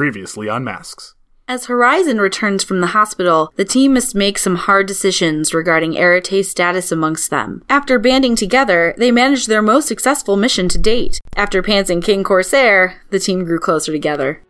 Previously 0.00 0.48
on 0.48 0.64
Masks. 0.64 1.14
As 1.46 1.66
Horizon 1.66 2.22
returns 2.22 2.64
from 2.64 2.80
the 2.80 2.96
hospital, 2.96 3.52
the 3.56 3.66
team 3.66 3.92
must 3.92 4.14
make 4.14 4.38
some 4.38 4.56
hard 4.56 4.86
decisions 4.86 5.52
regarding 5.52 5.94
Arete's 5.94 6.48
status 6.48 6.90
amongst 6.90 7.28
them. 7.28 7.62
After 7.68 7.98
banding 7.98 8.34
together, 8.34 8.94
they 8.96 9.12
managed 9.12 9.46
their 9.46 9.60
most 9.60 9.86
successful 9.86 10.38
mission 10.38 10.70
to 10.70 10.78
date. 10.78 11.20
After 11.36 11.62
pantsing 11.62 12.02
King 12.02 12.24
Corsair, 12.24 13.02
the 13.10 13.18
team 13.18 13.44
grew 13.44 13.58
closer 13.58 13.92
together. 13.92 14.42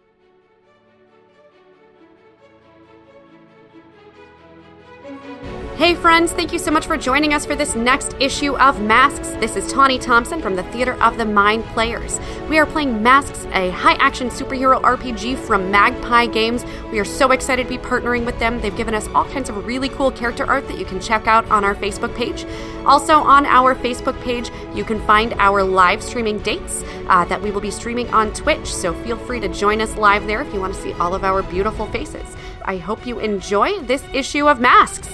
Hey 5.81 5.95
friends, 5.95 6.31
thank 6.33 6.53
you 6.53 6.59
so 6.59 6.71
much 6.71 6.87
for 6.87 6.99
joining 6.99 7.33
us 7.33 7.47
for 7.47 7.57
this 7.57 7.75
next 7.75 8.15
issue 8.21 8.55
of 8.59 8.83
Masks. 8.83 9.29
This 9.41 9.57
is 9.57 9.73
Tawny 9.73 9.99
Thompson 9.99 10.43
from 10.43 10.55
the 10.55 10.63
Theater 10.65 10.93
of 11.03 11.17
the 11.17 11.25
Mind 11.25 11.65
Players. 11.69 12.21
We 12.51 12.59
are 12.59 12.67
playing 12.67 13.03
Masks, 13.03 13.47
a 13.55 13.71
high 13.71 13.95
action 13.95 14.29
superhero 14.29 14.79
RPG 14.83 15.39
from 15.39 15.71
Magpie 15.71 16.27
Games. 16.27 16.67
We 16.93 16.99
are 16.99 17.05
so 17.07 17.33
excited 17.33 17.63
to 17.63 17.69
be 17.71 17.79
partnering 17.79 18.27
with 18.27 18.39
them. 18.39 18.61
They've 18.61 18.77
given 18.77 18.93
us 18.93 19.09
all 19.15 19.25
kinds 19.25 19.49
of 19.49 19.65
really 19.65 19.89
cool 19.89 20.11
character 20.11 20.45
art 20.45 20.69
that 20.69 20.79
you 20.79 20.85
can 20.85 21.01
check 21.01 21.27
out 21.27 21.51
on 21.51 21.65
our 21.65 21.75
Facebook 21.75 22.15
page. 22.15 22.45
Also, 22.85 23.15
on 23.15 23.47
our 23.47 23.75
Facebook 23.75 24.21
page, 24.21 24.51
you 24.75 24.85
can 24.85 25.01
find 25.07 25.33
our 25.39 25.63
live 25.63 26.03
streaming 26.03 26.41
dates 26.41 26.85
uh, 27.09 27.25
that 27.25 27.41
we 27.41 27.51
will 27.51 27.63
be 27.63 27.71
streaming 27.71 28.13
on 28.13 28.35
Twitch, 28.35 28.71
so 28.71 28.93
feel 29.03 29.17
free 29.17 29.41
to 29.41 29.49
join 29.49 29.81
us 29.81 29.97
live 29.97 30.27
there 30.27 30.43
if 30.43 30.53
you 30.53 30.61
want 30.61 30.75
to 30.75 30.83
see 30.83 30.93
all 30.93 31.15
of 31.15 31.25
our 31.25 31.43
beautiful 31.43 31.87
faces. 31.87 32.37
I 32.67 32.77
hope 32.77 33.07
you 33.07 33.19
enjoy 33.19 33.81
this 33.81 34.05
issue 34.13 34.47
of 34.47 34.61
Masks. 34.61 35.09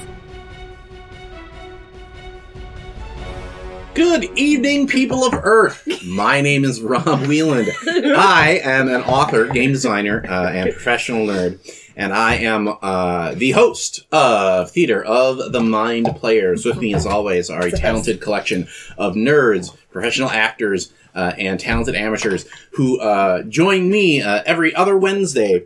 Good 3.97 4.39
evening, 4.39 4.89
people 4.89 5.25
of 5.25 5.33
Earth. 5.33 5.89
My 6.05 6.43
name 6.43 6.65
is 6.65 6.83
Rob 6.83 7.27
Wieland. 7.27 7.71
I 7.89 8.61
am 8.63 8.89
an 8.89 9.01
author, 9.01 9.47
game 9.47 9.73
designer, 9.73 10.23
uh, 10.29 10.51
and 10.51 10.71
professional 10.71 11.27
nerd, 11.27 11.59
and 11.97 12.13
I 12.13 12.35
am 12.35 12.77
uh, 12.83 13.33
the 13.37 13.53
host 13.53 14.05
of 14.13 14.71
Theater 14.71 15.03
of 15.03 15.51
the 15.51 15.63
Mind 15.63 16.15
Players. 16.17 16.67
With 16.67 16.77
me, 16.77 16.93
as 16.93 17.07
always, 17.07 17.49
are 17.49 17.69
a 17.69 17.71
talented 17.71 18.21
collection 18.21 18.69
of 18.99 19.15
nerds, 19.15 19.75
professional 19.91 20.29
actors, 20.29 20.93
uh, 21.15 21.33
and 21.39 21.59
talented 21.59 21.95
amateurs 21.95 22.45
who 22.73 23.01
uh, 23.01 23.45
join 23.45 23.91
me 23.91 24.21
uh, 24.21 24.43
every 24.45 24.75
other 24.75 24.99
Wednesday 24.99 25.65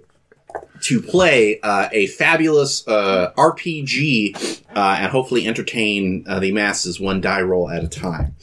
to 0.83 1.00
play 1.03 1.61
uh, 1.61 1.89
a 1.92 2.06
fabulous 2.09 2.86
uh, 2.86 3.33
RPG 3.36 4.62
uh, 4.75 4.97
and 4.98 5.11
hopefully 5.11 5.47
entertain 5.47 6.25
uh, 6.27 6.41
the 6.41 6.53
masses 6.53 7.00
one 7.00 7.20
die 7.20 7.42
roll 7.42 7.70
at 7.70 7.84
a 7.84 7.89
time. 7.89 8.36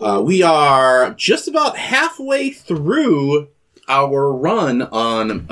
Uh, 0.00 0.20
we 0.24 0.42
are 0.42 1.14
just 1.14 1.48
about 1.48 1.76
halfway 1.76 2.50
through 2.50 3.48
our 3.88 4.32
run 4.32 4.82
on 4.82 5.46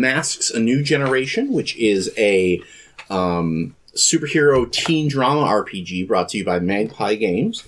Masks: 0.00 0.50
A 0.50 0.60
New 0.60 0.82
Generation, 0.82 1.52
which 1.52 1.76
is 1.76 2.12
a 2.16 2.62
um, 3.10 3.74
superhero 3.94 4.70
teen 4.70 5.08
drama 5.08 5.42
RPG 5.42 6.06
brought 6.08 6.30
to 6.30 6.38
you 6.38 6.44
by 6.44 6.58
Magpie 6.58 7.16
Games. 7.16 7.64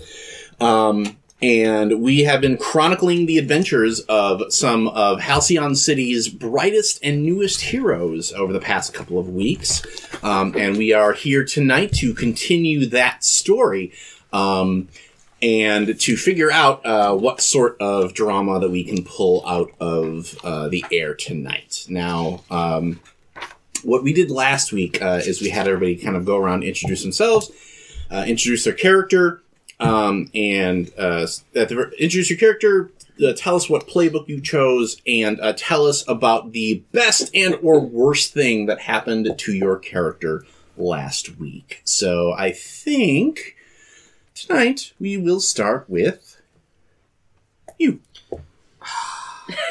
Um, 0.60 1.16
and 1.44 2.00
we 2.00 2.20
have 2.20 2.40
been 2.40 2.56
chronicling 2.56 3.26
the 3.26 3.36
adventures 3.36 4.00
of 4.08 4.50
some 4.50 4.88
of 4.88 5.20
Halcyon 5.20 5.74
City's 5.74 6.26
brightest 6.26 6.98
and 7.02 7.22
newest 7.22 7.60
heroes 7.60 8.32
over 8.32 8.50
the 8.50 8.60
past 8.60 8.94
couple 8.94 9.18
of 9.18 9.28
weeks. 9.28 9.82
Um, 10.22 10.54
and 10.56 10.78
we 10.78 10.94
are 10.94 11.12
here 11.12 11.44
tonight 11.44 11.92
to 11.96 12.14
continue 12.14 12.86
that 12.86 13.24
story. 13.24 13.92
Um, 14.32 14.88
and 15.42 16.00
to 16.00 16.16
figure 16.16 16.50
out 16.50 16.86
uh, 16.86 17.14
what 17.14 17.42
sort 17.42 17.76
of 17.78 18.14
drama 18.14 18.58
that 18.60 18.70
we 18.70 18.82
can 18.82 19.04
pull 19.04 19.46
out 19.46 19.70
of 19.78 20.34
uh, 20.42 20.68
the 20.68 20.82
air 20.90 21.14
tonight. 21.14 21.84
Now, 21.90 22.42
um, 22.50 23.00
what 23.82 24.02
we 24.02 24.14
did 24.14 24.30
last 24.30 24.72
week 24.72 25.02
uh, 25.02 25.20
is 25.22 25.42
we 25.42 25.50
had 25.50 25.68
everybody 25.68 25.96
kind 25.96 26.16
of 26.16 26.24
go 26.24 26.38
around, 26.38 26.64
introduce 26.64 27.02
themselves, 27.02 27.50
uh, 28.10 28.24
introduce 28.26 28.64
their 28.64 28.72
character, 28.72 29.42
um, 29.80 30.30
and 30.34 30.90
uh, 30.98 31.26
at 31.54 31.68
the, 31.68 31.90
introduce 31.98 32.30
your 32.30 32.38
character. 32.38 32.90
Uh, 33.24 33.32
tell 33.32 33.54
us 33.54 33.70
what 33.70 33.86
playbook 33.86 34.26
you 34.26 34.40
chose, 34.40 35.00
and 35.06 35.40
uh, 35.40 35.52
tell 35.56 35.86
us 35.86 36.06
about 36.08 36.50
the 36.52 36.82
best 36.90 37.30
and 37.32 37.56
or 37.62 37.78
worst 37.78 38.32
thing 38.32 38.66
that 38.66 38.80
happened 38.80 39.32
to 39.38 39.52
your 39.52 39.78
character 39.78 40.44
last 40.76 41.38
week. 41.38 41.80
So 41.84 42.32
I 42.32 42.50
think 42.50 43.56
tonight 44.34 44.92
we 44.98 45.16
will 45.16 45.40
start 45.40 45.88
with 45.88 46.42
you. 47.78 48.00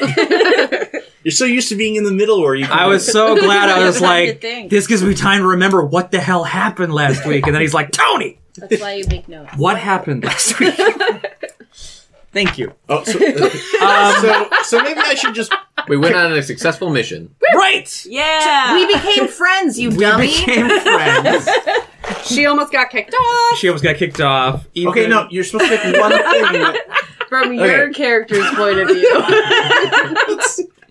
You're 1.22 1.32
so 1.32 1.46
used 1.46 1.70
to 1.70 1.76
being 1.76 1.96
in 1.96 2.04
the 2.04 2.12
middle 2.12 2.40
where 2.40 2.54
you. 2.54 2.66
I 2.70 2.86
was 2.86 3.10
so 3.10 3.34
glad 3.36 3.70
I 3.70 3.86
was 3.86 4.00
You 4.00 4.06
have 4.06 4.40
to 4.40 4.48
like, 4.48 4.70
this 4.70 4.86
gives 4.86 5.02
me 5.02 5.14
time 5.14 5.40
to 5.40 5.48
remember 5.48 5.84
what 5.84 6.10
the 6.10 6.20
hell 6.20 6.44
happened 6.44 6.92
last 6.92 7.26
week. 7.26 7.46
And 7.46 7.54
then 7.54 7.62
he's 7.62 7.74
like, 7.74 7.90
Tony, 7.90 8.38
That's 8.56 8.80
why 8.80 8.94
you 8.94 9.04
make 9.08 9.28
notes. 9.28 9.56
what 9.56 9.78
happened 9.78 10.24
last 10.24 10.58
week? 10.60 10.74
Thank 12.32 12.58
you. 12.58 12.72
Oh, 12.88 13.04
so, 13.04 13.12
Um, 13.80 14.14
so, 14.20 14.48
so 14.64 14.82
maybe 14.82 14.98
I 15.00 15.14
should 15.14 15.34
just. 15.36 15.52
We 15.86 15.96
went 15.96 16.16
on 16.16 16.32
a 16.32 16.42
successful 16.42 16.90
mission. 16.90 17.32
right! 17.54 18.04
Yeah. 18.06 18.74
We 18.74 18.86
became 18.92 19.28
friends, 19.28 19.78
you 19.78 19.90
We 19.90 19.98
dummy. 19.98 20.26
became 20.26 20.66
friends. 20.80 21.48
She 22.24 22.46
almost 22.46 22.72
got 22.72 22.90
kicked 22.90 23.14
off. 23.14 23.58
She 23.58 23.68
almost 23.68 23.84
got 23.84 23.96
kicked 23.96 24.20
off. 24.20 24.66
Ethan, 24.74 24.90
Okay, 24.90 25.06
no, 25.06 25.28
you're 25.30 25.44
supposed 25.44 25.70
to 25.70 25.78
pick 25.78 25.96
one 26.00 26.10
thing. 26.10 26.74
From 27.28 27.48
Okay. 27.58 27.66
your 27.76 27.92
character's 27.92 28.48
point 28.54 28.78
of 28.78 28.88
view. 28.88 29.24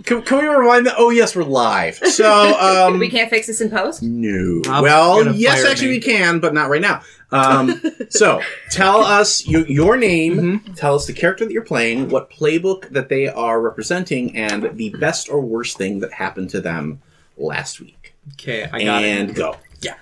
Can, 0.06 0.22
can 0.24 0.38
we 0.40 0.48
rewind 0.48 0.86
that? 0.86 0.96
Oh, 0.98 1.12
yes, 1.12 1.34
we're 1.36 1.44
live. 1.44 1.96
So, 1.96 2.60
um. 2.60 3.00
we 3.00 3.10
can't 3.10 3.30
fix 3.30 3.48
this 3.48 3.62
in 3.62 3.70
post. 3.70 4.04
No. 4.04 4.62
Rob's 4.70 4.82
well, 4.84 5.24
gonna 5.24 5.36
yes, 5.38 5.62
fire 5.62 5.72
actually, 5.72 5.88
me. 5.88 5.94
we 5.96 6.02
can, 6.02 6.40
but 6.42 6.54
not 6.54 6.70
right 6.70 6.82
now. 6.82 7.02
Um, 7.34 7.82
so, 8.10 8.42
tell 8.70 9.02
us 9.04 9.46
your, 9.48 9.66
your 9.68 9.98
name, 9.98 10.38
Mm-hmm. 10.38 10.74
tell 10.74 10.96
us 10.96 11.06
the 11.08 11.14
character 11.14 11.46
that 11.46 11.52
you're 11.54 11.64
playing, 11.64 12.10
what 12.10 12.30
playbook 12.30 12.90
that 12.90 13.10
they 13.10 13.28
are 13.28 13.60
representing, 13.62 14.36
and 14.38 14.70
the 14.78 14.90
best 14.92 15.30
or 15.30 15.42
worst 15.42 15.78
thing 15.78 16.00
that 16.00 16.14
happened 16.14 16.50
to 16.52 16.62
them 16.62 17.02
last 17.38 17.80
week. 17.82 18.14
Okay, 18.34 18.64
I 18.72 18.84
got 18.84 19.04
and 19.04 19.30
it. 19.32 19.36
go. 19.36 19.58
Yeah. 19.82 19.96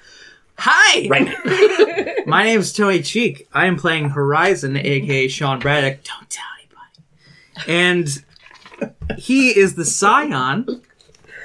Hi! 0.57 1.07
Right 1.09 1.25
now. 1.25 2.23
My 2.27 2.43
name 2.43 2.59
is 2.59 2.71
Tony 2.73 3.01
Cheek. 3.01 3.47
I 3.53 3.65
am 3.65 3.77
playing 3.77 4.09
Horizon, 4.09 4.75
aka 4.77 5.27
Sean 5.27 5.59
Braddock. 5.59 6.03
Don't 6.03 6.29
tell 6.29 6.45
anybody. 6.59 7.67
And 7.67 9.17
he 9.17 9.57
is 9.57 9.73
the 9.75 9.85
scion 9.85 10.81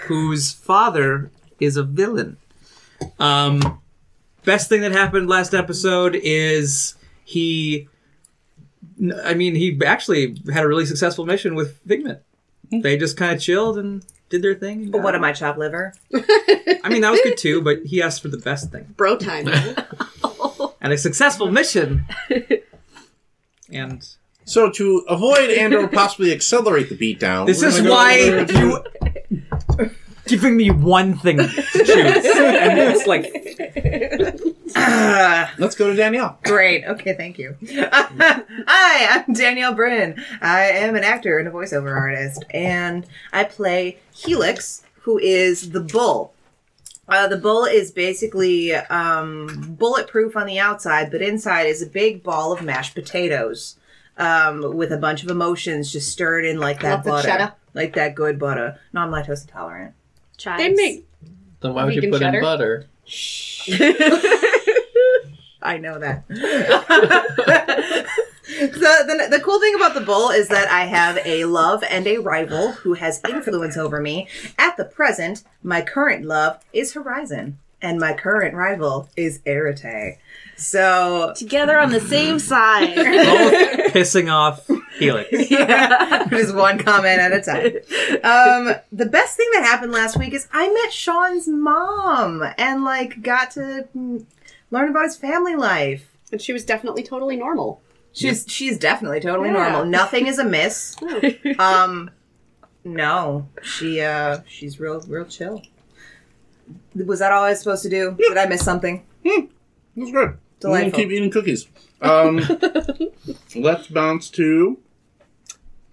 whose 0.07 0.53
father 0.53 1.31
is 1.61 1.77
a 1.79 1.83
villain. 1.83 2.37
Um, 3.19 3.81
best 4.47 4.71
thing 4.71 4.81
that 4.81 4.93
happened 4.93 5.29
last 5.29 5.53
episode 5.53 6.15
is 6.15 6.95
he. 7.25 7.89
I 9.23 9.35
mean, 9.35 9.55
he 9.55 9.79
actually 9.85 10.41
had 10.51 10.65
a 10.65 10.69
really 10.69 10.87
successful 10.87 11.27
mission 11.27 11.55
with 11.55 11.77
Figment. 11.87 12.21
Hmm. 12.71 12.81
They 12.81 12.97
just 12.97 13.19
kind 13.19 13.35
of 13.35 13.43
chilled 13.43 13.77
and 13.77 14.03
did 14.31 14.41
their 14.41 14.55
thing. 14.55 14.91
But 14.91 15.03
what 15.03 15.15
am 15.15 15.23
I, 15.23 15.33
chopped 15.33 15.59
liver? 15.59 15.93
I 16.15 16.89
mean, 16.89 17.03
that 17.03 17.11
was 17.11 17.21
good 17.23 17.37
too, 17.37 17.61
but 17.61 17.85
he 17.85 18.01
asked 18.01 18.23
for 18.23 18.29
the 18.29 18.39
best 18.39 18.73
thing 18.73 18.95
Bro 18.97 19.19
time. 19.19 19.49
and 20.81 20.93
a 20.93 20.97
successful 20.99 21.51
mission. 21.51 22.07
And 23.71 24.07
So, 24.45 24.71
to 24.71 25.05
avoid 25.09 25.51
and 25.51 25.75
or 25.75 25.89
possibly 25.89 26.33
accelerate 26.33 26.89
the 26.89 26.97
beatdown, 26.97 27.47
this 27.47 27.61
we're 27.61 27.69
is 27.69 27.77
gonna 27.77 27.89
go 27.89 27.95
why 27.95 28.21
over 28.31 28.45
to- 28.47 28.59
you 28.59 28.85
giving 30.27 30.57
me 30.57 30.71
one 30.71 31.17
thing 31.19 31.39
to 31.39 31.63
choose, 31.73 31.89
and 31.97 32.79
it's 32.79 33.07
like 33.07 33.33
Let's 35.59 35.75
go 35.75 35.91
to 35.91 35.97
Danielle. 35.97 36.39
Great. 36.45 36.85
Okay, 36.85 37.15
thank 37.15 37.39
you. 37.39 37.57
Hi, 37.71 39.25
I'm 39.27 39.33
Danielle 39.33 39.75
Brin. 39.75 40.23
I 40.41 40.65
am 40.65 40.95
an 40.97 41.05
actor 41.05 41.39
and 41.39 41.49
a 41.49 41.51
voiceover 41.51 41.97
artist, 41.97 42.45
and 42.51 43.07
I 43.33 43.45
play 43.45 43.99
Helix, 44.15 44.83
who 45.03 45.19
is 45.19 45.71
the 45.71 45.81
bull. 45.81 46.35
Uh, 47.09 47.29
the 47.29 47.37
bull 47.37 47.65
is 47.65 47.93
basically 47.93 48.75
um, 48.75 49.77
bulletproof 49.79 50.37
on 50.37 50.47
the 50.47 50.59
outside, 50.59 51.11
but 51.11 51.23
inside 51.23 51.67
is 51.67 51.81
a 51.81 51.87
big 51.87 52.23
ball 52.23 52.53
of 52.53 52.63
mashed 52.63 52.95
potatoes 52.95 53.77
um, 54.19 54.77
with 54.77 54.93
a 54.93 54.99
bunch 54.99 55.23
of 55.23 55.31
emotions 55.31 55.93
just 55.93 56.11
stirred 56.11 56.45
in 56.45 56.59
like 56.59 56.81
that 56.81 57.05
butter. 57.05 57.53
Like 57.75 57.95
that 57.95 58.15
good 58.15 58.39
butter. 58.39 58.79
No, 58.93 59.03
I'm 59.03 59.11
lactose 59.11 59.43
intolerant. 59.43 59.95
They 60.59 60.71
make 60.71 61.07
Then 61.61 61.75
why 61.75 61.85
would 61.85 61.95
you 61.95 62.01
Vegan 62.01 62.13
put 62.13 62.21
cheddar? 62.23 62.39
in 62.39 62.45
butter? 62.45 62.87
Shh. 63.05 63.69
I 65.63 65.79
know 65.79 65.99
that. 65.99 66.25
the, 66.29 66.37
the, 68.49 69.29
the 69.31 69.41
cool 69.43 69.61
thing 69.61 69.75
about 69.75 69.95
the 69.95 70.01
bull 70.01 70.31
is 70.31 70.49
that 70.49 70.69
I 70.71 70.85
have 70.85 71.19
a 71.25 71.45
love 71.47 71.83
and 71.89 72.07
a 72.07 72.19
rival 72.19 72.73
who 72.73 72.95
has 72.95 73.21
influence 73.29 73.77
over 73.77 74.01
me. 74.01 74.29
At 74.59 74.77
the 74.77 74.85
present, 74.85 75.43
my 75.63 75.83
current 75.83 76.25
love 76.25 76.63
is 76.73 76.93
Horizon, 76.93 77.59
and 77.83 77.99
my 77.99 78.13
current 78.15 78.55
rival 78.55 79.09
is 79.17 79.41
Arete. 79.47 80.19
So 80.57 81.33
Together 81.37 81.79
on 81.79 81.91
the 81.91 82.01
same 82.01 82.39
side. 82.39 82.95
both 82.97 83.93
pissing 83.93 84.33
off 84.33 84.67
Helix. 84.99 85.31
Just 86.31 86.55
one 86.55 86.79
comment 86.79 87.21
at 87.21 87.33
a 87.33 87.43
time. 87.43 87.67
Um, 88.25 88.75
the 88.91 89.05
best 89.07 89.37
thing 89.37 89.49
that 89.53 89.63
happened 89.65 89.93
last 89.93 90.17
week 90.19 90.33
is 90.33 90.49
I 90.53 90.69
met 90.73 90.93
Sean's 90.93 91.47
mom 91.47 92.43
and 92.57 92.85
like 92.85 93.23
got 93.23 93.51
to 93.53 93.87
learn 94.71 94.89
about 94.89 95.05
his 95.05 95.17
family 95.17 95.55
life. 95.57 96.17
And 96.33 96.41
she 96.41 96.53
was 96.55 96.65
definitely 96.65 97.03
totally 97.03 97.37
normal. 97.37 97.83
She's 98.13 98.47
she's 98.49 98.79
definitely 98.79 99.21
totally 99.21 99.49
Yeah. 99.49 99.55
normal. 99.71 99.85
Nothing 99.85 100.27
is 100.27 100.39
amiss. 100.39 100.97
Um, 101.59 102.11
no, 102.83 103.49
she 103.63 104.01
uh 104.01 104.41
she's 104.49 104.81
real 104.81 105.01
real 105.03 105.27
chill. 105.27 105.61
Was 106.95 107.19
that 107.19 107.33
all 107.33 107.45
I 107.45 107.51
was 107.51 107.59
supposed 107.59 107.83
to 107.83 107.91
do? 107.91 108.17
Did 108.19 108.39
I 108.39 108.47
miss 108.47 108.65
something? 108.65 109.05
Hmm. 109.27 109.47
That's 109.97 110.11
good. 110.11 110.39
Delightful. 110.61 110.91
We'll 110.91 111.09
keep 111.09 111.11
eating 111.11 111.31
cookies. 111.31 111.69
Um, 112.01 112.39
let's 113.57 113.89
bounce 113.89 114.31
to. 114.31 114.79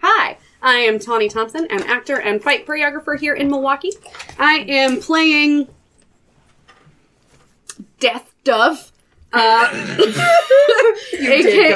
Hi, 0.01 0.37
I 0.61 0.75
am 0.75 0.99
Tawny 0.99 1.29
Thompson, 1.29 1.67
an 1.69 1.83
actor 1.83 2.19
and 2.19 2.41
fight 2.41 2.65
choreographer 2.65 3.19
here 3.19 3.33
in 3.33 3.49
Milwaukee. 3.49 3.91
I 4.39 4.65
am 4.67 5.01
playing 5.01 5.67
Death 7.99 8.33
Dove. 8.43 8.92
Uh, 9.35 9.67
AKA, 11.13 11.73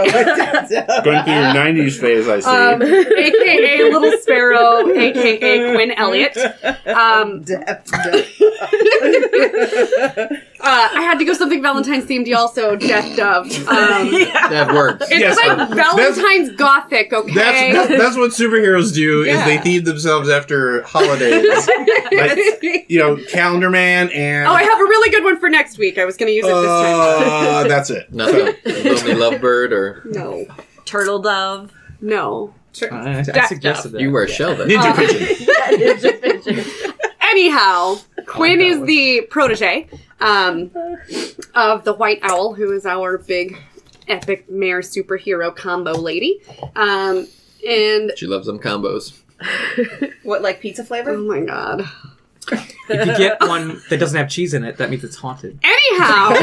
Going 1.03 1.23
through 1.23 1.33
your 1.33 1.53
90s 1.53 1.99
phase, 1.99 2.27
I 2.27 2.39
see. 2.39 2.49
um, 2.49 2.81
AKA 2.83 3.83
Little 3.91 4.11
Sparrow, 4.19 4.87
AKA 4.95 5.73
Quinn 5.73 5.91
Elliott. 5.91 6.37
Um, 6.87 7.41
Death, 7.43 7.83
uh, 10.59 10.89
I 10.93 11.01
had 11.01 11.19
to 11.19 11.25
go 11.25 11.33
something 11.33 11.61
Valentine's 11.61 12.05
themed, 12.05 12.33
also 12.35 12.75
Death 12.75 13.15
Dove. 13.15 13.45
Um, 13.67 14.11
That 14.49 14.71
works. 14.73 15.03
it's 15.09 15.19
Yes, 15.19 15.37
like 15.37 15.57
that's- 15.57 15.75
Valentine's 15.75 16.55
Gothic, 16.55 17.13
okay? 17.13 17.33
That's, 17.33 17.87
that's 17.89 18.01
that's 18.01 18.15
what 18.17 18.31
superheroes 18.31 18.93
do. 18.93 19.23
Is 19.23 19.43
they 19.45 19.55
Yeah. 19.55 19.61
theme 19.61 19.83
themselves 19.83 20.29
after 20.29 20.81
holidays, 20.83 21.45
like 22.11 22.85
you 22.89 22.99
know, 22.99 23.17
Calendar 23.29 23.69
Man 23.69 24.09
and 24.09 24.47
Oh, 24.47 24.51
I 24.53 24.63
have 24.63 24.79
a 24.79 24.83
really 24.83 25.09
good 25.11 25.23
one 25.23 25.37
for 25.39 25.49
next 25.49 25.77
week. 25.77 25.97
I 25.97 26.05
was 26.05 26.17
going 26.17 26.27
to 26.29 26.33
use 26.33 26.45
it 26.45 26.49
this 26.49 26.65
time. 26.65 27.65
uh, 27.65 27.67
that's 27.67 27.89
it. 27.89 28.11
Nothing. 28.13 28.45
Lonely 28.65 29.13
Lovebird 29.39 29.71
or 29.71 30.01
No, 30.05 30.45
Turtle 30.85 31.19
dove. 31.19 31.71
no. 32.01 32.53
I, 32.91 33.19
I 33.19 33.21
Death 33.23 33.47
suggested 33.47 33.89
that. 33.93 34.01
you 34.01 34.11
wear 34.11 34.27
Sheldon. 34.27 34.69
Ninja 34.69 34.91
Uh, 34.91 34.95
Pigeon. 36.11 36.65
Anyhow, 37.29 37.97
Quinn 38.25 38.61
is 38.61 38.81
the 38.85 39.21
protege 39.29 39.87
um, 40.19 40.71
of 41.55 41.83
the 41.83 41.93
White 41.93 42.19
Owl, 42.23 42.53
who 42.53 42.71
is 42.71 42.85
our 42.85 43.17
big 43.17 43.57
epic 44.07 44.49
mayor 44.49 44.81
superhero 44.81 45.53
combo 45.55 45.93
lady. 45.93 46.41
Um, 46.75 47.27
and 47.67 48.11
She 48.15 48.25
loves 48.27 48.45
them 48.47 48.59
combos. 48.59 49.13
what 50.23 50.41
like 50.41 50.61
pizza 50.61 50.83
flavor? 50.83 51.11
oh 51.11 51.25
flavor? 51.25 51.41
my 51.41 51.45
god. 51.45 51.87
If 52.89 53.05
you 53.07 53.17
get 53.17 53.41
one 53.41 53.81
that 53.89 53.97
doesn't 53.99 54.17
have 54.17 54.29
cheese 54.29 54.53
in 54.53 54.63
it, 54.63 54.77
that 54.77 54.89
means 54.89 55.03
it's 55.03 55.17
haunted. 55.17 55.59
Anyhow, 55.63 56.29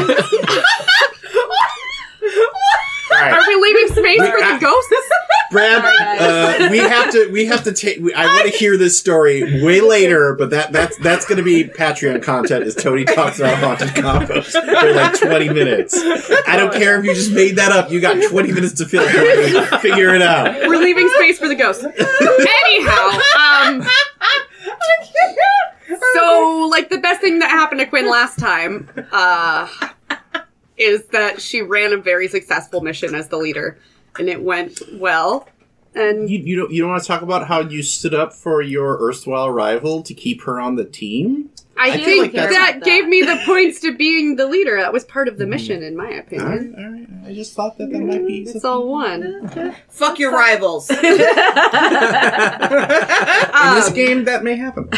All 3.11 3.21
right. 3.21 3.33
are 3.33 3.41
we 3.47 3.55
leaving 3.55 3.87
space 3.95 4.19
for 4.19 4.37
the 4.37 4.57
ghosts? 4.61 4.93
Brad, 5.51 5.83
uh, 5.83 6.69
we 6.71 6.77
have 6.79 7.11
to 7.11 7.29
we 7.31 7.45
have 7.45 7.63
to 7.63 7.71
take. 7.71 7.99
I 8.15 8.25
want 8.25 8.51
to 8.51 8.57
hear 8.57 8.77
this 8.77 8.97
story 8.97 9.63
way 9.63 9.81
later, 9.81 10.33
but 10.35 10.49
that 10.49 10.71
that's 10.71 10.97
that's 10.97 11.25
going 11.25 11.37
to 11.37 11.43
be 11.43 11.65
Patreon 11.65 12.23
content. 12.23 12.65
As 12.65 12.75
Tony 12.75 13.05
talks 13.05 13.39
about 13.39 13.57
haunted 13.59 13.89
combos 13.89 14.51
for 14.51 14.93
like 14.93 15.19
twenty 15.19 15.49
minutes. 15.49 15.95
I 16.47 16.57
don't 16.57 16.73
care 16.73 16.99
if 16.99 17.05
you 17.05 17.13
just 17.13 17.31
made 17.31 17.57
that 17.57 17.71
up. 17.71 17.91
You 17.91 18.01
got 18.01 18.21
twenty 18.29 18.51
minutes 18.51 18.73
to 18.75 18.85
fill. 18.85 19.07
Tony. 19.07 19.79
Figure 19.81 20.15
it 20.15 20.21
out. 20.21 20.55
We're 20.67 20.77
leaving 20.77 21.09
space 21.17 21.37
for 21.37 21.47
the 21.47 21.55
ghost. 21.55 21.83
Anyhow, 21.83 23.19
um, 23.39 23.87
so 26.13 26.67
like 26.71 26.89
the 26.89 26.97
best 26.97 27.21
thing 27.21 27.39
that 27.39 27.49
happened 27.49 27.79
to 27.79 27.85
Quinn 27.85 28.09
last 28.09 28.39
time, 28.39 28.89
uh, 29.11 29.67
is 30.77 31.05
that 31.07 31.41
she 31.41 31.61
ran 31.61 31.93
a 31.93 31.97
very 31.97 32.27
successful 32.27 32.81
mission 32.81 33.15
as 33.15 33.29
the 33.29 33.37
leader, 33.37 33.77
and 34.19 34.29
it 34.29 34.43
went 34.43 34.81
well. 34.93 35.47
And 35.93 36.29
You, 36.29 36.39
you 36.39 36.55
don't 36.57 36.71
you 36.71 36.81
don't 36.81 36.91
want 36.91 37.03
to 37.03 37.07
talk 37.07 37.21
about 37.21 37.47
how 37.47 37.61
you 37.61 37.81
stood 37.81 38.13
up 38.13 38.33
for 38.33 38.61
your 38.61 38.97
erstwhile 39.01 39.49
rival 39.49 40.01
to 40.03 40.13
keep 40.13 40.41
her 40.43 40.59
on 40.59 40.75
the 40.75 40.83
team? 40.85 41.49
I, 41.77 41.91
I 41.91 41.97
think 41.97 42.21
like 42.23 42.31
that's- 42.33 42.53
that 42.53 42.83
gave 42.83 43.05
me 43.07 43.21
the 43.21 43.41
points 43.45 43.79
to 43.81 43.93
being 43.95 44.35
the 44.37 44.45
leader. 44.47 44.77
That 44.77 44.93
was 44.93 45.03
part 45.03 45.27
of 45.27 45.37
the 45.37 45.45
mission, 45.45 45.83
in 45.83 45.95
my 45.97 46.09
opinion. 46.09 46.75
all 46.77 46.91
right. 46.91 47.07
I 47.29 47.33
just 47.33 47.53
thought 47.53 47.77
that 47.79 47.89
that 47.91 47.99
might 48.01 48.25
be. 48.27 48.43
It's 48.43 48.63
all 48.63 48.87
one. 48.87 49.49
Fuck 49.89 50.19
your 50.19 50.31
rivals. 50.31 50.89
In 50.89 51.01
this 51.01 51.37
Um, 53.87 53.93
game, 53.93 54.23
that 54.25 54.43
may 54.43 54.55
happen. 54.55 54.89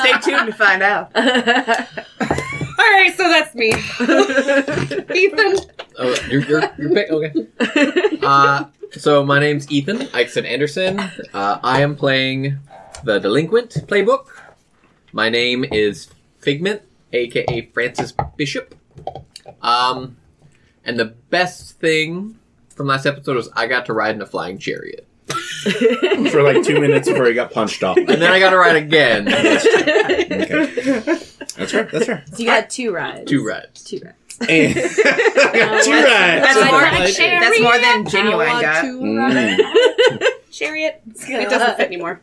Stay 0.00 0.30
tuned 0.30 0.46
to 0.46 0.52
find 0.52 0.82
out. 0.82 1.10
all 2.86 2.92
right, 2.92 3.14
so 3.16 3.24
that's 3.28 3.54
me, 3.54 3.68
Ethan. 5.14 5.56
Oh, 5.98 6.16
you're, 6.30 6.42
you're, 6.42 6.62
you're 6.78 6.90
pick. 6.94 7.10
Okay. 7.10 7.46
Uh, 8.22 8.66
so 8.92 9.24
my 9.24 9.40
name's 9.40 9.70
Ethan 9.70 9.98
Eichson 10.08 10.44
Anderson. 10.44 11.00
Uh, 11.00 11.58
I 11.62 11.80
am 11.82 11.96
playing 11.96 12.58
the 13.02 13.18
Delinquent 13.18 13.70
playbook. 13.88 14.26
My 15.12 15.28
name 15.28 15.64
is 15.64 16.08
Figment, 16.38 16.82
aka 17.12 17.62
Francis 17.72 18.12
Bishop. 18.36 18.74
Um, 19.62 20.16
and 20.84 20.98
the 20.98 21.06
best 21.06 21.78
thing 21.80 22.38
from 22.74 22.86
last 22.86 23.06
episode 23.06 23.36
was 23.36 23.48
I 23.56 23.66
got 23.66 23.86
to 23.86 23.94
ride 23.94 24.14
in 24.14 24.22
a 24.22 24.26
flying 24.26 24.58
chariot, 24.58 25.08
for 26.30 26.42
like 26.42 26.62
two 26.62 26.80
minutes 26.80 27.08
before 27.08 27.26
he 27.26 27.34
got 27.34 27.52
punched 27.52 27.82
off. 27.82 27.96
and 27.96 28.06
then 28.08 28.30
I 28.30 28.38
got 28.38 28.50
to 28.50 28.58
ride 28.58 28.76
again. 28.76 29.26
Okay. 30.36 31.22
That's 31.56 31.74
right. 31.74 31.90
That's 31.90 32.08
right. 32.08 32.28
So 32.28 32.36
you 32.38 32.46
got 32.46 32.70
two 32.70 32.92
rides. 32.92 33.30
Two 33.30 33.46
rides. 33.46 33.84
Two 33.84 34.00
rides. 34.04 34.16
And 34.48 34.78
I 34.78 35.52
got 35.54 35.84
two 35.84 35.90
That's 35.92 36.56
rides. 36.56 36.70
more, 36.70 36.80
Right. 36.80 37.16
that's 37.16 37.60
more 37.60 37.78
than 37.78 38.06
genuine 38.06 38.48
want 38.48 38.62
got. 38.62 38.84
Mm. 38.84 40.20
chariot. 40.50 41.02
It 41.06 41.48
doesn't 41.50 41.76
fit 41.76 41.86
anymore. 41.86 42.20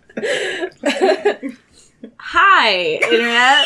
Hi, 2.20 3.00
Internet. 3.02 3.66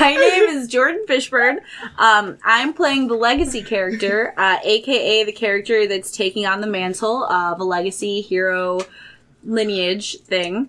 My 0.00 0.14
name 0.14 0.44
is 0.56 0.68
Jordan 0.68 1.04
Fishburne. 1.08 1.58
Um, 1.98 2.38
I'm 2.44 2.72
playing 2.74 3.08
the 3.08 3.14
legacy 3.14 3.62
character, 3.62 4.32
uh, 4.36 4.58
aka 4.62 5.24
the 5.24 5.32
character 5.32 5.86
that's 5.88 6.10
taking 6.12 6.46
on 6.46 6.60
the 6.60 6.66
mantle 6.66 7.24
of 7.24 7.58
a 7.60 7.64
legacy 7.64 8.20
hero 8.20 8.80
lineage 9.44 10.20
thing, 10.20 10.68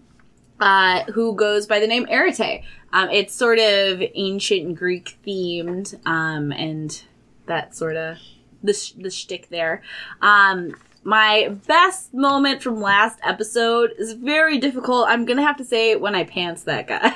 uh, 0.59 1.03
who 1.11 1.35
goes 1.35 1.67
by 1.67 1.79
the 1.79 1.87
name 1.87 2.07
Arete. 2.09 2.63
Um, 2.93 3.09
it's 3.09 3.33
sort 3.33 3.59
of 3.59 4.01
ancient 4.15 4.75
Greek 4.75 5.17
themed, 5.25 5.95
um, 6.05 6.51
and 6.51 7.01
that 7.45 7.75
sort 7.75 7.95
of 7.95 8.17
the 8.63 8.73
sh- 8.73 8.93
the 8.97 9.09
shtick 9.09 9.49
there. 9.49 9.81
Um, 10.21 10.75
my 11.03 11.55
best 11.67 12.13
moment 12.13 12.61
from 12.61 12.81
last 12.81 13.19
episode 13.23 13.91
is 13.97 14.13
very 14.13 14.57
difficult. 14.57 15.07
I'm 15.07 15.25
gonna 15.25 15.43
have 15.43 15.57
to 15.57 15.65
say 15.65 15.95
when 15.95 16.15
I 16.15 16.23
pants 16.23 16.63
that 16.63 16.87
guy. 16.87 17.13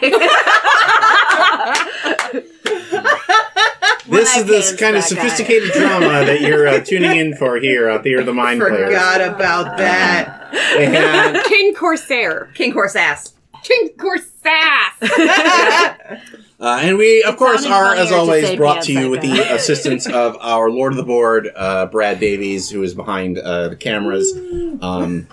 This 4.07 4.35
I 4.35 4.39
is 4.39 4.45
this 4.47 4.75
kind 4.75 4.97
of 4.97 5.03
that 5.07 5.15
guy. 5.15 5.21
sophisticated 5.21 5.71
drama 5.71 6.25
that 6.25 6.41
you're 6.41 6.67
uh, 6.67 6.79
tuning 6.81 7.15
in 7.17 7.35
for 7.35 7.57
here 7.57 7.89
on 7.89 8.01
Theater 8.03 8.21
of 8.21 8.25
the 8.25 8.33
Mind 8.33 8.59
Players. 8.59 8.87
Forgot 8.87 9.21
about 9.21 9.77
that. 9.77 10.53
And 10.77 11.41
King 11.45 11.73
Corsair. 11.75 12.49
King 12.55 12.71
Horse 12.73 12.95
ass. 13.61 13.67
King 13.67 13.89
Corsass. 13.97 14.37
Uh, 16.61 16.77
and 16.83 16.95
we, 16.99 17.23
of 17.23 17.37
course, 17.37 17.65
are, 17.65 17.95
as 17.95 18.11
always, 18.11 18.45
say 18.45 18.55
brought 18.55 18.83
to 18.83 18.93
you 18.93 19.09
with 19.09 19.21
the 19.21 19.39
assistance 19.51 20.05
of 20.13 20.37
our 20.39 20.69
Lord 20.69 20.93
of 20.93 20.97
the 20.97 21.03
Board, 21.03 21.49
uh, 21.55 21.87
Brad 21.87 22.19
Davies, 22.19 22.69
who 22.69 22.83
is 22.83 22.93
behind 22.93 23.39
uh, 23.39 23.69
the 23.69 23.75
cameras. 23.75 24.31
Um, 24.79 25.27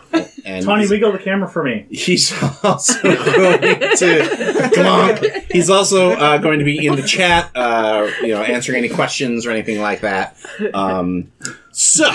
and 0.46 0.64
Tony, 0.64 0.80
he's, 0.80 0.90
wiggle 0.90 1.12
the 1.12 1.18
camera 1.18 1.46
for 1.46 1.62
me. 1.62 1.86
he's 1.90 2.32
also 2.64 3.02
going 3.02 3.60
to 3.60 4.70
come 4.74 4.86
on. 4.86 5.18
He's 5.50 5.68
also 5.68 6.12
uh, 6.12 6.38
going 6.38 6.60
to 6.60 6.64
be 6.64 6.86
in 6.86 6.96
the 6.96 7.02
chat, 7.02 7.50
uh, 7.54 8.10
you 8.22 8.28
know, 8.28 8.40
answering 8.40 8.78
any 8.78 8.88
questions 8.88 9.44
or 9.44 9.50
anything 9.50 9.82
like 9.82 10.00
that. 10.00 10.34
Um, 10.72 11.30
so. 11.72 12.10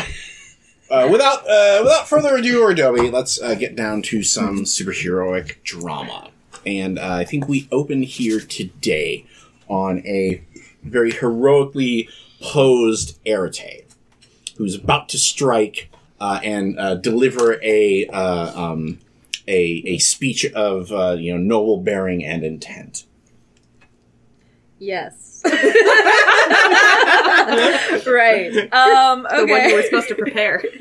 Uh, 0.93 1.07
without 1.11 1.39
uh, 1.49 1.79
without 1.81 2.07
further 2.07 2.35
ado 2.35 2.61
or 2.61 2.69
ado, 2.69 3.09
let's 3.09 3.41
uh, 3.41 3.55
get 3.55 3.75
down 3.75 4.03
to 4.03 4.21
some 4.21 4.63
superheroic 4.63 5.55
drama. 5.63 6.29
And 6.67 6.99
uh, 6.99 7.15
I 7.15 7.25
think 7.25 7.47
we 7.47 7.67
open 7.71 8.03
here 8.03 8.39
today 8.39 9.25
on 9.67 10.05
a 10.05 10.43
very 10.83 11.11
heroically 11.11 12.09
posed 12.39 13.17
Arete, 13.25 13.85
who's 14.57 14.75
about 14.75 15.09
to 15.09 15.17
strike 15.17 15.89
uh, 16.19 16.39
and 16.43 16.77
uh, 16.79 16.93
deliver 16.93 17.59
a, 17.63 18.05
uh, 18.09 18.61
um, 18.61 18.99
a 19.47 19.81
a 19.87 19.97
speech 19.97 20.45
of 20.53 20.91
uh, 20.91 21.13
you 21.13 21.33
know 21.33 21.39
noble 21.39 21.77
bearing 21.77 22.23
and 22.23 22.43
intent. 22.43 23.05
Yes. 24.77 25.32
right. 28.07 28.55
Um, 28.71 29.25
okay. 29.25 29.37
The 29.37 29.45
one 29.49 29.69
you 29.69 29.75
were 29.75 29.83
supposed 29.83 30.07
to 30.07 30.15
prepare. 30.15 30.63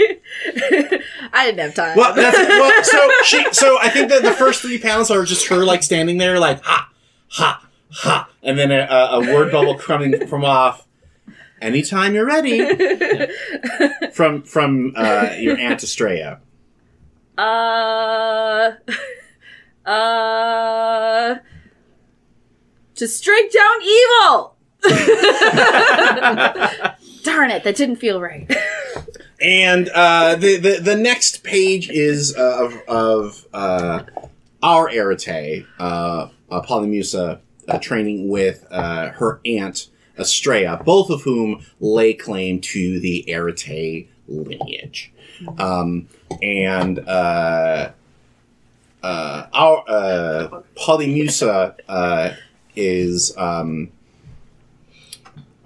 I 1.32 1.46
didn't 1.46 1.60
have 1.60 1.74
time. 1.74 1.96
Well, 1.96 2.14
that's 2.14 2.36
well. 2.36 2.84
So 2.84 3.10
she. 3.24 3.44
So 3.52 3.78
I 3.80 3.88
think 3.88 4.10
that 4.10 4.22
the 4.22 4.32
first 4.32 4.62
three 4.62 4.78
panels 4.78 5.10
are 5.10 5.24
just 5.24 5.48
her 5.48 5.64
like 5.64 5.82
standing 5.82 6.18
there, 6.18 6.38
like 6.38 6.62
ha, 6.62 6.90
ha, 7.28 7.66
ha, 7.90 8.28
and 8.42 8.58
then 8.58 8.70
a, 8.70 8.86
a 8.86 9.20
word 9.20 9.50
bubble 9.50 9.76
coming 9.76 10.26
from 10.26 10.44
off. 10.44 10.86
Anytime 11.60 12.14
you're 12.14 12.26
ready. 12.26 12.76
from 14.12 14.42
from 14.42 14.92
uh, 14.96 15.30
your 15.38 15.58
aunt 15.58 15.82
Estrella. 15.82 16.40
Uh, 17.38 18.72
uh, 19.86 21.36
to 22.94 23.08
strike 23.08 23.50
down 23.52 23.82
evil. 23.82 24.51
Darn 27.22 27.50
it, 27.50 27.64
that 27.64 27.76
didn't 27.76 27.96
feel 27.96 28.20
right. 28.20 28.50
And 29.40 29.88
uh, 29.88 30.36
the, 30.36 30.56
the 30.56 30.80
the 30.80 30.96
next 30.96 31.44
page 31.44 31.88
is 31.88 32.36
uh, 32.36 32.64
of 32.64 32.74
of 32.88 33.46
uh, 33.52 34.02
our 34.62 34.88
Arete, 34.88 35.66
uh, 35.78 36.28
uh, 36.50 36.62
Polymusa, 36.62 37.40
uh, 37.68 37.78
training 37.78 38.28
with 38.28 38.66
uh, 38.70 39.10
her 39.10 39.40
aunt 39.44 39.88
Estrella, 40.18 40.82
both 40.84 41.10
of 41.10 41.22
whom 41.22 41.64
lay 41.80 42.14
claim 42.14 42.60
to 42.60 43.00
the 43.00 43.24
Arete 43.28 44.08
lineage. 44.28 45.12
Um, 45.58 46.08
and 46.40 47.00
uh, 47.00 47.90
uh, 49.02 49.46
our 49.52 49.84
uh, 49.88 50.62
Polymusa 50.76 51.76
uh, 51.88 52.30
is. 52.76 53.36
Um, 53.36 53.90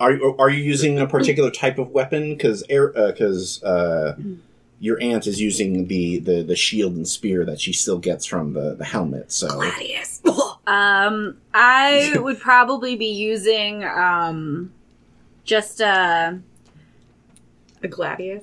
are 0.01 0.13
you- 0.13 0.37
are 0.39 0.51
you 0.51 0.63
using 0.63 0.99
a 0.99 1.07
particular 1.07 1.51
type 1.51 1.79
of 1.79 1.91
weapon? 1.91 2.35
Because 2.35 2.63
because 2.67 3.63
uh, 3.63 4.17
your 4.79 5.01
aunt 5.03 5.27
is 5.27 5.41
using 5.41 5.87
the, 5.87 6.19
the 6.19 6.43
the 6.43 6.57
shield 6.57 6.95
and 6.97 7.09
spear 7.09 7.45
that 7.47 7.61
she 7.61 7.73
still 7.73 7.99
gets 7.99 8.27
from 8.27 8.53
the, 8.53 8.75
the 8.75 8.85
helmet. 8.85 9.33
So 9.33 9.49
Gladius. 9.49 10.21
Um, 10.69 11.37
I 11.55 12.15
would 12.19 12.41
probably 12.41 12.97
be 12.97 13.07
using 13.13 13.85
um, 13.85 14.73
just 15.45 15.81
uh, 15.81 16.33
A 17.85 17.89
gladius. 17.89 18.43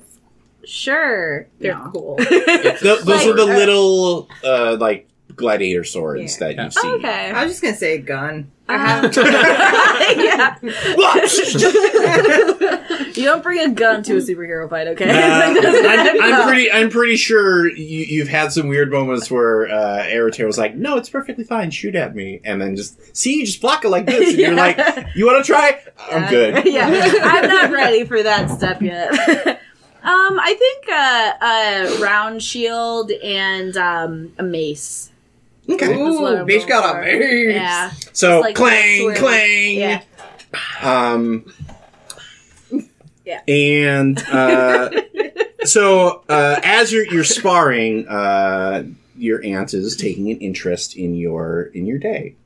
sure. 0.64 1.46
They're 1.58 1.74
no. 1.74 1.90
cool. 1.92 2.16
Th- 2.28 2.80
those 2.80 3.04
Like- 3.04 3.26
are 3.26 3.34
the 3.34 3.44
little 3.44 4.28
uh, 4.42 4.78
like 4.80 5.06
gladiator 5.36 5.84
swords 5.84 6.40
Yeah. 6.40 6.52
that 6.54 6.64
you 6.64 6.70
see. 6.70 6.88
Okay. 6.94 7.30
I 7.30 7.44
was 7.44 7.52
just 7.52 7.62
gonna 7.62 7.76
say 7.76 7.98
gun. 7.98 8.50
Uh, 8.66 9.10
yeah. 10.16 10.56
You 13.14 13.24
don't 13.26 13.42
bring 13.44 13.60
a 13.60 13.70
gun 13.72 14.02
to 14.04 14.16
a 14.16 14.20
superhero 14.20 14.68
fight, 14.68 14.88
okay? 14.88 15.08
Uh, 15.08 15.14
I'm, 15.62 16.22
I'm 16.22 16.48
pretty. 16.48 16.72
I'm 16.72 16.90
pretty 16.90 17.14
sure 17.16 17.70
you, 17.70 18.00
you've 18.00 18.26
had 18.28 18.52
some 18.52 18.66
weird 18.66 18.90
moments 18.90 19.30
where 19.30 19.68
uh, 19.68 20.02
Aerotare 20.04 20.46
was 20.46 20.58
like, 20.58 20.74
"No, 20.74 20.96
it's 20.96 21.08
perfectly 21.08 21.44
fine. 21.44 21.70
Shoot 21.70 21.94
at 21.94 22.16
me," 22.16 22.40
and 22.44 22.60
then 22.60 22.74
just 22.74 23.16
see 23.16 23.38
you 23.38 23.46
just 23.46 23.60
block 23.60 23.84
it 23.84 23.90
like 23.90 24.06
this, 24.06 24.30
and 24.30 24.38
you're 24.38 24.54
like, 24.54 24.78
"You 25.14 25.26
want 25.26 25.44
to 25.44 25.52
try? 25.52 25.80
I'm 26.10 26.28
good." 26.28 26.64
yeah, 26.66 26.88
I'm 27.22 27.48
not 27.48 27.70
ready 27.70 28.04
for 28.04 28.20
that 28.20 28.50
step 28.50 28.82
yet. 28.82 29.12
um, 29.12 29.56
I 30.02 30.54
think 30.58 30.88
uh, 30.90 32.00
a 32.00 32.02
round 32.02 32.42
shield 32.42 33.12
and 33.12 33.76
um, 33.76 34.32
a 34.38 34.42
mace. 34.42 35.12
Okay. 35.68 35.86
That's 35.86 35.98
Ooh, 35.98 36.44
bitch 36.44 36.68
got 36.68 36.96
a 36.96 37.00
for. 37.00 37.50
Yeah. 37.50 37.92
So 38.12 38.40
like 38.40 38.54
clang, 38.54 39.00
sword. 39.00 39.16
clang. 39.16 39.76
Yeah. 39.78 40.02
Um. 40.82 41.52
Yeah. 43.24 43.40
And 43.48 44.18
uh, 44.28 44.90
so 45.64 46.22
uh, 46.28 46.60
as 46.62 46.92
you're 46.92 47.06
you're 47.06 47.24
sparring, 47.24 48.06
uh, 48.08 48.84
your 49.16 49.42
aunt 49.44 49.72
is 49.72 49.96
taking 49.96 50.30
an 50.30 50.38
interest 50.38 50.96
in 50.96 51.14
your 51.14 51.70
in 51.74 51.86
your 51.86 51.98
day, 51.98 52.36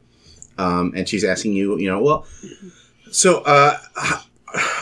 um, 0.57 0.93
and 0.95 1.09
she's 1.09 1.25
asking 1.25 1.55
you, 1.55 1.77
you 1.79 1.91
know, 1.91 2.01
well, 2.01 2.27
so 3.11 3.41
uh, 3.41 3.77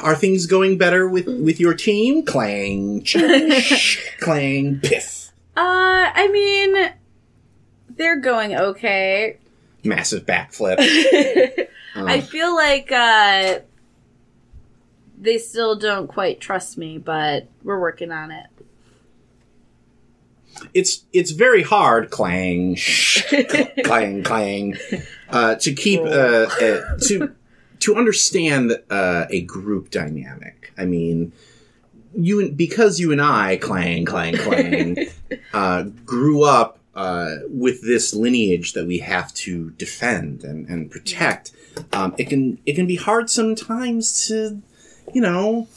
are 0.02 0.14
things 0.14 0.46
going 0.46 0.78
better 0.78 1.08
with 1.08 1.26
with 1.26 1.58
your 1.60 1.74
team? 1.74 2.24
Clang, 2.24 3.04
clang, 4.20 4.80
piff. 4.80 5.30
Uh, 5.56 6.12
I 6.14 6.28
mean, 6.28 6.92
they're 7.96 8.20
going 8.20 8.54
okay. 8.56 9.38
Massive 9.84 10.26
backflip. 10.26 10.78
Um, 11.94 12.06
I 12.08 12.20
feel 12.20 12.54
like 12.54 12.90
uh, 12.92 13.60
they 15.18 15.38
still 15.38 15.76
don't 15.76 16.06
quite 16.08 16.40
trust 16.40 16.76
me, 16.76 16.98
but 16.98 17.48
we're 17.62 17.80
working 17.80 18.12
on 18.12 18.30
it. 18.30 18.46
it's 20.72 21.04
it's 21.12 21.32
very 21.32 21.62
hard 21.62 22.10
clang 22.10 22.74
shh, 22.76 23.22
clang 23.84 24.22
clang 24.22 24.74
uh, 25.28 25.54
to 25.56 25.72
keep 25.74 26.00
uh, 26.00 26.46
uh, 26.60 26.96
to 26.98 27.30
to 27.80 27.94
understand 27.96 28.72
uh, 28.90 29.26
a 29.28 29.42
group 29.42 29.90
dynamic 29.90 30.72
i 30.78 30.84
mean 30.86 31.30
you 32.14 32.40
and- 32.40 32.56
because 32.56 32.98
you 32.98 33.12
and 33.12 33.20
i 33.20 33.56
clang 33.58 34.06
clang 34.06 34.34
clang 34.34 34.96
uh, 35.52 35.82
grew 36.06 36.42
up 36.42 36.78
uh, 36.96 37.36
with 37.48 37.82
this 37.82 38.12
lineage 38.14 38.72
that 38.72 38.86
we 38.86 38.98
have 38.98 39.32
to 39.34 39.70
defend 39.70 40.42
and, 40.42 40.68
and 40.68 40.90
protect 40.90 41.52
um, 41.92 42.14
it 42.18 42.28
can 42.28 42.58
it 42.66 42.74
can 42.74 42.86
be 42.86 42.96
hard 42.96 43.30
sometimes 43.30 44.26
to 44.28 44.62
you 45.12 45.20
know 45.20 45.68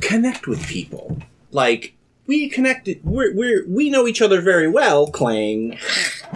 connect 0.00 0.46
with 0.46 0.66
people. 0.66 1.18
Like 1.50 1.94
we 2.26 2.48
connected 2.48 3.00
we're, 3.04 3.34
we're 3.34 3.66
we 3.68 3.90
know 3.90 4.06
each 4.06 4.22
other 4.22 4.40
very 4.40 4.68
well 4.68 5.08
clang 5.08 5.78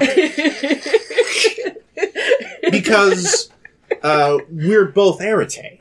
because 2.70 3.50
uh, 4.02 4.38
we're 4.50 4.86
both 4.86 5.20
arete. 5.20 5.80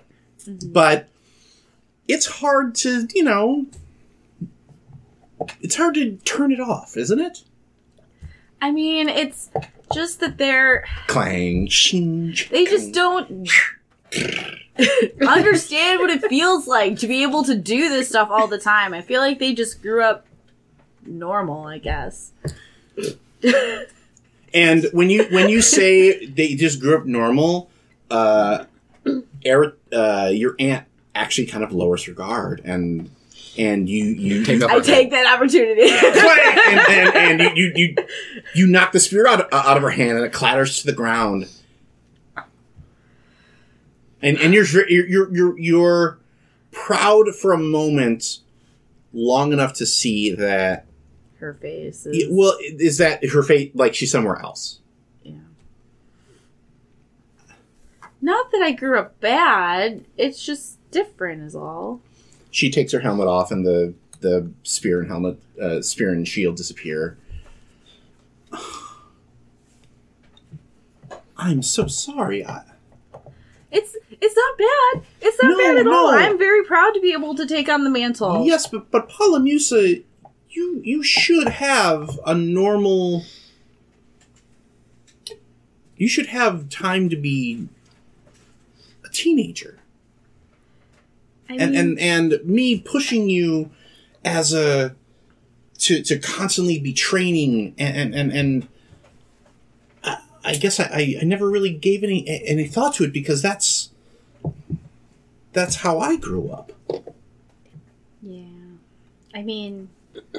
But 0.65 1.07
it's 2.07 2.25
hard 2.25 2.75
to 2.75 3.07
you 3.13 3.23
know 3.23 3.65
it's 5.61 5.75
hard 5.75 5.95
to 5.95 6.17
turn 6.17 6.51
it 6.51 6.59
off 6.59 6.95
isn't 6.95 7.19
it 7.19 7.43
I 8.61 8.71
mean, 8.71 9.09
it's 9.09 9.49
just 9.93 10.19
that 10.19 10.37
they're 10.37 10.85
clang 11.07 11.69
they 12.51 12.65
just 12.65 12.93
don't 12.93 13.49
understand 15.27 15.99
what 15.99 16.09
it 16.09 16.23
feels 16.27 16.67
like 16.67 16.99
to 16.99 17.07
be 17.07 17.23
able 17.23 17.43
to 17.43 17.55
do 17.55 17.89
this 17.89 18.09
stuff 18.09 18.29
all 18.31 18.47
the 18.47 18.57
time. 18.59 18.93
I 18.93 19.01
feel 19.01 19.21
like 19.21 19.39
they 19.39 19.53
just 19.53 19.81
grew 19.81 20.03
up 20.03 20.25
normal, 21.05 21.65
I 21.65 21.79
guess. 21.79 22.31
And 24.53 24.85
when 24.91 25.09
you 25.09 25.25
when 25.31 25.49
you 25.49 25.61
say 25.61 26.25
they 26.25 26.55
just 26.55 26.81
grew 26.81 26.97
up 26.97 27.05
normal, 27.05 27.69
uh, 28.09 28.65
Eric, 29.45 29.75
uh, 29.93 30.29
your 30.31 30.55
aunt 30.59 30.85
actually 31.15 31.47
kind 31.47 31.63
of 31.63 31.71
lowers 31.71 32.03
her 32.05 32.13
guard, 32.13 32.61
and 32.65 33.09
and 33.57 33.89
you 33.89 34.05
you 34.05 34.45
Take 34.45 34.59
you, 34.59 34.65
up 34.65 34.71
I 34.71 34.79
take 34.79 35.11
that 35.11 35.33
opportunity. 35.33 35.89
and, 35.89 37.15
and, 37.15 37.41
and 37.41 37.57
you, 37.57 37.65
you 37.65 37.73
you 37.75 37.95
you 38.55 38.67
knock 38.67 38.91
the 38.91 38.99
spear 38.99 39.27
out 39.27 39.41
uh, 39.53 39.63
out 39.65 39.77
of 39.77 39.83
her 39.83 39.89
hand, 39.89 40.17
and 40.17 40.25
it 40.25 40.33
clatters 40.33 40.79
to 40.81 40.85
the 40.85 40.93
ground. 40.93 41.47
And 44.21 44.37
and 44.37 44.53
you're 44.53 44.65
you're 44.87 45.07
you're 45.07 45.35
you're, 45.35 45.59
you're 45.59 46.19
proud 46.71 47.35
for 47.35 47.53
a 47.53 47.57
moment, 47.57 48.39
long 49.13 49.51
enough 49.51 49.73
to 49.73 49.85
see 49.85 50.33
that. 50.35 50.85
Her 51.39 51.55
face 51.55 52.05
is 52.05 52.27
Well, 52.29 52.55
is 52.61 52.99
that 52.99 53.25
her 53.29 53.41
face? 53.41 53.71
Like 53.73 53.95
she's 53.95 54.11
somewhere 54.11 54.39
else. 54.39 54.79
Yeah. 55.23 55.33
Not 58.21 58.51
that 58.51 58.61
I 58.61 58.71
grew 58.73 58.99
up 58.99 59.19
bad. 59.19 60.05
It's 60.17 60.45
just 60.45 60.77
different, 60.91 61.41
is 61.41 61.55
all. 61.55 62.01
She 62.51 62.69
takes 62.69 62.91
her 62.91 62.99
helmet 62.99 63.27
off 63.27 63.49
and 63.51 63.65
the 63.65 63.93
the 64.19 64.51
spear 64.63 64.99
and 64.99 65.07
helmet 65.09 65.39
uh, 65.59 65.81
spear 65.81 66.11
and 66.13 66.27
shield 66.27 66.55
disappear 66.57 67.17
i'm 71.37 71.61
so 71.63 71.87
sorry 71.87 72.45
I, 72.45 72.61
It's 73.71 73.95
it's 74.23 74.35
not 74.35 74.57
bad. 74.57 75.03
It's 75.21 75.41
not 75.41 75.49
No, 75.49 75.57
bad 75.57 75.77
at 75.77 75.87
all. 75.87 76.09
I'm 76.09 76.37
very 76.37 76.63
proud 76.63 76.91
to 76.91 76.99
be 77.01 77.11
able 77.13 77.33
to 77.35 77.47
take 77.47 77.67
on 77.69 77.83
the 77.83 77.89
mantle. 77.89 78.45
yes 78.45 78.67
but 78.67 78.91
but 78.91 79.09
Polymusa, 79.09 80.03
you 80.49 80.81
you 80.83 81.01
should 81.01 81.47
have 81.49 82.19
a 82.25 82.35
normal 82.35 83.23
you 85.97 86.07
should 86.07 86.27
have 86.27 86.69
time 86.69 87.09
to 87.09 87.15
be 87.15 87.67
a 89.03 89.09
teenager 89.09 89.79
I 91.51 91.63
and 91.63 91.71
mean, 91.71 91.79
and 91.79 91.99
and 91.99 92.45
me 92.45 92.79
pushing 92.79 93.29
you 93.29 93.71
as 94.23 94.53
a 94.53 94.95
to 95.79 96.01
to 96.03 96.19
constantly 96.19 96.79
be 96.79 96.93
training 96.93 97.75
and 97.77 98.13
and 98.13 98.31
and, 98.31 98.67
uh, 100.03 100.17
I 100.43 100.55
guess 100.55 100.79
I, 100.79 100.83
I, 100.85 101.15
I 101.21 101.23
never 101.25 101.49
really 101.49 101.73
gave 101.73 102.03
any 102.03 102.27
any 102.45 102.67
thought 102.67 102.95
to 102.95 103.03
it 103.03 103.13
because 103.13 103.41
that's 103.41 103.89
that's 105.53 105.77
how 105.77 105.99
I 105.99 106.17
grew 106.17 106.49
up. 106.49 106.71
Yeah. 108.21 108.45
I 109.33 109.41
mean, 109.41 109.89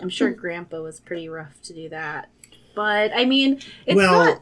I'm 0.00 0.08
sure 0.08 0.30
Grandpa 0.32 0.80
was 0.80 1.00
pretty 1.00 1.28
rough 1.28 1.60
to 1.64 1.74
do 1.74 1.88
that. 1.90 2.28
But, 2.74 3.12
I 3.14 3.26
mean, 3.26 3.60
it's 3.84 3.96
well, 3.96 4.24
not. 4.24 4.40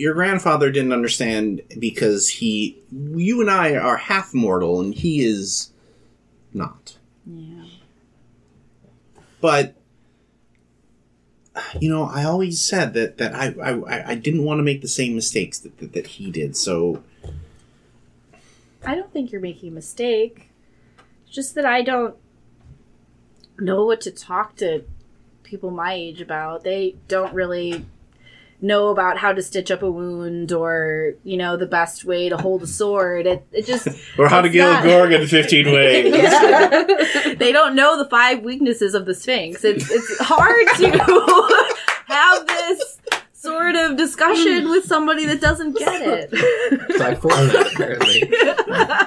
Your 0.00 0.14
grandfather 0.14 0.70
didn't 0.70 0.94
understand 0.94 1.60
because 1.78 2.30
he, 2.30 2.82
you 2.90 3.42
and 3.42 3.50
I 3.50 3.76
are 3.76 3.98
half 3.98 4.32
mortal, 4.32 4.80
and 4.80 4.94
he 4.94 5.22
is 5.22 5.72
not. 6.54 6.96
Yeah. 7.26 7.64
But 9.42 9.74
you 11.78 11.90
know, 11.90 12.04
I 12.04 12.24
always 12.24 12.62
said 12.62 12.94
that 12.94 13.18
that 13.18 13.34
I 13.34 13.48
I, 13.62 14.12
I 14.12 14.14
didn't 14.14 14.44
want 14.44 14.58
to 14.58 14.62
make 14.62 14.80
the 14.80 14.88
same 14.88 15.14
mistakes 15.14 15.58
that, 15.58 15.76
that 15.78 15.92
that 15.92 16.06
he 16.06 16.30
did. 16.30 16.56
So 16.56 17.04
I 18.82 18.94
don't 18.94 19.12
think 19.12 19.32
you're 19.32 19.42
making 19.42 19.68
a 19.68 19.72
mistake. 19.72 20.48
It's 21.26 21.34
just 21.34 21.54
that 21.56 21.66
I 21.66 21.82
don't 21.82 22.16
know 23.58 23.84
what 23.84 24.00
to 24.02 24.10
talk 24.10 24.56
to 24.56 24.84
people 25.42 25.70
my 25.70 25.92
age 25.92 26.22
about. 26.22 26.64
They 26.64 26.96
don't 27.06 27.34
really 27.34 27.84
know 28.62 28.88
about 28.88 29.16
how 29.18 29.32
to 29.32 29.42
stitch 29.42 29.70
up 29.70 29.82
a 29.82 29.90
wound 29.90 30.52
or, 30.52 31.14
you 31.24 31.36
know, 31.36 31.56
the 31.56 31.66
best 31.66 32.04
way 32.04 32.28
to 32.28 32.36
hold 32.36 32.62
a 32.62 32.66
sword. 32.66 33.26
It, 33.26 33.46
it 33.52 33.66
just. 33.66 33.88
or 34.18 34.28
how 34.28 34.40
to 34.40 34.48
It's 34.48 34.54
kill 34.54 34.70
not- 34.70 34.84
a 34.84 34.88
gorgon 34.88 35.26
fifteen 35.26 35.66
ways. 35.72 36.12
Yeah. 36.14 37.34
they 37.36 37.52
don't 37.52 37.74
know 37.74 37.96
the 37.96 38.08
five 38.08 38.42
weaknesses 38.42 38.94
of 38.94 39.06
the 39.06 39.14
Sphinx. 39.14 39.64
It's, 39.64 39.90
it's 39.90 40.18
hard 40.20 40.66
to 40.76 40.90
have 42.06 42.46
this 42.46 42.98
sort 43.32 43.74
of 43.74 43.96
discussion 43.96 44.68
with 44.68 44.84
somebody 44.84 45.24
that 45.24 45.40
doesn't 45.40 45.78
get 45.78 46.02
it. 46.02 46.94
So 46.98 47.06
I 47.06 47.14
forced 47.14 47.54
it, 47.54 47.72
apparently. 47.72 48.30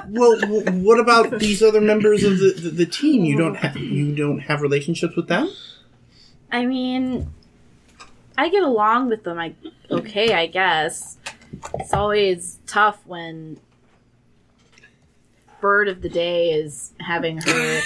Well, 0.10 0.40
what 0.82 1.00
about 1.00 1.38
these 1.40 1.62
other 1.62 1.80
members 1.82 2.24
of 2.24 2.40
the, 2.40 2.54
the, 2.58 2.70
the 2.72 2.86
team? 2.88 3.24
You 3.24 3.38
don't 3.38 3.56
have 3.56 3.78
you 3.78 4.16
don't 4.16 4.40
have 4.40 4.62
relationships 4.62 5.16
with 5.16 5.28
them? 5.28 5.50
I 6.52 6.66
mean, 6.66 7.32
I 8.38 8.50
get 8.50 8.64
along 8.64 9.10
with 9.10 9.24
them. 9.24 9.40
I 9.40 9.54
okay, 9.92 10.34
I 10.34 10.48
guess. 10.48 11.18
It's 11.76 11.94
always 11.94 12.60
tough 12.66 13.00
when 13.06 13.60
bird 15.62 15.88
of 15.88 16.02
the 16.02 16.10
day 16.10 16.52
is 16.52 16.92
having 17.00 17.38
her 17.38 17.82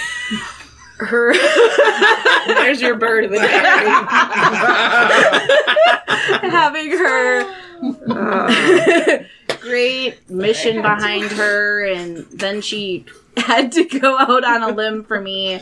her. 0.98 1.34
There's 2.46 2.80
your 2.80 2.96
bird 2.96 3.24
of 3.24 3.30
the 3.30 3.38
day. 3.38 3.46
having 6.50 6.90
her 6.90 7.54
great 9.60 10.30
mission 10.30 10.82
behind 10.82 11.30
her, 11.32 11.86
and 11.86 12.18
then 12.32 12.60
she 12.60 13.04
had 13.36 13.72
to 13.72 13.84
go 13.84 14.18
out 14.18 14.44
on 14.44 14.62
a 14.62 14.68
limb 14.68 15.04
for 15.04 15.20
me 15.20 15.60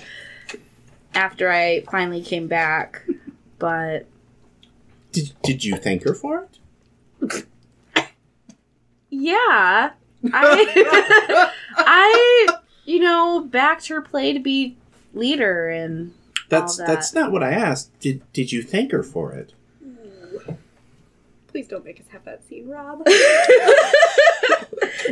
after 1.14 1.50
I 1.50 1.82
finally 1.90 2.22
came 2.22 2.46
back. 2.46 3.02
But 3.58 4.06
Did 5.16 5.32
did 5.42 5.64
you 5.64 5.76
thank 5.76 6.02
her 6.04 6.14
for 6.14 6.46
it? 7.22 7.46
yeah, 9.10 9.90
I, 10.32 11.50
I, 11.76 12.48
you 12.84 13.00
know, 13.00 13.40
backed 13.40 13.88
her 13.88 14.02
play 14.02 14.32
to 14.34 14.38
be 14.40 14.76
leader, 15.14 15.68
and 15.70 16.12
That's 16.48 16.78
All 16.78 16.86
that. 16.86 16.92
that's 16.94 17.14
not 17.14 17.32
what 17.32 17.42
I 17.42 17.52
asked. 17.52 17.98
Did 18.00 18.20
did 18.32 18.52
you 18.52 18.62
thank 18.62 18.92
her 18.92 19.02
for 19.02 19.32
it? 19.32 19.52
Please 21.48 21.66
don't 21.68 21.84
make 21.86 21.98
us 21.98 22.06
have 22.12 22.24
that 22.26 22.44
scene, 22.46 22.68
Rob. 22.68 22.98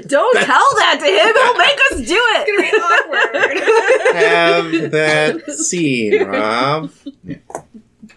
don't 0.07 0.37
tell 0.37 0.69
that 0.77 0.99
to 1.01 1.07
him. 1.07 1.35
He'll 1.35 1.57
make 1.57 1.81
us 1.93 2.07
do 2.07 2.19
it. 2.19 2.45
It's 2.47 2.51
gonna 2.51 2.71
be 2.71 2.77
awkward. 2.77 4.15
Have 4.17 4.91
that 4.91 5.51
scene, 5.57 6.23
Rob. 6.27 6.91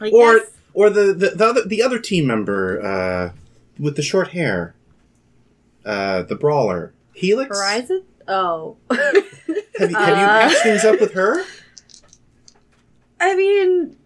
I 0.01 0.09
Or 0.09 0.39
guess- 0.39 0.51
or 0.77 0.91
the, 0.91 1.11
the, 1.11 1.29
the 1.31 1.43
other 1.45 1.65
the 1.65 1.81
other 1.81 1.97
team 1.97 2.27
member 2.27 2.79
uh, 2.85 3.31
with 3.79 3.95
the 3.95 4.03
short 4.03 4.27
hair, 4.27 4.75
uh, 5.83 6.21
the 6.21 6.35
brawler, 6.35 6.93
Helix. 7.15 7.49
Horizon. 7.57 8.03
Oh. 8.27 8.77
Have 8.91 9.15
you, 9.15 9.63
have 9.79 9.89
you 9.89 9.95
Uh. 9.97 10.39
patched 10.39 10.61
things 10.61 10.85
up 10.85 10.99
with 11.01 11.13
her? 11.13 11.43
I 13.19 13.35
mean, 13.35 13.97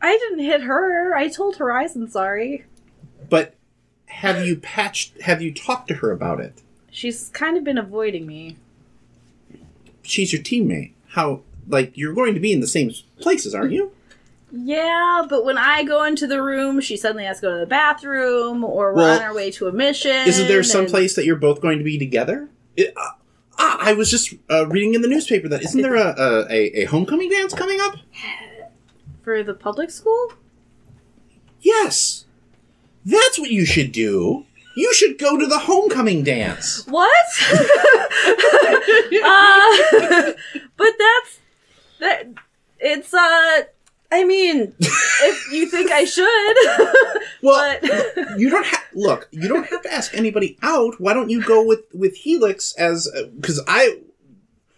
I 0.00 0.16
didn't 0.16 0.44
hit 0.44 0.62
her. 0.62 1.12
I 1.16 1.26
told 1.28 1.56
Horizon 1.56 2.08
sorry. 2.08 2.64
But 3.28 3.54
have 4.06 4.46
you 4.46 4.56
patched? 4.56 5.20
Have 5.22 5.42
you 5.42 5.52
talked 5.52 5.88
to 5.88 5.94
her 5.94 6.12
about 6.12 6.38
it? 6.40 6.62
She's 6.90 7.30
kind 7.30 7.56
of 7.56 7.64
been 7.64 7.78
avoiding 7.78 8.26
me. 8.26 8.56
She's 10.02 10.32
your 10.32 10.42
teammate. 10.42 10.92
How? 11.08 11.40
Like 11.68 11.96
you're 11.96 12.14
going 12.14 12.34
to 12.34 12.40
be 12.40 12.52
in 12.52 12.60
the 12.60 12.66
same 12.68 12.92
places, 13.20 13.54
aren't 13.56 13.72
you? 13.72 13.90
Yeah, 14.50 15.26
but 15.28 15.44
when 15.44 15.58
I 15.58 15.84
go 15.84 16.04
into 16.04 16.26
the 16.26 16.42
room, 16.42 16.80
she 16.80 16.96
suddenly 16.96 17.24
has 17.24 17.40
to 17.40 17.42
go 17.42 17.52
to 17.54 17.60
the 17.60 17.66
bathroom, 17.66 18.64
or 18.64 18.94
we're 18.94 19.02
Well, 19.02 19.16
on 19.16 19.22
our 19.22 19.34
way 19.34 19.50
to 19.52 19.68
a 19.68 19.72
mission. 19.72 20.26
Isn't 20.26 20.48
there 20.48 20.62
some 20.62 20.82
and- 20.82 20.90
place 20.90 21.14
that 21.16 21.26
you're 21.26 21.36
both 21.36 21.60
going 21.60 21.78
to 21.78 21.84
be 21.84 21.98
together? 21.98 22.48
It, 22.76 22.94
uh, 22.96 23.10
ah, 23.58 23.76
I 23.80 23.92
was 23.92 24.10
just 24.10 24.34
uh, 24.50 24.66
reading 24.68 24.94
in 24.94 25.02
the 25.02 25.08
newspaper 25.08 25.48
that 25.48 25.62
isn't 25.62 25.82
there 25.82 25.96
a, 25.96 26.14
a, 26.16 26.46
a, 26.50 26.82
a 26.82 26.84
homecoming 26.86 27.28
dance 27.30 27.52
coming 27.52 27.78
up? 27.80 27.96
for 29.22 29.42
the 29.42 29.52
public 29.54 29.90
school? 29.90 30.32
Yes, 31.60 32.24
that's 33.04 33.38
what 33.38 33.50
you 33.50 33.66
should 33.66 33.92
do. 33.92 34.46
You 34.76 34.94
should 34.94 35.18
go 35.18 35.36
to 35.36 35.46
the 35.46 35.58
homecoming 35.58 36.22
dance. 36.22 36.86
What? 36.86 37.10
uh, 37.50 37.56
but 40.76 40.92
that's 40.98 41.38
that. 41.98 42.26
It's 42.78 43.12
uh. 43.12 43.64
I 44.10 44.24
mean, 44.24 44.74
if 44.80 45.52
you 45.52 45.68
think 45.68 45.90
I 45.90 46.04
should, 46.04 46.56
Well, 47.42 47.78
but 47.80 48.38
you 48.38 48.50
don't 48.50 48.66
have 48.66 48.84
look. 48.94 49.28
You 49.30 49.48
don't 49.48 49.66
have 49.66 49.82
to 49.82 49.92
ask 49.92 50.14
anybody 50.14 50.56
out. 50.62 51.00
Why 51.00 51.12
don't 51.14 51.30
you 51.30 51.42
go 51.42 51.64
with 51.64 51.82
with 51.92 52.14
Helix 52.16 52.74
as 52.74 53.10
because 53.36 53.60
I. 53.66 54.00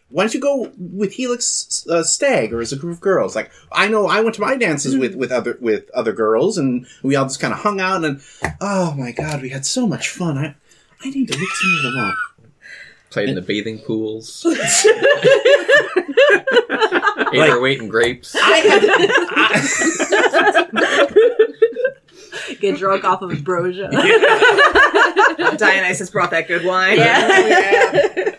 Why 0.09 0.25
don't 0.25 0.35
you 0.35 0.41
go 0.41 0.73
with 0.77 1.13
Helix 1.13 1.87
uh, 1.89 2.03
Stag 2.03 2.53
or 2.53 2.61
as 2.61 2.73
a 2.73 2.77
group 2.77 2.97
of 2.97 3.01
girls? 3.01 3.37
Like 3.37 3.53
I 3.71 3.87
know 3.87 4.09
I 4.09 4.21
went 4.21 4.35
to 4.35 4.41
my 4.41 4.57
dances 4.57 4.97
with 4.97 5.15
with 5.15 5.31
other 5.31 5.57
with 5.61 5.89
other 5.91 6.13
girls 6.13 6.59
and 6.59 6.85
we 7.05 7.15
all 7.15 7.27
just 7.27 7.39
kind 7.39 7.55
of 7.55 7.61
hung 7.61 7.81
out 7.81 8.05
and 8.05 8.21
oh 8.61 8.93
my 8.95 9.13
god 9.13 9.41
we 9.41 9.51
had 9.51 9.65
so 9.65 9.87
much 9.87 10.09
fun. 10.09 10.37
I 10.37 10.57
I 11.03 11.11
need 11.11 11.29
to 11.29 11.39
look 11.39 11.51
some 11.51 11.77
of 11.77 11.83
them 11.95 12.05
up. 12.05 12.15
Played 13.11 13.29
in 13.31 13.35
the 13.35 13.43
bathing 13.43 13.81
pools. 13.81 14.47
Ate 17.33 17.39
Like- 17.39 17.51
our 17.51 17.61
weight 17.61 17.81
in 17.81 17.89
grapes. 17.89 18.35
I 18.37 18.57
had 18.59 18.81
to, 22.51 22.57
get 22.61 22.79
drunk 22.79 23.05
off 23.05 23.23
of 23.23 23.31
ambrosia. 23.33 23.89
Dionysus 25.57 26.11
brought 26.11 26.31
that 26.31 26.47
good 26.49 26.65
wine. 26.65 26.99
Yeah. 26.99 28.35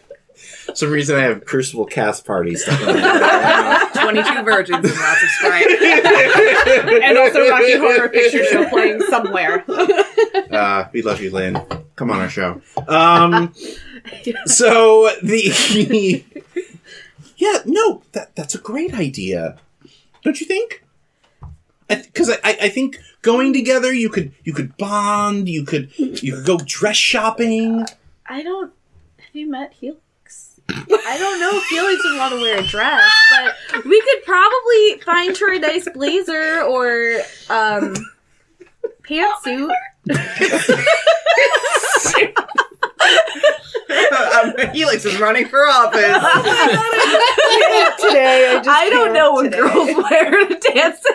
some 0.74 0.90
reason 0.92 1.18
I 1.18 1.24
have 1.24 1.46
Crucible 1.46 1.86
cast 1.86 2.26
parties. 2.26 2.66
like 2.68 3.94
22 3.94 4.44
virgins 4.44 4.86
and 4.90 5.00
lots 5.00 5.24
of 5.24 5.30
Sprite. 5.30 5.68
and 7.04 7.18
also 7.18 7.48
Rocky 7.50 7.78
Horror 7.78 8.10
Picture 8.10 8.44
Show 8.46 8.70
playing 8.70 9.02
somewhere. 9.10 9.64
uh, 10.52 10.86
we 10.94 11.02
love 11.02 11.22
you, 11.22 11.32
Lynn. 11.32 11.62
Come 11.96 12.10
on 12.12 12.20
our 12.20 12.30
show. 12.30 12.62
Um, 12.88 13.54
so 14.46 15.10
the 15.22 16.24
yeah, 17.38 17.58
no, 17.66 18.04
that 18.12 18.36
that's 18.36 18.56
a 18.56 18.60
great 18.60 18.94
idea, 18.94 19.58
don't 20.24 20.40
you 20.40 20.48
think? 20.48 20.84
Because 21.88 22.30
I, 22.30 22.36
I, 22.44 22.58
I 22.64 22.70
think 22.70 23.00
going 23.22 23.54
together, 23.54 23.94
you 23.94 24.10
could 24.10 24.32
you 24.44 24.54
could 24.54 24.76
bond, 24.78 25.50
you 25.50 25.66
could 25.66 25.98
you 25.98 26.36
could 26.36 26.46
go 26.46 26.60
dress 26.66 26.98
shopping. 26.98 27.86
I 28.26 28.44
don't. 28.44 28.72
Have 29.18 29.36
you 29.36 29.50
met 29.50 29.74
Helix? 29.74 30.60
I 30.70 31.18
don't 31.18 31.40
know 31.40 31.52
if 31.54 31.64
Helix 31.70 32.04
would 32.06 32.18
want 32.18 32.34
to 32.34 32.42
wear 32.42 32.60
a 32.60 32.64
dress, 32.64 33.12
but 33.32 33.86
we 33.86 34.02
could 34.02 34.24
probably 34.24 35.02
find 35.06 35.38
her 35.38 35.54
a 35.54 35.60
nice 35.60 35.88
blazer 35.90 36.62
or 36.62 37.22
um 37.50 37.94
pantsuit. 39.04 39.70
um, 44.44 44.54
Helix 44.74 45.06
is 45.06 45.20
running 45.20 45.48
for 45.48 45.68
office. 45.68 46.02
Today, 48.02 48.48
I 48.50 48.54
just 48.64 48.70
I 48.70 48.90
don't 48.90 49.04
can't 49.06 49.14
know 49.14 49.32
what 49.34 49.44
today. 49.44 49.58
girls 49.58 49.90
wear 50.10 50.48
to 50.48 50.60
dances. 50.60 51.06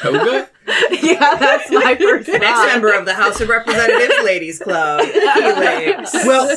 Toga? 0.00 0.48
yeah, 1.02 1.36
that's 1.38 1.70
my 1.70 1.94
first 1.96 2.28
Next 2.28 2.44
thought. 2.44 2.66
member 2.68 2.92
of 2.92 3.04
the 3.04 3.14
House 3.14 3.40
of 3.40 3.48
Representatives 3.48 4.14
Ladies 4.24 4.58
Club, 4.58 5.02
Helix. 5.04 6.12
Well, 6.26 6.56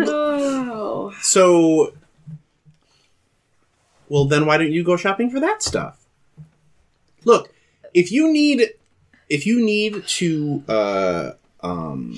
Oh. 0.00 1.12
so 1.22 1.92
well 4.08 4.24
then 4.26 4.46
why 4.46 4.58
don't 4.58 4.72
you 4.72 4.84
go 4.84 4.96
shopping 4.96 5.30
for 5.30 5.40
that 5.40 5.62
stuff? 5.62 6.04
Look, 7.24 7.52
if 7.94 8.12
you 8.12 8.32
need 8.32 8.70
if 9.28 9.46
you 9.46 9.64
need 9.64 10.06
to 10.06 10.62
uh 10.68 11.30
um 11.66 12.14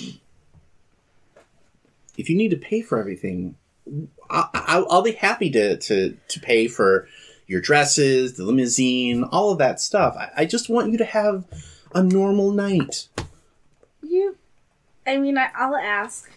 if 2.16 2.28
you 2.28 2.36
need 2.36 2.50
to 2.50 2.56
pay 2.56 2.80
for 2.82 2.98
everything 2.98 3.54
I, 4.28 4.48
I, 4.52 4.84
I'll 4.90 5.02
be 5.02 5.12
happy 5.12 5.50
to, 5.50 5.76
to 5.78 6.16
to 6.28 6.40
pay 6.40 6.68
for 6.68 7.08
your 7.46 7.60
dresses 7.60 8.34
the 8.36 8.44
limousine 8.44 9.24
all 9.24 9.50
of 9.52 9.58
that 9.58 9.80
stuff 9.80 10.16
I, 10.18 10.42
I 10.42 10.44
just 10.44 10.68
want 10.68 10.90
you 10.92 10.98
to 10.98 11.04
have 11.04 11.44
a 11.94 12.02
normal 12.02 12.50
night 12.52 13.08
You, 14.02 14.36
I 15.06 15.16
mean, 15.16 15.38
I, 15.38 15.48
I'll 15.56 15.74
ask 15.76 16.30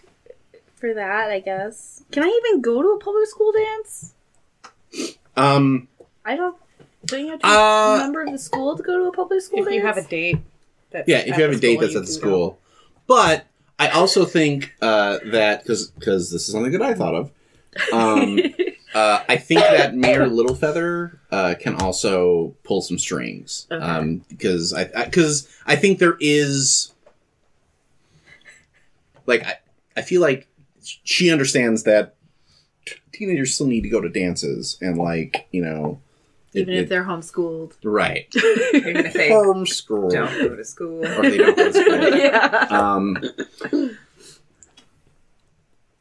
for 0.76 0.94
that. 0.94 1.30
I 1.30 1.40
guess. 1.42 2.04
Can 2.12 2.24
I 2.24 2.28
even 2.42 2.62
go 2.62 2.82
to 2.82 2.90
a 2.90 3.00
public 3.00 3.28
school 3.28 3.52
dance? 3.52 4.14
um 5.36 5.88
I 6.24 6.36
don't. 6.36 6.56
Don't 7.06 7.20
you 7.26 7.32
have 7.32 7.40
to 7.42 7.48
Uh, 7.48 7.96
be 7.98 8.02
a 8.02 8.04
member 8.06 8.22
of 8.24 8.32
the 8.32 8.38
school 8.38 8.78
to 8.78 8.84
go 8.84 8.98
to 9.00 9.06
a 9.10 9.12
public 9.12 9.42
school 9.42 9.60
If 9.60 9.66
dance? 9.66 9.76
you 9.76 9.82
have 9.86 9.98
a 9.98 10.04
date. 10.08 10.40
That's 10.92 11.08
yeah 11.08 11.20
if 11.20 11.36
you 11.38 11.44
have 11.44 11.52
a 11.52 11.60
date 11.60 11.80
school, 11.80 11.82
that's 11.82 11.96
at 11.96 12.06
the 12.06 12.12
can 12.14 12.22
go. 12.22 12.30
school 12.30 12.60
but 13.12 13.46
i 13.78 13.90
also 13.90 14.24
think 14.24 14.74
uh 14.82 15.18
that 15.32 15.64
because 15.64 15.92
because 15.92 16.32
this 16.32 16.48
is 16.48 16.54
something 16.54 16.72
that 16.72 16.82
i 16.82 16.94
thought 16.94 17.14
of 17.14 17.32
um 17.92 18.40
uh, 18.94 19.24
I 19.30 19.38
think 19.38 19.62
that 19.62 19.96
Mayor 19.96 20.28
Littlefeather 20.28 21.18
uh, 21.32 21.56
can 21.58 21.76
also 21.76 22.56
pull 22.64 22.82
some 22.82 23.00
strings 23.00 23.68
Okay. 23.72 23.84
um, 23.84 24.26
because 24.28 24.74
I 24.74 24.86
because 25.06 25.48
I, 25.66 25.78
think 25.78 26.00
there 26.00 26.18
is 26.20 26.94
like 29.26 29.46
I, 29.46 29.56
I 29.96 30.02
feel 30.02 30.20
like 30.20 30.48
she 30.82 31.32
understands 31.32 31.84
that 31.84 32.16
teenagers 33.14 33.54
still 33.56 33.68
need 33.68 33.82
to 33.82 33.90
go 33.90 34.02
to 34.02 34.10
dances 34.10 34.78
and 34.82 34.98
like 34.98 35.48
you 35.52 35.62
know 35.64 36.02
it- 36.54 36.60
even 36.62 36.74
if 36.74 36.84
it- 36.84 36.90
they're 36.90 37.04
homeschooled. 37.06 37.74
right 37.84 38.28
Even 38.74 38.98
if 38.98 39.14
they 39.14 39.30
homeschool 39.30 40.12
don't 40.12 40.38
go 40.50 40.56
to 40.56 40.66
school. 40.66 41.06
or 41.06 41.22
they 41.22 41.38
don't 41.38 41.56
go 41.56 41.72
to 41.72 41.74
school. 41.74 42.18
yeah. 42.18 42.68
Um, 42.70 43.18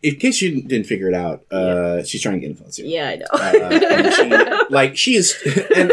in 0.02 0.16
case 0.16 0.40
you 0.40 0.62
didn't 0.62 0.86
figure 0.86 1.08
it 1.08 1.14
out, 1.14 1.44
uh, 1.52 2.02
she's 2.04 2.22
trying 2.22 2.40
to 2.40 2.46
influence 2.46 2.78
you. 2.78 2.86
Yeah, 2.86 3.10
I 3.10 3.16
know. 3.16 3.26
Uh, 3.32 4.10
she, 4.10 4.72
like 4.74 4.96
she 4.96 5.14
is, 5.14 5.34
and 5.76 5.90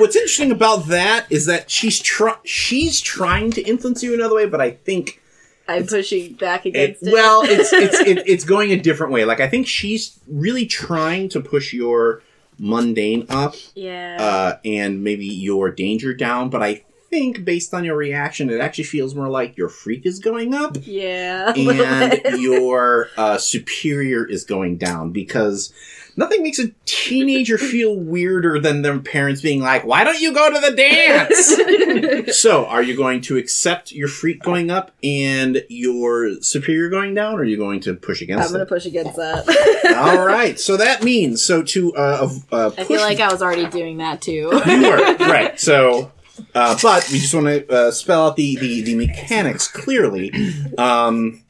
what's 0.00 0.16
interesting 0.16 0.50
about 0.50 0.86
that 0.88 1.26
is 1.30 1.46
that 1.46 1.70
she's 1.70 2.00
try 2.00 2.34
she's 2.44 3.00
trying 3.00 3.52
to 3.52 3.62
influence 3.62 4.02
you 4.02 4.12
another 4.12 4.34
way, 4.34 4.46
but 4.46 4.60
I 4.60 4.72
think 4.72 5.22
I'm 5.68 5.86
pushing 5.86 6.32
back 6.32 6.66
it, 6.66 6.70
against 6.70 7.06
it. 7.06 7.12
well, 7.12 7.42
it's 7.44 7.72
it's 7.72 8.00
it, 8.00 8.24
it's 8.26 8.44
going 8.44 8.72
a 8.72 8.76
different 8.76 9.12
way. 9.12 9.24
Like 9.24 9.38
I 9.38 9.48
think 9.48 9.68
she's 9.68 10.18
really 10.26 10.66
trying 10.66 11.28
to 11.28 11.40
push 11.40 11.72
your 11.72 12.22
mundane 12.58 13.26
up, 13.28 13.54
yeah. 13.74 14.16
uh, 14.18 14.58
and 14.64 15.02
maybe 15.02 15.26
your 15.26 15.70
danger 15.70 16.14
down. 16.14 16.50
But 16.50 16.62
I 16.62 16.84
think 17.10 17.44
based 17.44 17.72
on 17.72 17.84
your 17.84 17.96
reaction, 17.96 18.50
it 18.50 18.60
actually 18.60 18.84
feels 18.84 19.14
more 19.14 19.28
like 19.28 19.56
your 19.56 19.68
freak 19.68 20.04
is 20.04 20.18
going 20.18 20.54
up 20.54 20.76
yeah. 20.82 21.52
and 21.56 22.40
your 22.40 23.08
uh, 23.16 23.38
superior 23.38 24.24
is 24.26 24.44
going 24.44 24.76
down 24.78 25.12
because 25.12 25.72
nothing 26.16 26.42
makes 26.42 26.58
a 26.58 26.68
teenager 26.84 27.58
feel 27.58 27.96
weirder 27.96 28.58
than 28.60 28.82
their 28.82 28.98
parents 28.98 29.40
being 29.40 29.60
like, 29.60 29.84
"Why 29.84 30.04
don't 30.04 30.20
you 30.20 30.32
go 30.32 30.52
to 30.52 30.60
the 30.60 30.76
dance?" 30.76 32.36
so, 32.38 32.66
are 32.66 32.82
you 32.82 32.96
going 32.96 33.20
to 33.22 33.36
accept 33.36 33.92
your 33.92 34.08
freak 34.08 34.42
going 34.42 34.70
up 34.70 34.92
and 35.02 35.64
your 35.68 36.40
superior 36.40 36.88
going 36.88 37.14
down, 37.14 37.34
or 37.34 37.38
are 37.38 37.44
you 37.44 37.56
going 37.56 37.80
to 37.80 37.94
push 37.94 38.22
against? 38.22 38.42
That? 38.42 38.48
I'm 38.48 38.52
gonna 38.52 38.66
push 38.66 38.86
against 38.86 39.16
that. 39.16 39.96
All 39.96 40.24
right. 40.24 40.58
So 40.58 40.76
that 40.76 41.02
means 41.02 41.42
so 41.44 41.62
to 41.62 41.94
uh, 41.94 42.28
uh, 42.52 42.70
push 42.70 42.78
I 42.78 42.84
feel 42.84 43.00
like 43.00 43.20
I 43.20 43.30
was 43.30 43.42
already 43.42 43.66
doing 43.66 43.98
that 43.98 44.20
too. 44.20 44.50
you 44.66 44.88
were 44.88 45.16
right. 45.26 45.58
So, 45.58 46.12
uh, 46.54 46.78
but 46.82 47.08
we 47.12 47.18
just 47.18 47.34
want 47.34 47.46
to 47.46 47.68
uh, 47.68 47.90
spell 47.90 48.28
out 48.28 48.36
the, 48.36 48.56
the 48.56 48.82
the 48.82 48.96
mechanics 48.96 49.68
clearly. 49.68 50.32
Um, 50.76 51.43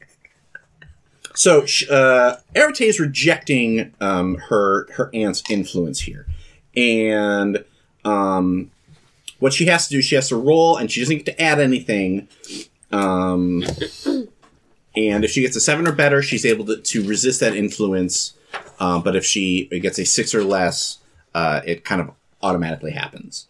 so, 1.35 1.65
sh- 1.65 1.89
uh, 1.89 2.37
Arete 2.55 2.81
is 2.81 2.99
rejecting 2.99 3.93
um, 4.01 4.35
her 4.49 4.91
her 4.93 5.09
aunt's 5.13 5.43
influence 5.49 6.01
here, 6.01 6.25
and 6.75 7.63
um, 8.03 8.71
what 9.39 9.53
she 9.53 9.65
has 9.65 9.87
to 9.87 9.95
do, 9.95 10.01
she 10.01 10.15
has 10.15 10.29
to 10.29 10.35
roll, 10.37 10.77
and 10.77 10.91
she 10.91 11.01
doesn't 11.01 11.17
get 11.17 11.25
to 11.25 11.41
add 11.41 11.59
anything. 11.59 12.27
Um, 12.91 13.63
and 14.95 15.25
if 15.25 15.31
she 15.31 15.41
gets 15.41 15.55
a 15.55 15.59
seven 15.61 15.87
or 15.87 15.91
better, 15.91 16.21
she's 16.21 16.45
able 16.45 16.65
to, 16.65 16.77
to 16.77 17.03
resist 17.07 17.39
that 17.41 17.55
influence. 17.55 18.33
Um, 18.79 19.01
but 19.03 19.15
if 19.15 19.25
she 19.25 19.65
gets 19.65 19.99
a 19.99 20.05
six 20.05 20.33
or 20.33 20.43
less, 20.43 20.99
uh, 21.33 21.61
it 21.65 21.83
kind 21.83 21.99
of 22.01 22.11
automatically 22.41 22.91
happens. 22.91 23.47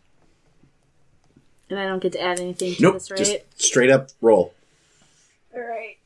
and 1.70 1.78
I 1.80 1.86
don't 1.86 2.02
get 2.02 2.14
to 2.14 2.22
add 2.22 2.40
anything 2.40 2.76
to 2.76 2.82
Nope, 2.82 2.94
this, 2.96 3.12
right? 3.12 3.18
just 3.18 3.62
straight 3.62 3.90
up 3.92 4.10
roll. 4.22 4.54
All 5.54 5.62
right. 5.62 5.98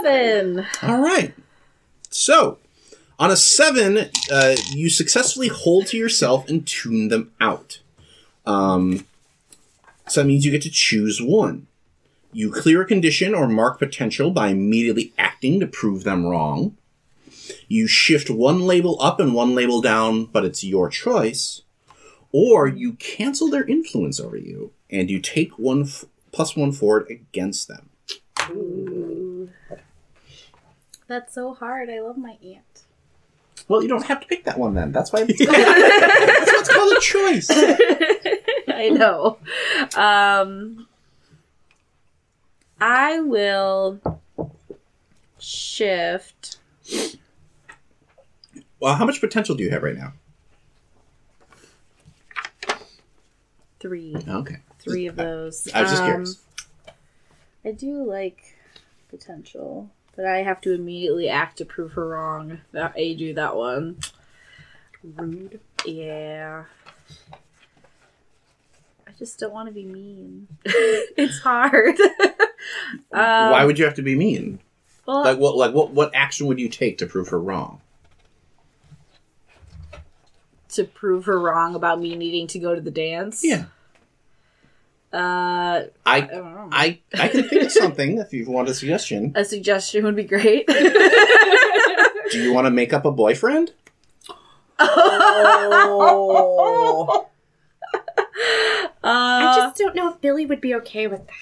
Seven. 0.00 0.66
All 0.82 1.00
right. 1.00 1.34
So, 2.10 2.58
on 3.18 3.30
a 3.30 3.36
seven, 3.36 4.10
uh, 4.30 4.56
you 4.70 4.90
successfully 4.90 5.48
hold 5.48 5.86
to 5.88 5.96
yourself 5.96 6.48
and 6.48 6.66
tune 6.66 7.08
them 7.08 7.32
out. 7.40 7.80
Um, 8.46 9.06
so 10.08 10.20
that 10.20 10.26
means 10.26 10.44
you 10.44 10.50
get 10.50 10.62
to 10.62 10.70
choose 10.70 11.20
one. 11.20 11.66
You 12.32 12.50
clear 12.50 12.82
a 12.82 12.86
condition 12.86 13.34
or 13.34 13.46
mark 13.46 13.78
potential 13.78 14.30
by 14.30 14.48
immediately 14.48 15.12
acting 15.18 15.60
to 15.60 15.66
prove 15.66 16.04
them 16.04 16.26
wrong. 16.26 16.76
You 17.68 17.86
shift 17.86 18.30
one 18.30 18.60
label 18.60 19.00
up 19.00 19.20
and 19.20 19.34
one 19.34 19.54
label 19.54 19.80
down, 19.80 20.24
but 20.24 20.44
it's 20.44 20.64
your 20.64 20.88
choice. 20.88 21.62
Or 22.32 22.66
you 22.66 22.94
cancel 22.94 23.50
their 23.50 23.64
influence 23.64 24.18
over 24.18 24.36
you 24.36 24.72
and 24.90 25.10
you 25.10 25.20
take 25.20 25.58
one 25.58 25.82
f- 25.82 26.06
plus 26.32 26.56
one 26.56 26.72
forward 26.72 27.08
against 27.10 27.68
them. 27.68 27.90
That's 31.12 31.34
so 31.34 31.52
hard. 31.52 31.90
I 31.90 32.00
love 32.00 32.16
my 32.16 32.38
aunt. 32.42 32.84
Well, 33.68 33.82
you 33.82 33.88
don't 33.90 34.06
have 34.06 34.18
to 34.22 34.26
pick 34.26 34.44
that 34.44 34.58
one 34.58 34.72
then. 34.72 34.92
That's 34.92 35.12
why 35.12 35.26
it's 35.28 35.38
called, 35.44 35.54
that's 35.54 36.50
why 36.50 36.58
it's 36.58 36.68
called 36.74 36.96
a 36.96 37.00
choice. 37.00 37.48
I 38.68 38.88
know. 38.88 39.36
Um, 39.94 40.88
I 42.80 43.20
will 43.20 44.00
shift. 45.38 46.56
Well, 48.80 48.94
how 48.94 49.04
much 49.04 49.20
potential 49.20 49.54
do 49.54 49.62
you 49.64 49.70
have 49.70 49.82
right 49.82 49.94
now? 49.96 50.14
Three. 53.80 54.16
Okay. 54.26 54.56
Three 54.78 55.08
of 55.08 55.16
those. 55.16 55.68
I 55.74 55.82
was 55.82 55.90
just 55.90 56.02
Um, 56.02 56.08
curious. 56.08 56.40
I 57.66 57.72
do 57.72 58.02
like 58.02 58.56
potential, 59.10 59.90
but 60.16 60.24
I 60.26 60.38
have 60.38 60.60
to 60.62 60.74
immediately 60.74 61.28
act 61.28 61.58
to 61.58 61.64
prove 61.64 61.92
her 61.92 62.08
wrong. 62.08 62.60
That 62.72 62.94
I 62.96 63.14
do 63.18 63.34
that 63.34 63.56
one. 63.56 63.98
Rude. 65.02 65.60
Yeah. 65.84 66.64
I 69.06 69.10
just 69.18 69.38
don't 69.38 69.52
want 69.52 69.68
to 69.68 69.74
be 69.74 69.84
mean. 69.84 70.48
it's 70.64 71.40
hard. 71.40 71.98
um, 73.12 73.50
Why 73.50 73.64
would 73.64 73.78
you 73.78 73.84
have 73.84 73.94
to 73.94 74.02
be 74.02 74.16
mean? 74.16 74.60
well, 75.06 75.24
Like 75.24 75.38
what? 75.38 75.56
Like 75.56 75.74
what? 75.74 75.90
What 75.90 76.14
action 76.14 76.46
would 76.46 76.60
you 76.60 76.68
take 76.68 76.98
to 76.98 77.06
prove 77.06 77.28
her 77.28 77.40
wrong? 77.40 77.80
to 80.72 80.84
prove 80.84 81.26
her 81.26 81.38
wrong 81.38 81.74
about 81.74 82.00
me 82.00 82.16
needing 82.16 82.46
to 82.48 82.58
go 82.58 82.74
to 82.74 82.80
the 82.80 82.90
dance? 82.90 83.42
Yeah. 83.44 83.66
Uh, 85.12 85.16
I 85.16 86.16
I 86.16 86.20
don't 86.22 86.54
know. 86.54 86.68
I 86.72 86.98
I 87.14 87.28
can 87.28 87.42
think 87.48 87.64
of 87.64 87.72
something 87.72 88.18
if 88.18 88.32
you 88.32 88.50
want 88.50 88.68
a 88.70 88.74
suggestion. 88.74 89.32
a 89.34 89.44
suggestion 89.44 90.04
would 90.04 90.16
be 90.16 90.24
great. 90.24 90.66
Do 90.66 92.38
you 92.42 92.52
want 92.54 92.66
to 92.66 92.70
make 92.70 92.92
up 92.94 93.04
a 93.04 93.10
boyfriend? 93.12 93.72
Oh. 95.94 97.26
I 99.04 99.44
Uh, 99.44 99.56
just 99.56 99.76
don't 99.78 99.94
know 99.96 100.08
if 100.12 100.20
Billy 100.20 100.46
would 100.46 100.60
be 100.60 100.74
okay 100.76 101.06
with 101.08 101.20
that. 101.26 101.34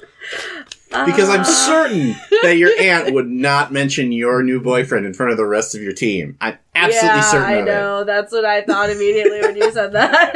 Because 1.04 1.28
Uh. 1.28 1.32
I'm 1.32 1.44
certain 1.44 2.16
that 2.42 2.56
your 2.56 2.70
aunt 2.80 3.12
would 3.12 3.28
not 3.28 3.70
mention 3.70 4.12
your 4.12 4.42
new 4.42 4.60
boyfriend 4.62 5.04
in 5.04 5.12
front 5.12 5.30
of 5.30 5.36
the 5.36 5.44
rest 5.44 5.74
of 5.74 5.82
your 5.82 5.92
team. 5.92 6.38
I'm 6.40 6.56
absolutely 6.74 7.18
yeah, 7.18 7.30
certain 7.30 7.46
I 7.48 7.52
of 7.54 7.66
it. 7.66 7.70
know. 7.70 8.04
That's 8.04 8.32
what 8.32 8.46
I 8.46 8.62
thought 8.62 8.88
immediately 8.88 9.40
when 9.42 9.56
you 9.56 9.70
said 9.72 9.92
that. 9.92 10.34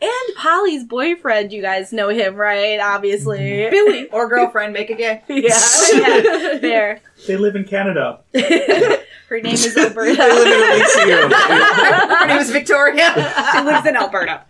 And 0.00 0.36
Polly's 0.36 0.84
boyfriend, 0.84 1.52
you 1.52 1.62
guys 1.62 1.92
know 1.92 2.08
him, 2.08 2.34
right? 2.34 2.78
Obviously. 2.78 3.38
Mm-hmm. 3.38 3.70
Billy 3.70 4.08
or 4.10 4.28
girlfriend, 4.28 4.72
make 4.72 4.90
it 4.90 4.98
gay. 4.98 5.22
yeah, 5.28 5.60
yeah, 5.92 6.58
there. 6.58 7.00
They 7.26 7.36
live 7.36 7.56
in 7.56 7.64
Canada. 7.64 8.20
Her 9.28 9.40
name 9.40 9.54
is 9.54 9.76
Alberta. 9.76 10.14
They 10.16 10.32
live 10.32 10.46
in 10.46 10.80
Elysium. 10.80 11.30
Her 11.32 12.26
name 12.26 12.38
is 12.38 12.50
Victoria. 12.50 13.12
She 13.52 13.60
lives 13.60 13.86
in 13.86 13.96
Alberta. 13.96 14.44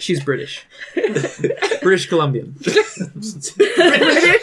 She's 0.00 0.22
British. 0.24 0.66
British 1.82 2.08
Columbian. 2.08 2.56
British 2.60 3.52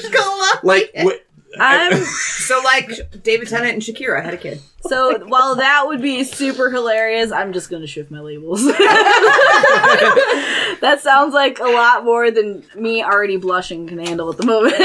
Columbia. 0.10 0.60
like 0.64 0.92
what? 1.02 1.25
I'm 1.60 2.04
So 2.46 2.62
like 2.64 3.24
David 3.24 3.48
Tennant 3.48 3.74
and 3.74 3.82
Shakira 3.82 4.24
had 4.24 4.34
a 4.34 4.38
kid. 4.38 4.62
so 4.82 5.26
while 5.26 5.56
that 5.56 5.88
would 5.88 6.02
be 6.02 6.24
super 6.24 6.70
hilarious, 6.70 7.32
I'm 7.32 7.54
just 7.54 7.70
gonna 7.70 7.88
shift 7.88 8.12
my 8.12 8.20
labels. 8.20 8.64
that 10.82 11.00
sounds 11.02 11.34
like 11.34 11.60
a 11.60 11.64
lot 11.64 12.04
more 12.06 12.30
than 12.32 12.64
me 12.76 13.04
already 13.04 13.38
blushing 13.38 13.88
can 13.88 13.98
handle 14.00 14.30
at 14.30 14.38
the 14.38 14.46
moment. 14.46 14.76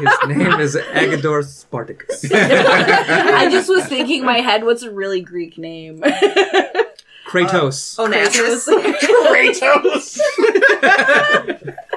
His 0.00 0.36
name 0.36 0.60
is 0.60 0.74
Agador 0.76 1.44
Spartacus. 1.44 2.24
I 2.32 3.48
just 3.50 3.68
was 3.68 3.84
thinking 3.86 4.20
in 4.20 4.26
my 4.26 4.38
head, 4.38 4.64
what's 4.64 4.82
a 4.82 4.90
really 4.90 5.20
Greek 5.20 5.56
name? 5.58 6.00
Kratos. 7.26 7.96
Oh, 7.98 8.06
Onassis. 8.08 8.66
Kratos. 9.00 10.18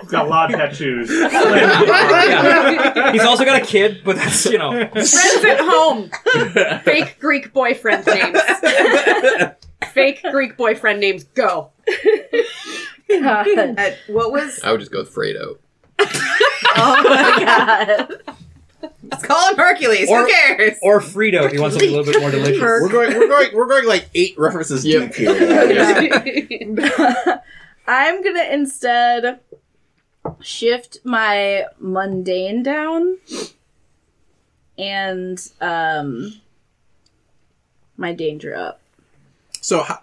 He's 0.08 0.12
got 0.14 0.26
a 0.26 0.30
lot 0.30 0.54
of 0.54 0.58
tattoos. 0.60 1.10
Yeah. 1.12 3.12
He's 3.12 3.24
also 3.24 3.44
got 3.44 3.62
a 3.62 3.66
kid, 3.66 4.02
but 4.06 4.16
that's 4.16 4.46
you 4.46 4.58
know. 4.58 4.72
Friends 4.72 5.14
at 5.44 5.60
home. 5.60 6.10
Fake 6.84 7.18
Greek 7.20 7.52
boyfriend 7.52 8.06
names. 8.08 8.40
Fake 9.92 10.22
Greek 10.32 10.56
boyfriend 10.56 11.02
names. 11.02 11.26
Go. 11.26 11.72
Uh, 13.10 13.44
what 14.08 14.32
was? 14.32 14.62
I 14.64 14.72
would 14.72 14.80
just 14.80 14.92
go 14.92 15.00
with 15.00 15.14
Fredo. 15.14 15.58
oh 16.00 17.04
my 17.04 17.44
god. 17.46 18.22
Let's 19.10 19.26
call 19.26 19.50
him 19.50 19.58
Hercules. 19.58 20.10
Or- 20.10 20.22
Who 20.22 20.28
cares? 20.32 20.78
Or 20.82 21.00
Frito 21.02 21.44
if 21.46 21.54
you 21.54 21.62
want 21.62 21.74
something 21.74 21.90
a 21.90 21.92
little 21.92 22.06
bit 22.12 22.22
more 22.22 22.32
delicious. 22.32 22.62
We're 22.62 22.90
going. 22.90 23.14
We're 23.18 23.28
going. 23.28 23.54
We're 23.56 23.68
going 23.68 23.86
like 23.88 24.10
eight 24.14 24.36
references 24.38 24.86
Yep. 24.86 25.16
deep 25.16 25.18
here. 25.38 27.42
I'm 27.90 28.22
gonna 28.24 28.44
instead 28.52 29.40
shift 30.42 31.00
my 31.04 31.66
mundane 31.80 32.64
down 32.64 33.18
and 34.78 35.52
um 35.62 36.42
my 37.98 38.14
danger 38.14 38.56
up. 38.56 38.80
So, 39.62 39.82
how, 39.82 40.02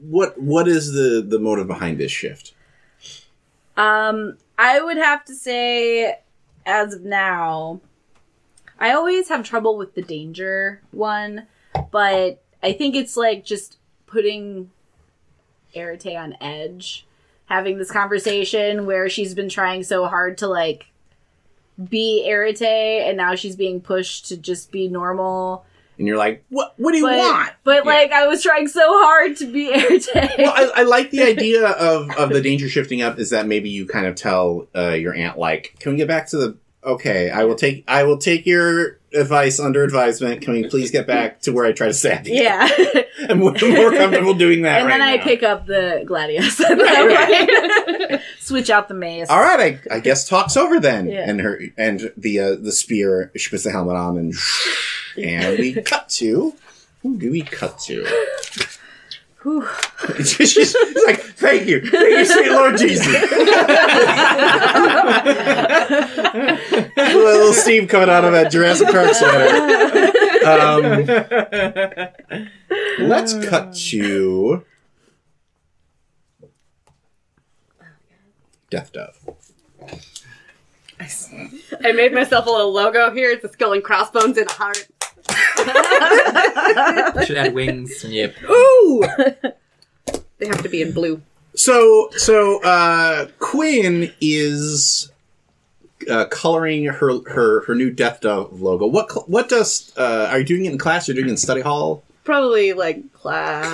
what 0.00 0.40
what 0.40 0.68
is 0.68 0.92
the 0.92 1.24
the 1.26 1.38
motive 1.38 1.66
behind 1.66 1.98
this 1.98 2.12
shift? 2.12 2.54
Um 3.76 4.38
I 4.56 4.80
would 4.80 4.96
have 4.96 5.24
to 5.26 5.34
say 5.34 6.18
as 6.64 6.94
of 6.94 7.02
now 7.02 7.80
I 8.78 8.92
always 8.92 9.28
have 9.28 9.44
trouble 9.44 9.76
with 9.76 9.94
the 9.94 10.02
danger 10.02 10.80
one, 10.92 11.46
but 11.90 12.42
I 12.62 12.72
think 12.72 12.94
it's 12.94 13.16
like 13.16 13.44
just 13.44 13.76
putting 14.06 14.70
Arete 15.74 16.16
on 16.16 16.36
edge, 16.40 17.06
having 17.48 17.78
this 17.78 17.90
conversation 17.90 18.86
where 18.86 19.08
she's 19.08 19.34
been 19.34 19.48
trying 19.48 19.82
so 19.82 20.06
hard 20.06 20.38
to 20.38 20.46
like 20.46 20.86
be 21.88 22.24
Arete 22.30 22.62
and 23.06 23.16
now 23.16 23.34
she's 23.34 23.56
being 23.56 23.80
pushed 23.80 24.26
to 24.28 24.36
just 24.36 24.70
be 24.72 24.88
normal. 24.88 25.64
And 25.96 26.06
you're 26.06 26.16
like, 26.16 26.44
what? 26.48 26.74
What 26.76 26.92
do 26.92 26.98
you 26.98 27.06
But, 27.06 27.18
want? 27.18 27.52
but 27.64 27.84
Yeah. 27.84 27.90
like 27.90 28.12
I 28.12 28.26
was 28.26 28.42
trying 28.42 28.68
so 28.68 28.82
hard 28.86 29.36
to 29.38 29.46
be 29.46 29.72
Arete. 29.72 30.08
well, 30.14 30.52
I, 30.54 30.70
I 30.76 30.82
like 30.84 31.10
the 31.10 31.22
idea 31.26 31.66
of, 31.68 32.10
of 32.16 32.30
the 32.30 32.40
danger 32.40 32.68
shifting 32.68 33.02
up. 33.02 33.18
Is 33.18 33.30
that 33.30 33.46
maybe 33.46 33.68
you 33.70 33.86
kind 33.86 34.06
of 34.06 34.14
tell 34.14 34.66
uh, 34.76 34.90
your 34.90 35.14
aunt 35.14 35.38
like, 35.38 35.74
"Can 35.80 35.92
we 35.92 35.98
get 35.98 36.06
back 36.08 36.28
to 36.28 36.36
the? 36.36 36.56
Okay, 36.84 37.28
I 37.30 37.44
will 37.44 37.56
take 37.56 37.84
I 37.88 38.04
will 38.04 38.18
take 38.18 38.46
your 38.46 38.98
advice 39.12 39.58
under 39.58 39.82
advisement. 39.82 40.42
Can 40.42 40.52
we 40.52 40.68
please 40.68 40.90
get 40.90 41.06
back 41.06 41.40
to 41.42 41.52
where 41.52 41.64
I 41.64 41.72
try 41.72 41.88
to 41.88 41.94
stab 41.94 42.26
you? 42.26 42.34
yeah. 42.42 42.68
I'm 43.28 43.38
more 43.40 43.52
more 43.52 43.90
comfortable 43.90 44.34
doing 44.34 44.62
that. 44.62 44.82
and 44.82 44.90
then 44.90 45.00
right 45.00 45.14
I 45.14 45.16
now. 45.16 45.24
pick 45.24 45.42
up 45.42 45.66
the 45.66 46.04
gladius. 46.06 46.58
That 46.68 48.08
way. 48.10 48.20
Switch 48.40 48.70
out 48.70 48.88
the 48.88 48.94
mace. 48.94 49.28
All 49.28 49.40
right, 49.40 49.80
I, 49.90 49.96
I 49.96 50.00
guess 50.00 50.28
talk's 50.28 50.56
over 50.56 50.78
then. 50.80 51.08
Yeah. 51.08 51.28
And 51.28 51.40
her 51.40 51.60
and 51.76 52.12
the 52.16 52.38
uh, 52.40 52.54
the 52.54 52.72
spear. 52.72 53.32
She 53.36 53.50
puts 53.50 53.64
the 53.64 53.70
helmet 53.72 53.96
on, 53.96 54.16
and 54.16 54.34
and 55.22 55.58
we 55.58 55.74
cut 55.82 56.08
to. 56.10 56.54
Who 57.02 57.16
do 57.18 57.30
we 57.30 57.42
cut 57.42 57.78
to? 57.80 58.06
Whew. 59.42 59.66
she's, 60.24 60.52
she's 60.52 60.74
like, 61.06 61.20
"Thank 61.20 61.68
you, 61.68 61.80
thank 61.80 62.18
you, 62.18 62.24
sweet 62.24 62.50
Lord 62.50 62.76
Jesus." 62.76 63.06
Little 66.96 67.52
steam 67.52 67.86
coming 67.86 68.10
out 68.10 68.24
of 68.24 68.32
that 68.32 68.50
Jurassic 68.50 68.88
Park 68.88 69.14
sweater. 69.14 70.08
Um, 70.44 70.82
let's 73.08 73.34
cut 73.46 73.74
to 73.74 74.64
Death 78.70 78.92
Dove. 78.92 79.36
I 81.00 81.92
made 81.92 82.12
myself 82.12 82.46
a 82.46 82.50
little 82.50 82.72
logo 82.72 83.12
here. 83.12 83.30
It's 83.30 83.44
a 83.44 83.48
skull 83.48 83.72
and 83.72 83.84
crossbones 83.84 84.36
and 84.36 84.48
a 84.48 84.52
heart. 84.52 84.88
Should 87.26 87.36
add 87.36 87.54
wings. 87.54 88.04
Yep. 88.04 88.34
Ooh! 88.48 89.04
they 90.38 90.46
have 90.46 90.62
to 90.62 90.68
be 90.68 90.82
in 90.82 90.92
blue. 90.92 91.20
So, 91.54 92.10
so 92.12 92.62
uh, 92.62 93.26
Quinn 93.38 94.12
is 94.20 95.10
uh, 96.08 96.26
coloring 96.26 96.84
her, 96.84 97.20
her 97.28 97.64
her 97.64 97.74
new 97.74 97.90
Death 97.90 98.20
Dove 98.20 98.60
logo. 98.60 98.86
What 98.86 99.10
cl- 99.10 99.26
what 99.26 99.48
does 99.48 99.92
uh, 99.96 100.28
are 100.30 100.38
you 100.38 100.44
doing 100.44 100.64
it 100.66 100.72
in 100.72 100.78
class? 100.78 101.08
Or 101.08 101.14
doing 101.14 101.26
it 101.26 101.30
in 101.30 101.36
study 101.36 101.60
hall? 101.60 102.02
Probably 102.24 102.72
like 102.72 103.12
class. 103.12 103.66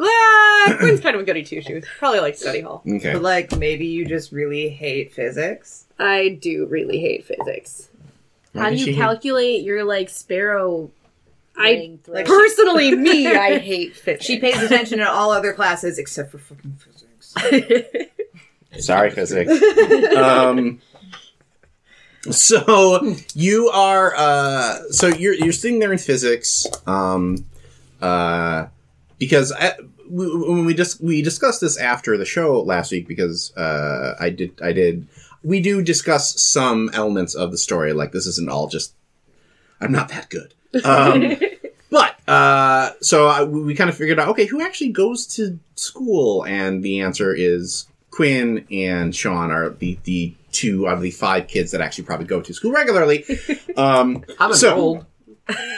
Ah, 0.00 0.76
Quinn's 0.78 1.00
kind 1.00 1.16
of 1.16 1.22
a 1.22 1.24
goody 1.24 1.42
two 1.42 1.60
shoes. 1.60 1.84
Probably 1.98 2.20
like 2.20 2.36
study 2.36 2.60
hall. 2.60 2.82
Okay. 2.86 3.14
But 3.14 3.22
like 3.22 3.56
maybe 3.56 3.86
you 3.86 4.04
just 4.06 4.30
really 4.32 4.68
hate 4.68 5.12
physics. 5.12 5.86
I 5.98 6.38
do 6.40 6.66
really 6.66 7.00
hate 7.00 7.24
physics. 7.24 7.87
Why 8.58 8.64
How 8.64 8.70
do 8.70 8.76
you 8.76 8.84
she- 8.86 8.94
calculate 8.94 9.62
your 9.62 9.84
like 9.84 10.08
sparrow? 10.08 10.90
I 11.56 11.98
like, 12.06 12.26
personally, 12.26 12.94
me, 12.96 13.26
I 13.26 13.58
hate 13.72 13.96
physics. 13.96 14.24
She 14.24 14.38
pays 14.38 14.60
attention 14.62 15.00
in 15.00 15.06
all 15.06 15.32
other 15.32 15.52
classes 15.52 15.98
except 15.98 16.30
for 16.30 16.38
fucking 16.38 16.78
physics. 16.78 17.34
Sorry, 18.84 19.10
physics. 19.10 19.50
um, 20.16 20.80
so 22.30 23.14
you 23.34 23.68
are 23.70 24.14
uh, 24.16 24.78
so 24.90 25.08
you're 25.08 25.34
you're 25.34 25.52
sitting 25.52 25.78
there 25.78 25.92
in 25.92 25.98
physics, 25.98 26.66
um, 26.86 27.44
uh, 28.00 28.66
because 29.18 29.52
I, 29.52 29.74
we, 30.08 30.26
when 30.36 30.64
we 30.64 30.74
just 30.74 31.00
we 31.00 31.22
discussed 31.22 31.60
this 31.60 31.78
after 31.78 32.16
the 32.16 32.24
show 32.24 32.60
last 32.60 32.92
week 32.92 33.08
because 33.08 33.56
uh, 33.56 34.14
I 34.20 34.30
did 34.30 34.60
I 34.62 34.72
did 34.72 35.06
we 35.42 35.60
do 35.60 35.82
discuss 35.82 36.40
some 36.40 36.90
elements 36.92 37.34
of 37.34 37.50
the 37.50 37.58
story 37.58 37.92
like 37.92 38.12
this 38.12 38.26
isn't 38.26 38.50
all 38.50 38.68
just 38.68 38.94
I'm 39.80 39.92
not 39.92 40.08
that 40.08 40.28
good. 40.28 40.54
Um, 40.84 41.36
but 41.90 42.16
uh, 42.28 42.90
so 43.00 43.26
I, 43.28 43.44
we 43.44 43.74
kind 43.74 43.88
of 43.88 43.96
figured 43.96 44.18
out 44.18 44.28
okay, 44.28 44.46
who 44.46 44.60
actually 44.60 44.90
goes 44.90 45.26
to 45.36 45.58
school? 45.76 46.44
And 46.44 46.82
the 46.82 47.00
answer 47.00 47.32
is 47.34 47.86
Quinn 48.10 48.66
and 48.70 49.14
Sean 49.14 49.50
are 49.50 49.70
the 49.70 49.98
the 50.04 50.34
two 50.50 50.88
out 50.88 50.94
of 50.94 51.02
the 51.02 51.10
five 51.12 51.46
kids 51.46 51.70
that 51.70 51.80
actually 51.80 52.04
probably 52.04 52.26
go 52.26 52.40
to 52.40 52.52
school 52.54 52.72
regularly. 52.72 53.24
Um, 53.76 54.24
I'm 54.40 54.52
So- 54.54 54.70
enrolled. 54.72 55.06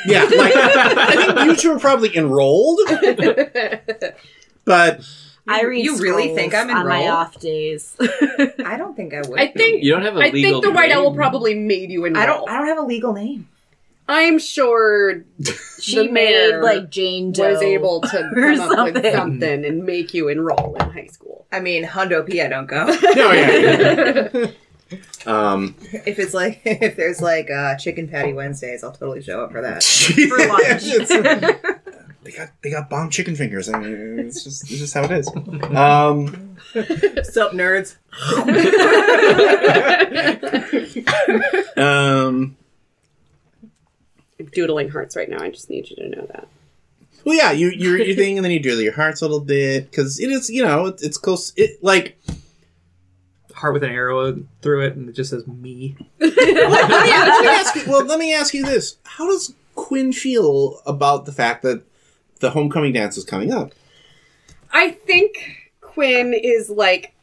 yeah, 0.07 0.23
like 0.25 0.53
I 0.57 1.35
think 1.35 1.47
you 1.51 1.57
two 1.57 1.73
are 1.73 1.79
probably 1.79 2.17
enrolled, 2.17 2.81
but 4.65 5.01
I 5.51 5.63
read. 5.65 5.85
You 5.85 5.99
really 5.99 6.35
think 6.35 6.55
I'm 6.55 6.71
on 6.71 6.87
my 6.89 7.09
off 7.09 7.39
days? 7.41 7.97
I 8.01 8.77
don't 8.79 8.95
think 8.97 9.13
I 9.15 9.21
would. 9.29 9.39
I 9.41 9.49
think 9.49 9.83
You 9.83 9.93
don't 9.93 10.03
have 10.03 10.17
a 10.17 10.21
I 10.21 10.31
legal 10.31 10.61
think 10.61 10.65
the 10.65 10.71
White 10.73 10.89
name. 10.91 10.99
Owl 10.99 11.15
probably 11.15 11.55
made 11.55 11.91
you 11.91 12.05
enroll. 12.05 12.23
I 12.23 12.27
don't. 12.27 12.49
I 12.49 12.59
don't 12.59 12.67
have 12.69 12.79
a 12.79 12.83
legal 12.83 13.13
name. 13.13 13.49
I'm 14.09 14.39
sure 14.41 15.25
she 15.81 16.07
The 16.07 16.13
made 16.13 16.57
like 16.61 16.91
Jane 16.91 17.31
Doe. 17.33 17.53
was 17.53 17.63
able 17.63 18.01
to 18.01 18.19
or 18.37 18.57
come 18.57 18.61
up 18.61 18.71
with 18.95 18.95
something. 18.97 19.13
something 19.15 19.65
and 19.65 19.85
make 19.85 20.13
you 20.15 20.29
enroll 20.29 20.77
in 20.81 20.91
high 20.91 21.07
school. 21.07 21.47
I 21.53 21.61
mean, 21.61 21.85
Hondo 21.85 22.23
P. 22.25 22.41
I 22.41 22.49
don't 22.49 22.67
go. 22.67 22.87
no, 22.87 23.33
yeah. 23.33 24.51
Um, 25.27 25.77
if 25.93 26.19
it's 26.19 26.35
like 26.35 26.61
if 26.65 26.97
there's 26.97 27.21
like 27.23 27.49
uh, 27.51 27.77
chicken 27.77 28.09
patty 28.09 28.33
Wednesdays, 28.33 28.83
I'll 28.83 28.91
totally 28.91 29.23
show 29.23 29.45
up 29.45 29.53
for 29.53 29.63
that. 29.63 29.85
For 29.85 30.39
lunch. 30.49 32.10
They 32.23 32.33
got 32.33 32.51
they 32.63 32.71
got 32.71 32.91
bomb 32.91 33.11
chicken 33.11 33.35
fingers. 33.37 33.69
I 33.69 33.79
mean, 33.79 34.19
it's 34.19 34.45
just 34.45 34.71
it's 34.71 34.79
just 34.79 34.95
how 34.95 35.05
it 35.05 35.11
is. 35.13 35.31
Um, 35.71 36.57
Sup, 37.25 37.53
nerds? 37.53 37.97
um, 41.77 42.57
I'm 44.39 44.47
doodling 44.47 44.91
hearts 44.91 45.17
right 45.17 45.29
now. 45.29 45.41
I 45.41 45.51
just 45.51 45.71
need 45.71 45.89
you 45.91 45.97
to 45.97 46.09
know 46.09 46.27
that. 46.27 46.49
well, 47.25 47.37
yeah, 47.37 47.53
you 47.53 47.71
you're 47.71 47.99
your 47.99 48.17
thing, 48.17 48.37
and 48.37 48.45
then 48.45 48.53
you 48.53 48.61
do 48.61 48.79
your 48.81 48.93
hearts 48.93 49.23
a 49.23 49.25
little 49.25 49.41
bit 49.41 49.91
because 49.91 50.21
it 50.21 50.31
is 50.31 50.51
you 50.51 50.65
know 50.65 50.87
it's, 50.87 51.03
it's 51.03 51.19
close. 51.19 51.53
It 51.57 51.83
like 51.83 52.19
Heart 53.61 53.75
with 53.75 53.85
an 53.85 53.91
arrow 53.91 54.43
through 54.63 54.87
it, 54.87 54.97
and 54.97 55.09
it 55.09 55.13
just 55.13 55.31
says 55.31 55.47
me. 55.47 55.95
let 56.19 56.35
me, 56.35 56.55
let 56.55 57.43
me 57.43 57.49
ask 57.49 57.75
you. 57.77 57.83
Well, 57.87 58.05
let 58.07 58.19
me 58.19 58.33
ask 58.33 58.55
you 58.55 58.65
this: 58.65 58.97
How 59.05 59.27
does 59.27 59.55
Quinn 59.75 60.15
feel 60.15 60.81
about 60.87 61.27
the 61.27 61.33
fact 61.33 61.63
that 61.63 61.83
the 62.41 62.51
homecoming 62.51 62.93
dance 62.93 63.17
is 63.17 63.25
coming 63.25 63.53
up? 63.53 63.73
I 64.73 64.91
think 64.91 65.71
Quinn 65.81 66.35
is 66.35 66.69
like 66.71 67.15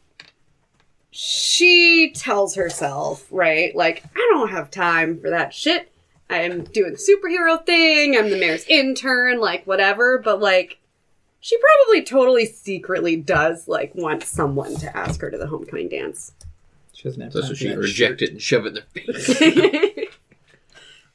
she 1.12 2.12
tells 2.16 2.54
herself, 2.56 3.26
right, 3.32 3.76
like, 3.76 4.04
I 4.16 4.30
don't 4.34 4.50
have 4.52 4.70
time 4.70 5.20
for 5.20 5.32
that 5.32 5.52
shit. 5.54 5.92
I'm 6.30 6.64
doing 6.66 6.92
the 6.92 6.98
superhero 7.00 7.66
thing, 7.66 8.16
I'm 8.16 8.30
the 8.30 8.38
mayor's 8.38 8.66
intern, 8.68 9.40
like, 9.40 9.66
whatever, 9.66 10.20
but, 10.20 10.40
like, 10.40 10.78
she 11.40 11.58
probably 11.58 12.04
totally 12.04 12.46
secretly 12.46 13.16
does, 13.16 13.68
like, 13.68 13.96
want 13.96 14.24
someone 14.24 14.76
to 14.76 14.96
ask 14.96 15.20
her 15.22 15.32
to 15.32 15.38
the 15.40 15.48
homecoming 15.48 15.90
dance. 15.90 16.34
She 16.94 17.04
doesn't 17.06 17.22
have 17.22 17.34
So, 17.34 17.40
time 17.42 17.48
so 17.50 17.54
she 17.56 17.70
that 17.70 17.78
reject 17.80 18.20
shit. 18.20 18.30
it 18.30 18.32
and 18.34 18.42
shove 18.42 18.66
it 18.68 18.70
in 18.70 18.74
their 18.76 18.84
face. 19.16 20.14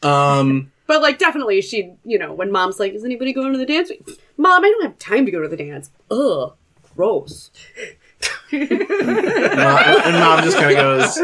Um, 0.03 0.72
But, 0.87 1.01
like, 1.03 1.19
definitely, 1.19 1.61
she, 1.63 1.93
you 2.05 2.19
know, 2.19 2.33
when 2.33 2.51
mom's 2.51 2.79
like, 2.81 2.93
is 2.93 3.05
anybody 3.05 3.33
going 3.33 3.53
to 3.53 3.59
the 3.59 3.67
dance? 3.67 3.91
Mom, 4.37 4.65
I 4.65 4.69
don't 4.69 4.83
have 4.83 4.99
time 4.99 5.25
to 5.27 5.33
go 5.33 5.41
to 5.41 5.49
the 5.49 5.57
dance. 5.57 5.91
Ugh, 6.11 6.55
gross. 6.95 7.51
Mom- 8.53 8.61
and 8.61 10.15
mom 10.19 10.43
just 10.45 10.57
kind 10.59 10.77
of 10.77 10.77
goes, 10.77 11.19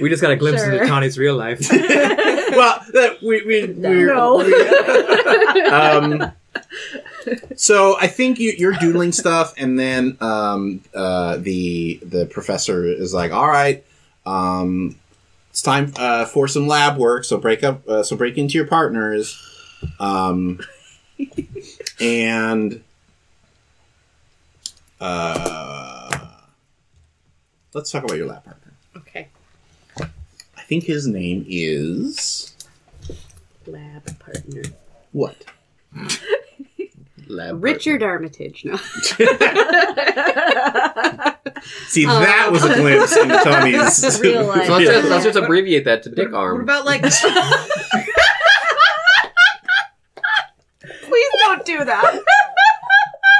We 0.00 0.08
just 0.08 0.22
got 0.22 0.30
a 0.30 0.36
glimpse 0.36 0.62
Sure. 0.62 0.72
into 0.72 0.86
Tawny's 0.86 1.18
real 1.18 1.36
life. 1.36 1.60
well, 1.70 2.80
that 2.92 3.18
we, 3.22 3.42
we, 3.44 3.66
we're, 3.72 4.14
No. 4.14 4.40
um, 5.72 6.32
so 7.56 7.96
I 8.00 8.06
think 8.06 8.38
you, 8.38 8.52
you're 8.56 8.72
doodling 8.74 9.12
stuff, 9.12 9.54
and 9.56 9.78
then 9.78 10.16
um, 10.20 10.80
uh, 10.94 11.36
the 11.38 12.00
the 12.02 12.26
professor 12.26 12.84
is 12.84 13.12
like, 13.12 13.30
"All 13.32 13.48
right, 13.48 13.84
um, 14.26 14.96
it's 15.60 15.66
time 15.66 15.92
uh, 15.98 16.24
for 16.24 16.48
some 16.48 16.66
lab 16.66 16.96
work. 16.96 17.22
So 17.24 17.36
break 17.36 17.62
up. 17.62 17.86
Uh, 17.86 18.02
so 18.02 18.16
break 18.16 18.38
into 18.38 18.54
your 18.54 18.66
partners, 18.66 19.38
um, 19.98 20.58
and 22.00 22.82
uh, 24.98 26.30
let's 27.74 27.90
talk 27.90 28.04
about 28.04 28.16
your 28.16 28.26
lab 28.26 28.42
partner. 28.42 28.72
Okay. 28.96 29.28
I 29.98 30.62
think 30.62 30.84
his 30.84 31.06
name 31.06 31.44
is 31.46 32.54
Lab 33.66 34.18
partner. 34.18 34.62
what? 35.12 35.44
Lab 37.30 37.62
Richard 37.62 38.02
Armitage. 38.02 38.64
No. 38.64 38.76
See, 41.86 42.04
that 42.06 42.48
was 42.50 42.64
a 42.64 42.72
um, 42.72 42.80
glimpse 42.80 43.16
into 43.16 43.36
Tawny's 43.38 44.20
Real 44.20 44.44
life. 44.46 44.66
So 44.66 44.72
let's 44.72 44.86
just, 44.86 45.08
let's 45.08 45.24
just 45.24 45.38
abbreviate 45.38 45.84
that 45.84 46.02
to 46.04 46.10
Dick 46.10 46.32
Arm. 46.32 46.34
What 46.34 46.40
Arm. 46.42 46.60
about 46.62 46.84
like 46.86 47.02
Please 51.02 51.30
don't 51.44 51.64
do 51.66 51.84
that. 51.84 52.20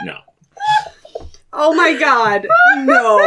No. 0.05 0.19
Oh 1.53 1.75
my 1.75 1.99
god. 1.99 2.47
No. 2.79 3.19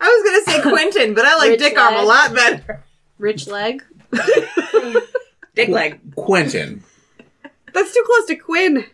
I 0.00 0.08
was 0.08 0.22
gonna 0.24 0.42
say 0.44 0.62
Quentin, 0.68 1.14
but 1.14 1.24
I 1.24 1.36
like 1.36 1.50
Rich 1.50 1.60
Dick 1.60 1.78
Arm 1.78 1.94
a 1.94 2.02
lad. 2.02 2.32
lot 2.32 2.34
better. 2.34 2.84
Rich 3.18 3.46
leg. 3.46 3.84
Dick 5.54 5.68
leg. 5.68 6.00
Quentin. 6.16 6.82
That's 7.72 7.94
too 7.94 8.02
close 8.06 8.26
to 8.26 8.36
Quinn. 8.36 8.84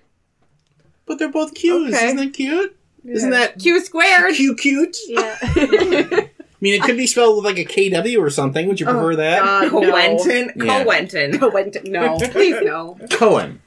But 1.09 1.19
they're 1.19 1.31
both 1.31 1.55
Q's. 1.55 1.95
Okay. 1.95 2.05
Isn't 2.05 2.17
that 2.19 2.35
cute? 2.35 2.77
Isn't 3.05 3.31
that 3.31 3.59
Q 3.59 3.81
squared. 3.85 4.35
Q 4.35 4.55
cute? 4.55 4.97
Yeah. 5.09 5.39
I 5.43 6.29
mean, 6.61 6.75
it 6.75 6.83
could 6.83 6.97
be 6.97 7.07
spelled 7.07 7.37
with 7.37 7.45
like 7.45 7.59
a 7.59 7.65
KW 7.65 8.21
or 8.21 8.31
something. 8.31 8.67
Would 8.67 8.81
you 8.81 8.87
prefer 8.87 9.17
that? 9.17 9.71
God, 9.71 9.71
Quentin. 9.71 10.53
Yeah. 10.57 10.85
Quentin. 10.85 11.31
no. 11.31 11.51
Quentin. 11.51 11.83
No. 11.93 12.19
Please 12.19 12.57
no. 12.63 12.99
Cohen. 13.11 13.63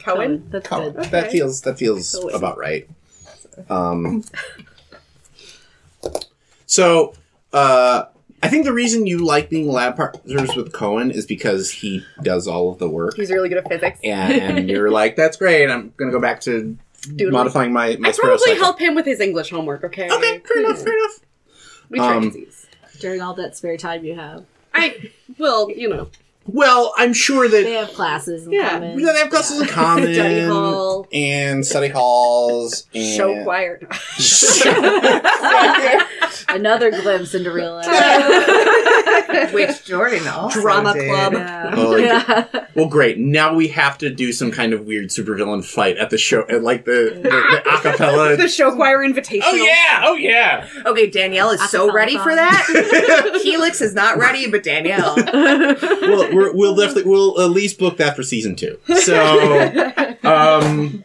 Cohen. 0.00 0.48
That's 0.50 0.68
Cohen. 0.68 0.92
good. 0.94 1.04
That 1.06 1.30
feels 1.30 1.62
that 1.62 1.78
feels 1.78 2.12
Cohen. 2.12 2.34
about 2.34 2.58
right. 2.58 2.88
Um. 3.70 4.24
So, 6.66 7.14
uh, 7.52 8.04
I 8.42 8.48
think 8.48 8.64
the 8.64 8.72
reason 8.72 9.06
you 9.06 9.24
like 9.24 9.50
being 9.50 9.68
lab 9.68 9.96
partners 9.96 10.54
with 10.54 10.72
Cohen 10.72 11.10
is 11.10 11.26
because 11.26 11.70
he 11.70 12.04
does 12.22 12.46
all 12.46 12.70
of 12.70 12.78
the 12.78 12.88
work, 12.88 13.14
He's 13.16 13.30
really 13.30 13.48
good 13.48 13.58
at 13.58 13.68
physics. 13.68 13.98
and, 14.04 14.32
and 14.58 14.68
you're 14.70 14.90
like, 14.90 15.16
"That's 15.16 15.36
great. 15.36 15.68
I'm 15.68 15.92
going 15.96 16.10
to 16.10 16.16
go 16.16 16.20
back 16.20 16.40
to 16.42 16.76
Doodling. 17.16 17.32
modifying 17.32 17.72
my 17.72 17.96
my 17.98 18.08
I 18.08 18.12
sparrow 18.12 18.32
probably 18.36 18.46
cycle." 18.52 18.64
help 18.64 18.78
him 18.80 18.94
with 18.94 19.06
his 19.06 19.20
English 19.20 19.50
homework. 19.50 19.82
Okay. 19.84 20.08
Okay, 20.10 20.38
fair 20.46 20.58
enough. 20.64 20.78
Fair 20.82 20.96
enough. 20.96 21.20
We 21.90 21.98
try 21.98 22.16
Um, 22.16 22.28
disease. 22.28 22.66
During 23.00 23.20
all 23.20 23.34
that 23.34 23.56
spare 23.56 23.76
time 23.76 24.04
you 24.04 24.14
have, 24.14 24.44
I. 24.74 25.10
Well, 25.38 25.70
you 25.70 25.88
know. 25.88 26.08
Well, 26.50 26.94
I'm 26.96 27.12
sure 27.12 27.46
that 27.46 27.62
they 27.62 27.74
have 27.74 27.92
classes 27.92 28.46
in 28.46 28.52
Yeah. 28.52 28.70
common. 28.70 28.96
they 28.96 29.18
have 29.18 29.28
classes 29.30 29.60
in 29.60 29.66
common 29.68 30.14
Study 30.14 30.40
hall. 30.46 31.06
and 31.12 31.66
study 31.66 31.88
halls 31.88 32.86
and 32.94 33.16
Show 33.16 33.44
choir. 33.44 33.80
Another 36.48 36.90
glimpse 36.90 37.34
into 37.34 37.52
real 37.52 37.74
life. 37.74 37.86
Which 39.52 39.84
Jordan 39.84 40.26
also 40.28 40.60
Drama 40.60 40.92
did. 40.94 41.08
club. 41.08 41.32
Yeah. 41.34 41.74
Oh, 41.76 41.90
like- 41.92 42.02
yeah. 42.04 42.66
Well, 42.74 42.88
great. 42.88 43.18
Now 43.18 43.54
we 43.54 43.68
have 43.68 43.98
to 43.98 44.10
do 44.10 44.32
some 44.32 44.50
kind 44.50 44.72
of 44.72 44.82
weird 44.86 45.08
supervillain 45.08 45.64
fight 45.64 45.96
at 45.96 46.10
the 46.10 46.18
show, 46.18 46.42
at 46.48 46.62
like 46.62 46.84
the 46.84 47.12
the, 47.14 47.20
the 47.22 47.62
acapella. 47.66 48.36
the 48.36 48.48
show 48.48 48.74
choir 48.74 49.02
invitation. 49.02 49.42
oh 49.46 49.54
yeah! 49.54 50.02
Oh 50.04 50.14
yeah! 50.14 50.68
Okay, 50.86 51.08
Danielle 51.10 51.50
is 51.50 51.70
so 51.70 51.88
Acapella 51.88 51.92
ready 51.94 52.18
for 52.18 52.34
that. 52.34 53.40
Helix 53.42 53.80
is 53.80 53.94
not 53.94 54.18
ready, 54.18 54.48
but 54.50 54.62
Danielle. 54.62 55.16
We'll 55.16 56.34
we're, 56.34 56.52
we'll 56.54 56.76
definitely 56.76 57.10
we'll 57.10 57.40
at 57.40 57.50
least 57.50 57.78
book 57.78 57.96
that 57.98 58.14
for 58.16 58.22
season 58.22 58.54
two. 58.56 58.78
So, 59.02 59.92
um, 60.24 61.04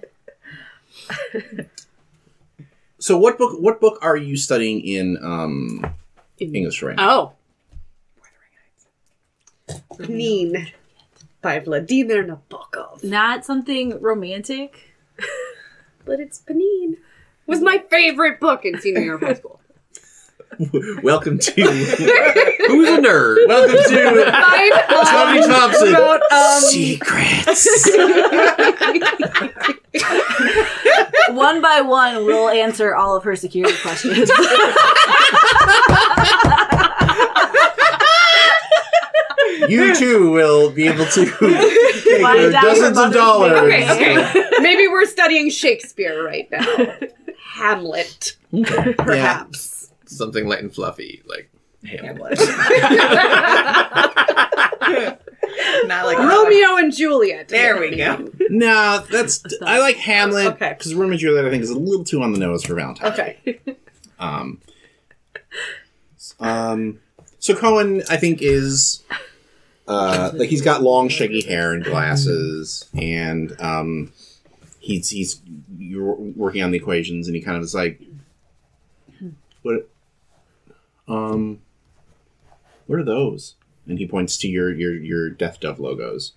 so 3.00 3.18
what 3.18 3.38
book? 3.38 3.60
What 3.60 3.82
book 3.82 4.00
are 4.02 4.16
you 4.18 4.38
studying 4.38 4.82
in 4.86 5.18
um 5.24 5.86
English 6.39 6.82
right 6.84 6.96
now? 6.96 7.10
Oh. 7.10 7.32
Pnin 9.93 10.71
by 11.41 11.59
Vladimir 11.59 12.23
Nabokov. 12.23 13.03
Not 13.03 13.45
something 13.45 13.99
romantic. 14.01 14.95
But 16.05 16.19
it's 16.19 16.39
Pnin. 16.41 16.97
Was 17.47 17.62
my 17.62 17.83
favorite 17.89 18.39
book 18.39 18.65
in 18.65 18.79
senior 18.79 19.01
year 19.01 19.15
of 19.15 19.21
high 19.21 19.33
school. 19.36 19.59
Welcome 21.03 21.39
to 21.39 21.51
Who's 21.63 22.89
a 22.89 22.97
nerd? 23.01 23.47
welcome 23.47 23.75
to 23.88 24.25
Mine, 24.31 24.71
Tawny 25.07 25.39
um, 25.39 25.49
Thompson 25.49 25.95
about, 25.95 26.21
um, 26.31 26.62
Secrets. 26.62 27.89
One 31.31 31.62
by 31.62 31.81
one, 31.81 32.25
we'll 32.25 32.49
answer 32.49 32.95
all 32.95 33.15
of 33.15 33.23
her 33.23 33.36
security 33.36 33.75
questions. 33.81 34.29
You 39.67 39.95
too 39.95 40.32
will 40.32 40.71
be 40.71 40.88
able 40.88 41.06
to 41.06 41.26
take 41.26 42.39
your 42.39 42.52
dozens 42.52 42.97
of 42.97 43.13
dollars. 43.13 43.54
Okay, 43.54 43.91
okay. 43.91 44.43
Maybe 44.60 44.88
we're 44.88 45.06
studying 45.06 45.49
Shakespeare 45.49 46.23
right 46.23 46.49
now. 46.52 46.65
Hamlet, 47.56 48.36
perhaps. 48.97 49.91
Something 50.06 50.47
light 50.47 50.60
and 50.60 50.73
fluffy, 50.73 51.21
like 51.28 51.49
Hamlet. 51.86 52.39
not 55.88 56.06
like 56.06 56.17
Romeo 56.17 56.78
and 56.78 56.93
Juliet. 56.93 57.49
There 57.49 57.80
we 57.80 57.95
go. 57.95 58.30
No, 58.49 59.04
that's 59.12 59.43
I 59.62 59.80
like 59.80 59.97
Hamlet 59.97 60.47
Okay. 60.54 60.76
because 60.78 60.93
Romeo 60.95 61.12
and 61.12 61.19
Juliet 61.19 61.45
I 61.45 61.49
think 61.49 61.63
is 61.63 61.69
a 61.69 61.78
little 61.78 62.04
too 62.04 62.21
on 62.21 62.34
the 62.34 62.39
nose 62.39 62.63
for 62.63 62.76
Valentine. 62.76 63.12
Okay. 63.13 63.60
Um, 64.19 64.62
um, 66.39 66.99
so 67.43 67.53
Cohen 67.53 68.03
I 68.10 68.15
think 68.15 68.41
is 68.41 69.03
uh, 69.86 70.32
like 70.34 70.47
he's 70.47 70.62
got 70.62 70.82
long 70.82 71.10
shaggy 71.10 71.41
hair 71.41 71.73
and 71.73 71.84
glasses, 71.84 72.89
and 72.93 73.53
um, 73.60 74.13
he's 74.79 75.10
he's 75.10 75.41
you're 75.77 76.13
working 76.13 76.63
on 76.63 76.71
the 76.71 76.77
equations, 76.77 77.27
and 77.27 77.36
he 77.36 77.41
kind 77.41 77.58
of 77.58 77.63
is 77.63 77.75
like, 77.75 78.01
what, 79.62 79.89
um, 81.10 81.60
what 82.88 82.99
are 82.99 83.03
those? 83.03 83.56
And 83.88 83.99
he 83.99 84.08
points 84.08 84.38
to 84.38 84.47
your 84.47 84.73
your 84.73 84.93
your 84.93 85.29
Death 85.29 85.60
Dove 85.60 85.82
logos. 85.82 86.32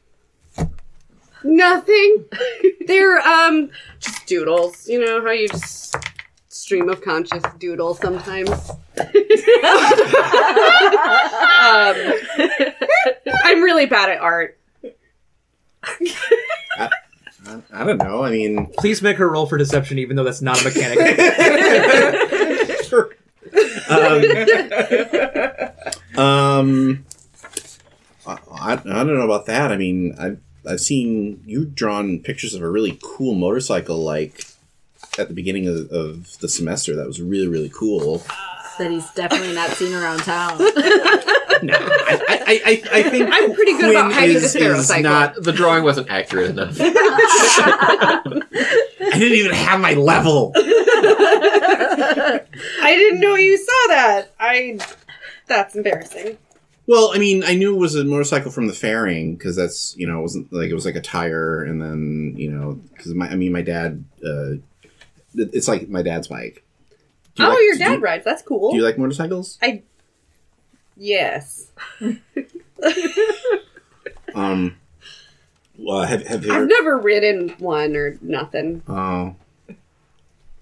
Nothing. 1.44 2.24
They're 2.84 3.20
um 3.20 3.70
just 4.00 4.26
doodles. 4.26 4.88
You 4.88 5.04
know 5.04 5.22
how 5.22 5.30
you 5.30 5.46
just 5.46 5.94
stream 6.56 6.88
of 6.88 7.02
conscious 7.02 7.42
doodle 7.58 7.94
sometimes. 7.94 8.50
um, 8.50 8.76
I'm 13.44 13.62
really 13.62 13.86
bad 13.86 14.10
at 14.10 14.18
art. 14.20 14.58
I, 16.78 16.90
I 17.72 17.84
don't 17.84 17.98
know. 17.98 18.24
I 18.24 18.30
mean, 18.30 18.66
Please 18.78 19.02
make 19.02 19.18
her 19.18 19.28
roll 19.28 19.46
for 19.46 19.58
deception, 19.58 19.98
even 19.98 20.16
though 20.16 20.24
that's 20.24 20.42
not 20.42 20.60
a 20.60 20.64
mechanic. 20.64 21.18
um, 26.16 26.22
um, 26.24 27.04
I, 28.26 28.38
I, 28.50 28.72
I 28.72 28.76
don't 28.76 29.14
know 29.14 29.24
about 29.24 29.46
that. 29.46 29.70
I 29.70 29.76
mean, 29.76 30.14
I've, 30.18 30.40
I've 30.68 30.80
seen 30.80 31.42
you 31.46 31.64
drawn 31.64 32.18
pictures 32.20 32.54
of 32.54 32.62
a 32.62 32.68
really 32.68 32.98
cool 33.02 33.34
motorcycle, 33.34 33.98
like 34.02 34.44
at 35.18 35.28
the 35.28 35.34
beginning 35.34 35.66
of, 35.68 35.90
of 35.90 36.38
the 36.40 36.48
semester 36.48 36.94
that 36.96 37.06
was 37.06 37.20
really 37.20 37.48
really 37.48 37.70
cool. 37.70 38.22
That 38.78 38.90
he's 38.90 39.10
definitely 39.12 39.54
not 39.54 39.70
seen 39.70 39.94
around 39.94 40.18
town. 40.20 40.58
No, 41.62 41.72
I, 41.74 42.20
I, 42.46 42.60
I, 42.66 42.82
I 42.98 43.02
think 43.08 43.30
I'm 43.32 43.54
pretty 43.54 43.72
good 43.72 43.80
Quinn 43.80 43.90
about 43.96 44.12
hiding 44.12 44.34
the 44.36 44.42
is, 44.42 44.52
sparrow 44.52 44.76
is 44.76 44.88
cycle. 44.88 45.04
not. 45.04 45.42
The 45.42 45.52
drawing 45.52 45.84
wasn't 45.84 46.10
accurate 46.10 46.50
enough. 46.50 46.76
I 46.80 48.20
didn't 49.14 49.38
even 49.38 49.52
have 49.52 49.80
my 49.80 49.94
level. 49.94 50.52
I 50.54 52.40
didn't 52.94 53.20
know 53.20 53.34
you 53.36 53.56
saw 53.56 53.86
that. 53.88 54.34
I. 54.38 54.78
That's 55.46 55.74
embarrassing. 55.76 56.36
Well, 56.86 57.10
I 57.14 57.18
mean, 57.18 57.42
I 57.42 57.54
knew 57.54 57.74
it 57.74 57.78
was 57.78 57.94
a 57.94 58.04
motorcycle 58.04 58.50
from 58.50 58.66
the 58.66 58.72
fairing 58.74 59.36
because 59.36 59.56
that's 59.56 59.96
you 59.96 60.06
know 60.06 60.18
it 60.18 60.22
wasn't 60.22 60.52
like 60.52 60.68
it 60.70 60.74
was 60.74 60.84
like 60.84 60.94
a 60.96 61.00
tire, 61.00 61.62
and 61.64 61.80
then 61.80 62.34
you 62.36 62.50
know 62.50 62.74
because 62.94 63.14
my 63.14 63.28
I 63.30 63.34
mean 63.36 63.52
my 63.52 63.62
dad, 63.62 64.04
uh, 64.24 64.50
it- 64.50 64.62
it's 65.36 65.68
like 65.68 65.88
my 65.88 66.02
dad's 66.02 66.28
bike. 66.28 66.64
You 67.36 67.44
oh, 67.44 67.48
like- 67.50 67.58
your 67.62 67.76
dad 67.78 67.92
you- 67.94 68.00
rides. 68.00 68.24
That's 68.24 68.42
cool. 68.42 68.70
Do 68.72 68.76
you 68.78 68.82
like 68.84 68.98
motorcycles? 68.98 69.58
I. 69.62 69.82
Yes. 70.96 71.70
Um, 74.34 74.76
well, 75.78 76.02
have 76.02 76.26
have 76.26 76.44
you 76.44 76.52
I've 76.52 76.68
never 76.68 76.98
ridden 76.98 77.50
one 77.58 77.96
or 77.96 78.18
nothing. 78.20 78.82
Oh, 78.86 79.34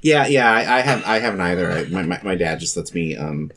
yeah, 0.01 0.27
yeah. 0.29 0.51
I, 0.53 0.79
I 0.79 0.81
have 0.81 1.05
I 1.05 1.19
haven't 1.19 1.41
either. 1.41 1.73
I, 1.73 1.85
my, 1.87 2.03
my 2.03 2.21
my 2.23 2.35
dad 2.37 2.61
just 2.61 2.77
lets 2.77 2.95
me 2.95 3.17
um 3.17 3.51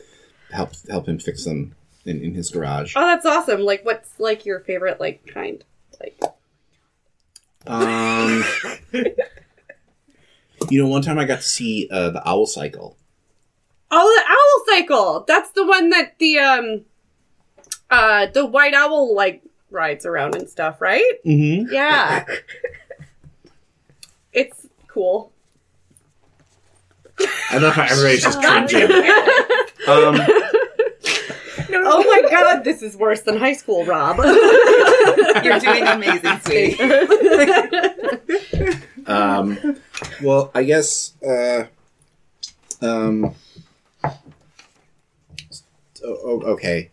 help 0.51 0.71
help 0.89 1.07
him 1.07 1.19
fix 1.19 1.45
them 1.45 1.75
in, 2.05 2.21
in 2.23 2.33
his 2.33 2.49
garage. 2.49 2.93
Oh, 2.95 3.05
that's 3.05 3.25
awesome. 3.25 3.61
Like, 3.61 3.85
what's 3.85 4.19
like 4.19 4.45
your 4.45 4.59
favorite 4.61 4.99
like 4.99 5.25
kind? 5.27 5.63
Like, 5.99 6.19
Um, 7.67 8.43
you 10.69 10.81
know, 10.81 10.89
one 10.89 11.01
time 11.01 11.17
I 11.19 11.25
got 11.25 11.37
to 11.37 11.47
see 11.47 11.87
uh, 11.91 12.09
the 12.11 12.27
owl 12.27 12.45
cycle. 12.45 12.97
oh, 13.91 14.21
the 14.25 14.31
owl 14.31 14.77
cycle. 14.77 15.25
That's 15.27 15.51
the 15.51 15.65
one 15.65 15.89
that 15.91 16.17
the 16.19 16.39
um, 16.39 16.81
uh, 17.89 18.27
the 18.27 18.45
white 18.45 18.73
owl 18.73 19.15
like 19.15 19.43
rides 19.69 20.05
around 20.05 20.35
and 20.35 20.49
stuff, 20.49 20.81
right? 20.81 21.03
Mm-hmm. 21.25 21.73
Yeah. 21.73 22.25
it's 24.33 24.67
cool. 24.87 25.31
I 27.49 27.57
love 27.57 27.73
how 27.73 27.83
everybody's 27.83 28.23
just 28.23 28.39
cringing. 28.41 28.89
Um, 29.87 30.19
Oh 31.69 32.03
my 32.03 32.29
god, 32.29 32.63
this 32.65 32.81
is 32.81 32.95
worse 32.97 33.21
than 33.21 33.37
high 33.37 33.53
school, 33.53 33.85
Rob. 33.85 34.17
You're 35.43 35.59
doing 35.59 35.83
amazing, 35.87 36.39
sweetie. 36.45 36.79
um, 39.05 39.77
well, 40.21 40.51
I 40.53 40.63
guess. 40.63 41.13
Uh, 41.23 41.65
um, 42.81 43.33
oh, 44.03 44.17
oh, 46.03 46.41
okay. 46.41 46.91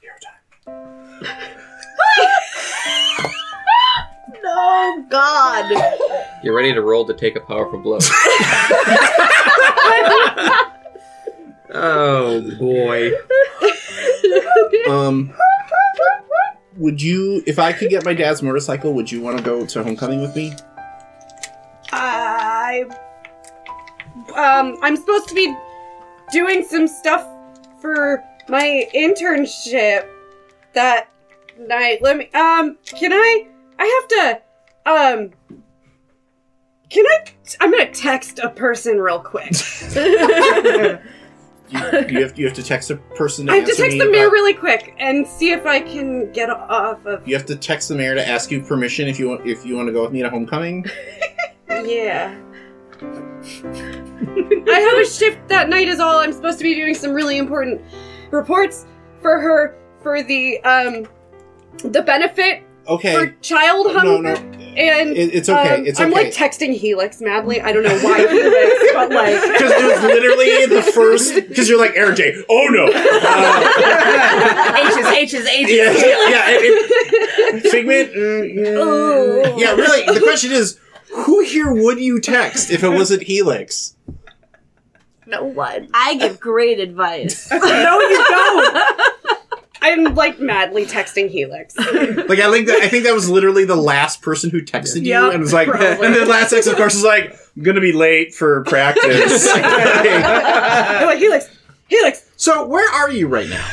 Hero 0.00 0.14
time. 0.22 0.74
oh 4.44 5.06
god. 5.10 5.72
You're 6.42 6.54
ready 6.54 6.72
to 6.72 6.82
roll 6.82 7.04
to 7.06 7.14
take 7.14 7.36
a 7.36 7.40
powerful 7.40 7.78
blow. 7.78 7.98
oh 11.74 12.40
boy. 12.58 13.10
Um, 14.88 15.34
would 16.76 17.02
you, 17.02 17.42
if 17.46 17.58
I 17.58 17.72
could 17.72 17.90
get 17.90 18.04
my 18.04 18.14
dad's 18.14 18.42
motorcycle, 18.42 18.92
would 18.94 19.10
you 19.10 19.20
want 19.20 19.38
to 19.38 19.44
go 19.44 19.66
to 19.66 19.82
homecoming 19.82 20.20
with 20.20 20.34
me? 20.36 20.54
I 21.92 22.84
um 24.36 24.78
I'm 24.82 24.96
supposed 24.96 25.28
to 25.28 25.34
be 25.34 25.54
doing 26.32 26.64
some 26.64 26.86
stuff 26.86 27.26
for 27.80 28.22
my 28.48 28.88
internship 28.94 30.06
that 30.74 31.08
night. 31.58 32.00
Let 32.02 32.16
me 32.16 32.30
um 32.32 32.78
can 32.84 33.12
I 33.12 33.48
I 33.78 33.86
have 33.86 34.08
to 34.08 34.42
um 34.90 35.30
can 36.90 37.04
I 37.06 37.24
I'm 37.60 37.70
going 37.70 37.92
to 37.92 38.00
text 38.00 38.38
a 38.38 38.50
person 38.50 38.98
real 38.98 39.20
quick. 39.20 39.52
You, 41.70 41.78
you 42.08 42.22
have 42.22 42.38
you 42.38 42.46
have 42.46 42.54
to 42.56 42.62
text 42.62 42.90
a 42.90 42.96
person. 42.96 43.46
To 43.46 43.52
I 43.52 43.56
have 43.56 43.68
to 43.68 43.74
text 43.74 43.98
the 43.98 44.10
mayor 44.10 44.24
about- 44.26 44.32
really 44.32 44.54
quick 44.54 44.94
and 44.98 45.26
see 45.26 45.52
if 45.52 45.66
I 45.66 45.80
can 45.80 46.30
get 46.32 46.50
off 46.50 47.04
of 47.06 47.26
You 47.26 47.34
have 47.36 47.46
to 47.46 47.56
text 47.56 47.88
the 47.88 47.94
mayor 47.94 48.14
to 48.14 48.26
ask 48.28 48.50
you 48.50 48.60
permission 48.62 49.08
if 49.08 49.18
you 49.18 49.28
want 49.28 49.46
if 49.46 49.64
you 49.64 49.76
want 49.76 49.86
to 49.88 49.92
go 49.92 50.02
with 50.02 50.12
me 50.12 50.22
to 50.22 50.30
homecoming. 50.30 50.84
Yeah. 51.84 52.36
I 53.02 54.80
have 54.90 54.98
a 54.98 55.06
shift 55.08 55.48
that 55.48 55.68
night 55.70 55.88
is 55.88 56.00
all. 56.00 56.18
I'm 56.18 56.32
supposed 56.32 56.58
to 56.58 56.64
be 56.64 56.74
doing 56.74 56.94
some 56.94 57.12
really 57.12 57.38
important 57.38 57.80
reports 58.30 58.86
for 59.22 59.40
her 59.40 59.78
for 60.02 60.22
the 60.22 60.60
um 60.64 61.06
the 61.90 62.02
benefit 62.02 62.64
Okay. 62.88 63.14
for 63.14 63.30
child 63.40 63.86
no, 63.86 63.98
hunger. 63.98 64.34
no, 64.42 64.59
And 64.76 65.16
it, 65.16 65.34
it's 65.34 65.48
okay. 65.48 65.74
um, 65.76 65.86
it's 65.86 65.98
I'm 66.00 66.10
like 66.12 66.32
texting 66.32 66.74
Helix 66.74 67.20
madly. 67.20 67.60
I 67.60 67.72
don't 67.72 67.82
know 67.82 67.98
why 68.00 68.18
Helix, 68.18 68.84
but 68.94 69.10
like 69.10 69.34
Because 69.52 69.72
it 69.72 69.84
was 69.84 70.02
literally 70.04 70.66
the 70.66 70.82
first. 70.92 71.34
Because 71.34 71.68
you're 71.68 71.78
like 71.78 71.96
Aaron 71.96 72.14
J. 72.16 72.34
Oh 72.48 72.66
no. 72.70 72.84
Uh, 72.86 74.76
H's, 74.76 75.06
H's, 75.06 75.46
H's. 75.46 75.70
yeah, 75.70 75.92
yeah. 75.92 76.44
it- 76.50 77.64
it- 77.64 77.70
Figment. 77.70 78.12
mm, 78.14 78.76
Oh. 78.78 79.42
yeah. 79.56 79.56
yeah, 79.56 79.74
really. 79.74 80.04
The 80.14 80.20
question 80.20 80.52
is, 80.52 80.78
who 81.12 81.42
here 81.44 81.72
would 81.72 81.98
you 81.98 82.20
text 82.20 82.70
if 82.70 82.82
it 82.84 82.90
wasn't 82.90 83.22
Helix? 83.24 83.96
no 85.26 85.44
one. 85.44 85.88
I 85.94 86.14
give 86.16 86.40
great 86.40 86.80
advice. 86.80 87.48
No, 87.52 88.00
you 88.00 88.24
don't. 88.28 89.19
I'm 89.82 90.14
like 90.14 90.38
madly 90.40 90.84
texting 90.86 91.28
Helix. 91.30 91.76
Like 91.76 92.38
I 92.38 92.50
think 92.50 92.66
that 92.66 92.80
I 92.82 92.88
think 92.88 93.04
that 93.04 93.14
was 93.14 93.28
literally 93.30 93.64
the 93.64 93.76
last 93.76 94.22
person 94.22 94.50
who 94.50 94.60
texted 94.62 95.02
you 95.02 95.10
Yeah, 95.12 95.30
and 95.30 95.40
was 95.40 95.52
like, 95.52 95.68
probably. 95.68 95.88
and 96.06 96.14
then 96.14 96.28
last 96.28 96.50
text 96.50 96.68
of 96.68 96.76
course 96.76 96.94
is 96.94 97.04
like, 97.04 97.34
I'm 97.56 97.62
gonna 97.62 97.80
be 97.80 97.92
late 97.92 98.34
for 98.34 98.62
practice. 98.64 99.48
I'm 99.54 101.06
like 101.06 101.18
Helix, 101.18 101.48
Helix. 101.88 102.24
so 102.36 102.66
where 102.66 102.88
are 102.92 103.10
you 103.10 103.26
right 103.28 103.48
now? 103.48 103.64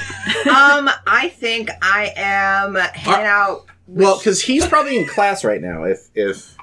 Um, 0.49 0.89
I 1.07 1.29
think 1.37 1.69
I 1.81 2.11
am 2.15 2.75
hanging 2.75 3.25
out. 3.25 3.65
Well, 3.87 4.17
because 4.17 4.41
he's 4.41 4.65
probably 4.67 4.97
in 4.97 5.05
class 5.05 5.43
right 5.45 5.61
now. 5.61 5.83
If 5.85 6.09
if 6.15 6.56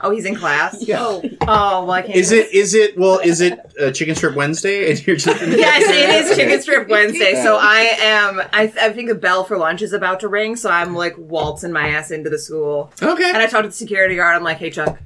Oh, 0.00 0.10
he's 0.10 0.24
in 0.24 0.34
class. 0.34 0.86
yeah. 0.86 0.98
Oh, 1.00 1.20
well, 1.40 1.90
I 1.90 2.02
can't. 2.02 2.16
Is 2.16 2.32
it 2.32 2.52
is 2.52 2.74
it 2.74 2.96
well 2.98 3.18
is 3.18 3.40
it 3.40 3.58
uh, 3.80 3.90
chicken 3.90 4.14
strip 4.14 4.34
Wednesday 4.34 4.90
and 4.90 5.06
you're 5.06 5.16
just 5.16 5.40
Yes, 5.46 5.82
it 5.86 6.24
is 6.30 6.36
Chicken 6.36 6.60
Strip 6.60 6.88
Wednesday. 6.88 7.42
So 7.42 7.58
I 7.60 7.96
am. 8.00 8.40
I, 8.52 8.72
I 8.80 8.92
think 8.92 9.10
a 9.10 9.14
bell 9.14 9.44
for 9.44 9.56
lunch 9.58 9.82
is 9.82 9.92
about 9.92 10.20
to 10.20 10.28
ring. 10.28 10.56
So 10.56 10.70
I'm 10.70 10.94
like 10.94 11.14
waltzing 11.16 11.72
my 11.72 11.88
ass 11.88 12.10
into 12.10 12.30
the 12.30 12.38
school, 12.38 12.92
okay 13.02 13.28
and 13.28 13.38
I 13.38 13.46
talk 13.46 13.62
to 13.62 13.68
the 13.68 13.74
security 13.74 14.16
guard. 14.16 14.36
I'm 14.36 14.42
like, 14.42 14.58
"Hey, 14.58 14.70
Chuck, 14.70 14.98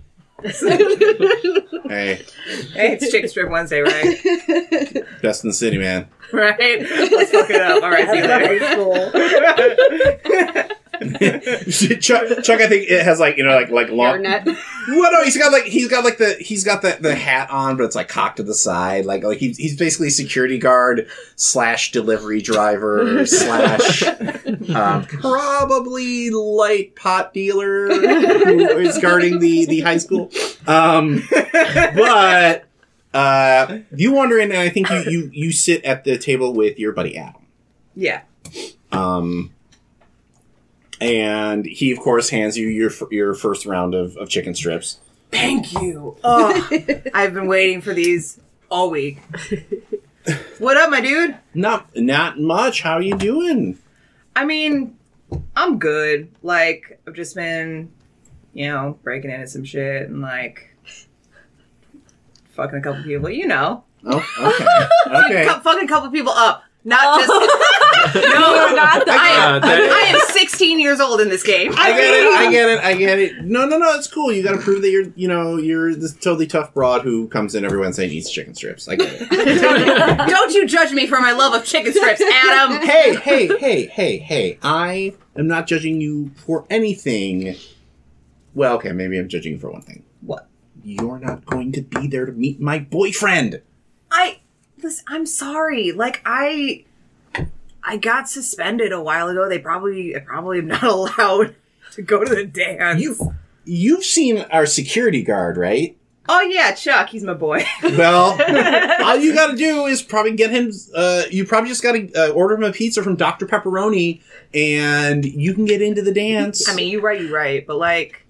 hey 0.43 0.53
hey, 1.89 2.25
it's 2.75 3.11
Chicken 3.11 3.29
Strip 3.29 3.51
Wednesday, 3.51 3.81
right? 3.81 5.05
best 5.23 5.45
in 5.45 5.51
the 5.51 5.55
city 5.55 5.79
man 5.79 6.09
right? 6.33 6.59
Let's 6.59 7.31
fuck 7.31 7.51
it 7.51 7.61
up. 7.63 7.83
All 7.83 7.91
right, 7.91 8.09
see 8.11 8.19
you 8.19 8.27
later." 10.35 10.63
Chuck, 12.01 12.43
Chuck 12.43 12.61
I 12.61 12.69
think 12.69 12.91
it 12.91 13.03
has 13.05 13.19
like 13.21 13.37
you 13.37 13.45
know 13.45 13.55
like 13.55 13.71
like 13.71 13.89
long 13.91 14.17
Internet. 14.25 14.47
well 14.89 15.13
no 15.13 15.23
he's 15.25 15.37
got 15.37 15.53
like 15.53 15.65
he's 15.65 15.89
got 15.89 16.05
like 16.05 16.19
the 16.19 16.35
he's 16.41 16.65
got 16.65 16.83
the, 16.83 16.97
the 17.01 17.15
hat 17.15 17.51
on 17.51 17.77
but 17.77 17.85
it's 17.85 17.97
like 17.97 18.09
cocked 18.09 18.37
to 18.39 18.43
the 18.43 18.55
side 18.55 19.05
like 19.07 19.23
like 19.25 19.39
he's, 19.39 19.57
he's 19.57 19.77
basically 19.77 20.11
security 20.11 20.59
guard 20.59 21.09
slash 21.37 21.93
delivery 21.93 22.41
driver 22.43 23.25
slash 23.27 24.03
um, 24.75 25.05
probably 25.07 26.31
light 26.31 26.95
pot 26.97 27.33
dealer 27.35 27.89
who 27.89 28.79
is 28.79 28.99
guarding 28.99 29.39
the 29.39 29.67
the 29.67 29.81
high 29.81 29.99
school 29.99 30.31
um 30.67 31.23
but 31.95 32.65
uh 33.15 33.79
you 33.95 34.13
wander 34.13 34.39
in 34.39 34.51
and 34.51 34.61
I 34.61 34.69
think 34.69 34.91
you 34.91 35.03
you 35.09 35.31
you 35.33 35.53
sit 35.53 35.85
at 35.85 36.05
the 36.05 36.19
table 36.19 36.53
with 36.53 36.79
your 36.79 36.93
buddy 36.93 37.17
Adam 37.17 37.43
Yeah. 37.95 38.23
um, 38.93 39.53
and 41.01 41.65
he, 41.67 41.93
of 41.93 41.99
course, 41.99 42.31
hands 42.31 42.57
you 42.57 42.69
your 42.69 42.91
your 43.11 43.35
first 43.35 43.67
round 43.67 43.95
of, 43.95 44.17
of 44.17 44.29
chicken 44.29 44.55
strips. 44.55 44.99
Thank 45.31 45.73
you. 45.75 46.17
Oh, 46.23 46.69
I've 47.15 47.35
been 47.35 47.47
waiting 47.49 47.81
for 47.81 47.93
these 47.95 48.41
all 48.71 48.91
week. 48.91 49.19
What 50.59 50.77
up, 50.77 50.91
my 50.91 51.01
dude? 51.01 51.37
Not 51.55 51.87
not 51.95 52.41
much. 52.41 52.83
How 52.83 52.99
you 52.99 53.17
doing? 53.17 53.79
I 54.35 54.45
mean, 54.45 54.97
I'm 55.55 55.79
good. 55.79 56.33
Like, 56.43 56.99
I've 57.07 57.15
just 57.15 57.37
been, 57.37 57.93
you 58.53 58.67
know, 58.67 58.99
breaking 59.05 59.31
into 59.31 59.47
some 59.47 59.63
shit 59.63 60.09
and 60.09 60.21
like 60.21 60.75
fucking 62.51 62.79
a 62.79 62.83
couple 62.83 63.05
people. 63.05 63.31
You 63.31 63.47
know, 63.47 63.85
Oh, 64.05 64.25
okay, 65.09 65.25
okay. 65.45 65.61
Fucking 65.63 65.85
a 65.85 65.89
couple 65.89 66.11
people 66.11 66.33
up. 66.33 66.63
Not 66.85 67.21
just. 67.21 67.33
No, 68.15 68.75
not 68.75 69.07
that. 69.07 69.09
I 69.09 69.57
am, 69.57 69.63
Uh, 69.63 69.67
I 69.69 70.01
am 70.15 70.21
16 70.33 70.79
years 70.81 71.01
old 71.01 71.21
in 71.21 71.29
this 71.29 71.43
game. 71.43 71.73
I 71.77 71.91
get 71.93 72.15
it. 72.15 72.27
I 72.33 72.51
get 72.51 72.69
it. 72.69 72.81
I 72.85 72.95
get 72.95 73.19
it. 73.19 73.45
No, 73.45 73.67
no, 73.67 73.79
no. 73.79 73.95
It's 73.95 74.07
cool. 74.09 74.33
You 74.33 74.43
got 74.43 74.53
to 74.53 74.59
prove 74.59 74.83
that 74.83 74.91
you're, 74.91 75.07
you 75.17 75.29
know, 75.29 75.57
you're 75.57 75.95
this 75.95 76.13
totally 76.15 76.47
tough 76.47 76.73
broad 76.75 77.03
who 77.03 77.29
comes 77.29 77.55
in 77.55 77.65
every 77.65 77.79
Wednesday 77.79 78.05
and 78.05 78.13
eats 78.13 78.31
chicken 78.31 78.55
strips. 78.55 78.89
I 78.89 78.97
get 78.97 79.09
it. 79.21 80.29
Don't 80.29 80.53
you 80.55 80.67
judge 80.67 80.93
me 80.93 81.07
for 81.07 81.21
my 81.21 81.33
love 81.33 81.55
of 81.55 81.65
chicken 81.65 81.93
strips, 81.93 82.21
Adam. 82.21 82.87
hey, 82.87 83.17
hey, 83.17 83.47
hey, 83.59 83.87
hey, 83.87 84.19
hey! 84.19 84.59
I 84.63 85.15
am 85.37 85.47
not 85.47 85.67
judging 85.67 86.01
you 86.01 86.31
for 86.37 86.67
anything. 86.71 87.57
Well, 88.55 88.75
okay, 88.77 88.93
maybe 88.93 89.19
I'm 89.19 89.29
judging 89.29 89.53
you 89.55 89.59
for 89.59 89.71
one 89.71 89.83
thing. 89.83 90.03
What? 90.21 90.49
You're 90.83 91.19
not 91.19 91.45
going 91.45 91.73
to 91.73 91.83
be 91.83 92.07
there 92.07 92.27
to 92.27 92.33
meet 92.33 92.61
my 92.61 92.79
boyfriend. 92.79 93.61
I 94.11 94.41
listen, 94.83 95.05
I'm 95.09 95.27
sorry. 95.27 95.93
Like 95.93 96.23
I 96.25 96.85
I 97.89 97.97
got 97.97 98.29
suspended 98.29 98.91
a 98.93 99.01
while 99.01 99.29
ago. 99.29 99.49
They 99.49 99.61
probably 99.61 100.17
I 100.17 100.19
probably 100.19 100.59
am 100.59 100.67
not 100.67 100.83
allowed 100.83 101.55
to 101.93 102.03
go 102.03 102.25
to 102.25 102.35
the 102.35 102.45
dance. 102.45 103.01
You've 103.01 103.21
you've 103.65 104.05
seen 104.05 104.41
our 104.51 104.67
security 104.67 105.23
guard, 105.23 105.57
right? 105.57 105.97
Oh 106.29 106.41
yeah, 106.41 106.73
Chuck, 106.73 107.11
he's 107.11 107.23
my 107.23 107.35
boy. 107.35 107.65
Well, 107.85 108.33
all 109.05 109.17
you 109.17 109.33
got 109.33 109.53
to 109.53 109.57
do 109.57 109.87
is 109.87 110.03
probably 110.03 110.35
get 110.35 110.51
him. 110.51 110.73
Uh, 110.93 111.23
you 111.31 111.47
probably 111.47 111.69
just 111.71 111.85
got 111.85 111.93
to 111.93 112.13
uh, 112.15 112.33
order 112.33 112.57
him 112.57 112.65
a 112.65 112.73
pizza 112.73 113.01
from 113.05 113.15
Dr 113.15 113.47
Pepperoni, 113.47 114.21
and 114.53 115.25
you 115.25 115.55
can 115.55 115.67
get 115.67 115.81
into 115.81 116.03
the 116.03 116.13
dance. 116.13 116.69
I 116.69 116.75
mean, 116.75 116.91
you're 116.91 117.01
right, 117.01 117.21
you're 117.21 117.33
right, 117.33 117.65
but 117.65 117.77
like 117.77 118.27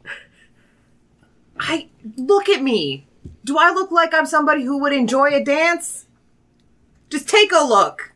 I 1.59 1.89
look 2.17 2.51
at 2.51 2.63
me. 2.63 3.07
Do 3.45 3.57
I 3.59 3.71
look 3.73 3.91
like 3.91 4.13
I'm 4.13 4.27
somebody 4.27 4.65
who 4.65 4.79
would 4.83 4.93
enjoy 4.93 5.33
a 5.33 5.43
dance? 5.43 6.07
Just 7.09 7.29
take 7.29 7.53
a 7.53 7.65
look. 7.65 8.13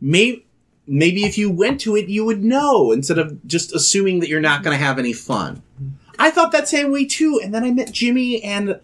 maybe 0.00 0.46
maybe 0.90 1.24
if 1.24 1.38
you 1.38 1.48
went 1.50 1.80
to 1.82 1.96
it, 1.96 2.08
you 2.08 2.24
would 2.24 2.42
know 2.42 2.90
instead 2.90 3.16
of 3.16 3.46
just 3.46 3.72
assuming 3.72 4.18
that 4.20 4.28
you're 4.28 4.40
not 4.40 4.64
going 4.64 4.76
to 4.76 4.84
have 4.84 4.98
any 4.98 5.12
fun. 5.12 5.62
I 6.18 6.30
thought 6.30 6.50
that 6.52 6.68
same 6.68 6.90
way 6.90 7.06
too, 7.06 7.40
and 7.42 7.54
then 7.54 7.62
I 7.64 7.70
met 7.70 7.92
Jimmy, 7.92 8.42
and 8.42 8.80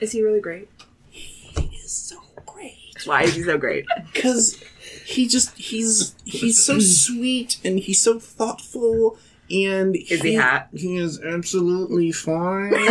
Is 0.00 0.12
he 0.12 0.22
really 0.22 0.40
great? 0.40 0.68
he 1.10 1.66
is 1.76 1.92
so 1.92 2.16
great. 2.46 2.74
Why 3.04 3.24
is 3.24 3.34
he 3.34 3.42
so 3.42 3.58
great? 3.58 3.84
because 4.12 4.60
he 5.04 5.28
just 5.28 5.56
he's 5.58 6.14
he's 6.24 6.64
so 6.64 6.78
sweet 6.80 7.58
and 7.64 7.78
he's 7.78 8.00
so 8.00 8.18
thoughtful 8.18 9.18
and 9.50 9.96
Is 9.96 10.22
he 10.22 10.36
hot? 10.36 10.68
he 10.72 10.96
is 10.96 11.20
absolutely 11.20 12.12
fine. 12.12 12.72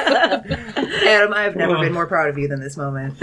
Adam, 0.00 1.32
I 1.34 1.42
have 1.42 1.56
never 1.56 1.78
been 1.78 1.92
more 1.92 2.06
proud 2.06 2.28
of 2.28 2.38
you 2.38 2.48
than 2.48 2.60
this 2.60 2.76
moment. 2.76 3.14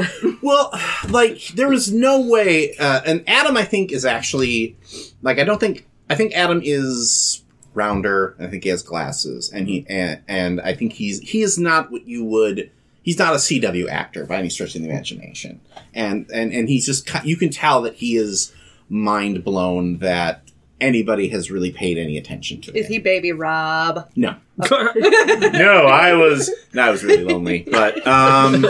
well 0.42 0.72
like 1.10 1.48
there 1.56 1.70
was 1.70 1.92
no 1.92 2.22
way 2.22 2.76
uh, 2.78 3.02
and 3.06 3.24
adam 3.28 3.58
i 3.58 3.64
think 3.64 3.92
is 3.92 4.06
actually 4.06 4.76
like 5.22 5.40
i 5.40 5.44
don't 5.44 5.60
think 5.60 5.88
i 6.10 6.16
think 6.16 6.34
adam 6.36 6.62
is 6.64 7.44
rounder. 7.74 8.36
I 8.40 8.48
think 8.48 8.64
he 8.64 8.70
has 8.70 8.82
glasses. 8.82 9.52
And 9.54 9.68
he 9.68 9.86
and, 9.88 10.22
and 10.28 10.62
i 10.62 10.74
think 10.74 10.94
he's 10.94 11.20
he 11.20 11.42
is 11.44 11.58
not 11.60 11.92
what 11.92 12.08
you 12.08 12.24
would 12.26 12.72
he's 13.04 13.20
not 13.20 13.34
a 13.34 13.38
cw 13.38 13.88
actor 13.90 14.26
by 14.26 14.38
any 14.38 14.50
stretch 14.50 14.76
of 14.76 14.82
the 14.82 14.90
imagination. 14.90 15.62
And 15.94 16.28
and 16.34 16.52
and 16.52 16.68
he's 16.70 16.86
just 16.88 17.08
you 17.24 17.38
can 17.38 17.50
tell 17.52 17.82
that 17.84 17.96
he 17.96 18.18
is 18.18 18.52
mind 18.90 19.44
blown 19.44 20.00
that 20.00 20.42
anybody 20.80 21.30
has 21.30 21.50
really 21.52 21.72
paid 21.72 21.98
any 21.98 22.18
attention 22.18 22.62
to 22.62 22.78
Is 22.78 22.86
him. 22.86 22.92
he 22.94 23.00
baby 23.00 23.32
Rob? 23.32 24.10
no 24.16 24.36
no 24.58 25.86
i 25.88 26.14
was 26.14 26.52
no, 26.74 26.82
i 26.84 26.90
was 26.90 27.04
really 27.04 27.24
lonely 27.24 27.68
but 27.72 28.06
um 28.08 28.66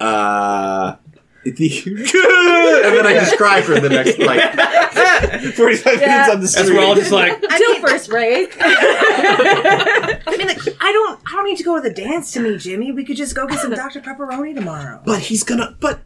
uh 0.00 0.96
and 1.44 1.56
then 1.56 3.04
I 3.04 3.14
just 3.14 3.36
cry 3.36 3.62
for 3.62 3.80
the 3.80 3.88
next 3.88 4.16
like 4.20 4.40
45 5.54 5.98
minutes 5.98 6.30
on 6.30 6.40
the 6.40 6.46
street. 6.46 6.62
As 6.66 6.70
we're 6.70 6.80
all 6.84 6.94
just 6.94 7.10
like, 7.10 7.32
I 7.50 7.58
Till 7.58 7.80
first 7.80 8.08
rate. 8.12 8.50
I 8.60 10.36
mean, 10.38 10.46
like, 10.46 10.58
I 10.80 10.92
don't, 10.92 11.20
I 11.26 11.32
don't 11.32 11.44
need 11.44 11.56
to 11.56 11.64
go 11.64 11.74
to 11.74 11.80
the 11.82 11.92
dance 11.92 12.30
to 12.34 12.40
meet 12.40 12.60
Jimmy. 12.60 12.92
We 12.92 13.04
could 13.04 13.16
just 13.16 13.34
go 13.34 13.48
get 13.48 13.58
some 13.58 13.72
Dr 13.72 14.00
Pepperoni 14.00 14.54
tomorrow. 14.54 15.02
but 15.04 15.18
he's 15.18 15.42
gonna. 15.42 15.76
But 15.80 16.00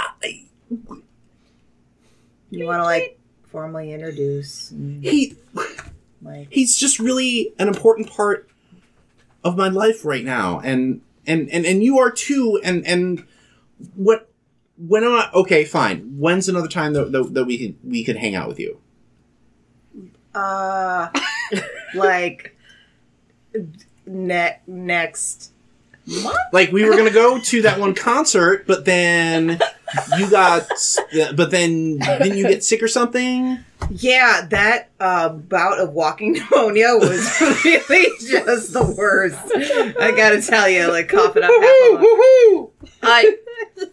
I, 0.00 0.42
You 2.50 2.66
want 2.66 2.80
to 2.80 2.84
like 2.84 3.20
formally 3.52 3.92
introduce? 3.92 4.70
and, 4.70 5.04
he 5.04 5.36
Like, 6.22 6.48
he's 6.50 6.76
just 6.76 6.98
really 6.98 7.52
an 7.58 7.68
important 7.68 8.10
part 8.10 8.48
of 9.44 9.56
my 9.56 9.68
life 9.68 10.04
right 10.04 10.24
now, 10.24 10.60
and 10.60 11.02
and 11.26 11.48
and 11.50 11.64
and 11.64 11.84
you 11.84 11.98
are 11.98 12.10
too. 12.10 12.60
And 12.64 12.86
and 12.86 13.24
what 13.94 14.28
when 14.78 15.04
am 15.04 15.12
I? 15.12 15.30
Okay, 15.34 15.64
fine. 15.64 16.16
When's 16.18 16.48
another 16.48 16.68
time 16.68 16.92
that 16.94 17.12
that, 17.12 17.34
that 17.34 17.44
we 17.44 17.58
could 17.58 17.76
we 17.84 18.02
could 18.04 18.16
hang 18.16 18.34
out 18.34 18.48
with 18.48 18.58
you? 18.58 18.78
uh, 20.34 21.08
like 21.94 22.56
ne- 24.06 24.58
next 24.66 25.52
month. 26.06 26.36
Like 26.52 26.72
we 26.72 26.84
were 26.84 26.96
gonna 26.96 27.10
go 27.10 27.38
to 27.38 27.62
that 27.62 27.78
one 27.78 27.94
concert, 27.94 28.66
but 28.66 28.84
then 28.84 29.60
you 30.18 30.30
got, 30.30 30.68
but 31.36 31.50
then 31.50 31.98
didn't 31.98 32.36
you 32.36 32.46
get 32.48 32.64
sick 32.64 32.82
or 32.82 32.88
something? 32.88 33.58
Yeah, 33.90 34.46
that 34.50 34.90
uh, 35.00 35.28
bout 35.30 35.78
of 35.80 35.92
walking 35.92 36.32
pneumonia 36.50 36.94
was 36.96 37.40
really 37.64 38.06
just 38.20 38.72
the 38.72 38.94
worst. 38.96 39.36
I 40.00 40.12
gotta 40.16 40.40
tell 40.40 40.68
you, 40.68 40.88
like 40.88 41.08
coughing 41.08 41.42
up 41.42 41.50
half 41.50 41.62
a 41.62 41.94
lung. 41.94 42.68
I 43.02 43.36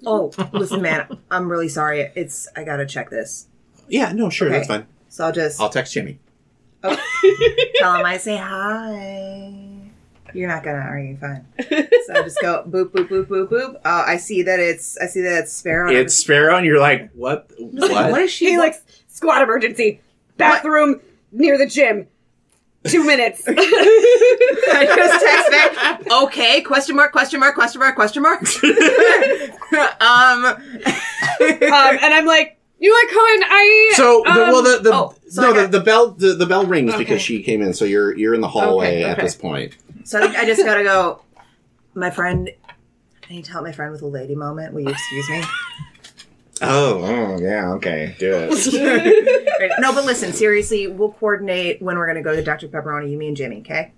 oh, 0.05 0.31
listen, 0.53 0.81
man, 0.81 1.07
I'm 1.31 1.49
really 1.49 1.69
sorry. 1.69 2.11
It's 2.15 2.47
I 2.55 2.63
gotta 2.63 2.85
check 2.85 3.09
this, 3.09 3.47
Yeah, 3.87 4.11
no, 4.13 4.29
sure, 4.29 4.47
Okay. 4.47 4.57
that's 4.57 4.67
fine. 4.67 4.85
so 5.09 5.25
I'll 5.25 5.31
just 5.31 5.59
I'll 5.59 5.69
text 5.69 5.93
Jimmy. 5.93 6.19
tell 6.83 6.93
him 7.95 8.05
I 8.05 8.17
say 8.17 8.37
hi. 8.37 9.65
You're 10.33 10.47
not 10.49 10.63
gonna, 10.63 10.79
are 10.79 10.99
you? 10.99 11.17
Fine. 11.17 11.45
So 12.07 12.13
I 12.15 12.21
just 12.23 12.41
go 12.41 12.63
boop 12.67 12.89
boop 12.89 13.07
boop 13.07 13.25
boop 13.27 13.47
boop. 13.49 13.75
Uh, 13.85 14.03
I 14.07 14.17
see 14.17 14.41
that 14.43 14.59
it's 14.59 14.97
I 14.97 15.05
see 15.05 15.21
that 15.21 15.43
it's 15.43 15.53
Sparrow. 15.53 15.91
It's 15.91 16.15
Sparrow, 16.15 16.55
and 16.57 16.65
you're 16.65 16.79
like, 16.79 17.11
what? 17.13 17.51
What? 17.59 17.91
what 18.11 18.21
is 18.21 18.31
she? 18.31 18.49
Helix, 18.51 18.81
squad 19.07 19.41
emergency, 19.43 20.01
bathroom 20.37 21.01
near 21.31 21.57
the 21.57 21.67
gym. 21.67 22.07
Two 22.87 23.03
minutes. 23.05 23.47
um, 23.47 23.53
I 23.59 24.85
just 24.95 25.23
text 25.23 25.51
back. 25.51 26.11
Okay? 26.23 26.61
Question 26.61 26.95
mark? 26.95 27.11
Question 27.11 27.39
mark? 27.41 27.53
Question 27.53 27.81
mark? 27.81 27.95
Question 27.95 28.23
mark? 28.23 28.41
um. 30.01 30.45
Um, 30.45 31.97
and 32.01 32.13
I'm 32.13 32.25
like, 32.25 32.57
you 32.79 32.93
like 32.93 33.07
Cohen? 33.09 33.43
I 33.51 33.91
So, 33.95 34.23
the, 34.25 34.31
um, 34.31 34.37
well, 34.51 34.63
the, 34.63 34.79
the 34.83 34.93
oh, 34.93 35.13
so 35.29 35.41
no, 35.41 35.49
I 35.49 35.53
the, 35.53 35.61
got- 35.63 35.71
the 35.71 35.79
bell 35.81 36.11
the, 36.11 36.33
the 36.33 36.45
bell 36.45 36.65
rings 36.65 36.91
Okay. 36.93 36.99
because 37.03 37.21
she 37.21 37.43
came 37.43 37.61
in. 37.61 37.73
So 37.73 37.85
you're 37.85 38.17
you're 38.17 38.33
in 38.33 38.41
the 38.41 38.47
hallway 38.47 38.87
Okay, 38.87 39.03
at 39.03 39.11
okay. 39.17 39.21
this 39.23 39.35
point. 39.35 39.75
So 40.09 40.17
I 40.17 40.23
think 40.23 40.37
I 40.37 40.45
just 40.45 40.65
gotta 40.65 40.81
go. 40.81 41.21
My 41.93 42.09
friend, 42.09 42.49
I 42.67 43.31
need 43.31 43.45
to 43.45 43.51
help 43.51 43.63
my 43.63 43.71
friend 43.71 43.91
with 43.91 44.01
a 44.01 44.07
lady 44.07 44.33
moment. 44.33 44.73
Will 44.73 44.81
you 44.81 44.89
excuse 44.89 45.29
me? 45.29 45.43
Oh, 46.63 47.03
oh, 47.03 47.39
yeah, 47.39 47.73
okay, 47.73 48.15
do 48.17 48.49
it. 48.49 49.71
no, 49.79 49.93
but 49.93 50.05
listen, 50.05 50.33
seriously, 50.33 50.87
we'll 50.87 51.11
coordinate 51.11 51.79
when 51.79 51.95
we're 51.95 52.07
gonna 52.07 52.23
go 52.23 52.35
to 52.35 52.41
Dr. 52.41 52.69
Pepperoni. 52.69 53.11
You, 53.11 53.19
me, 53.19 53.27
and 53.27 53.37
Jimmy. 53.37 53.59
Okay? 53.59 53.91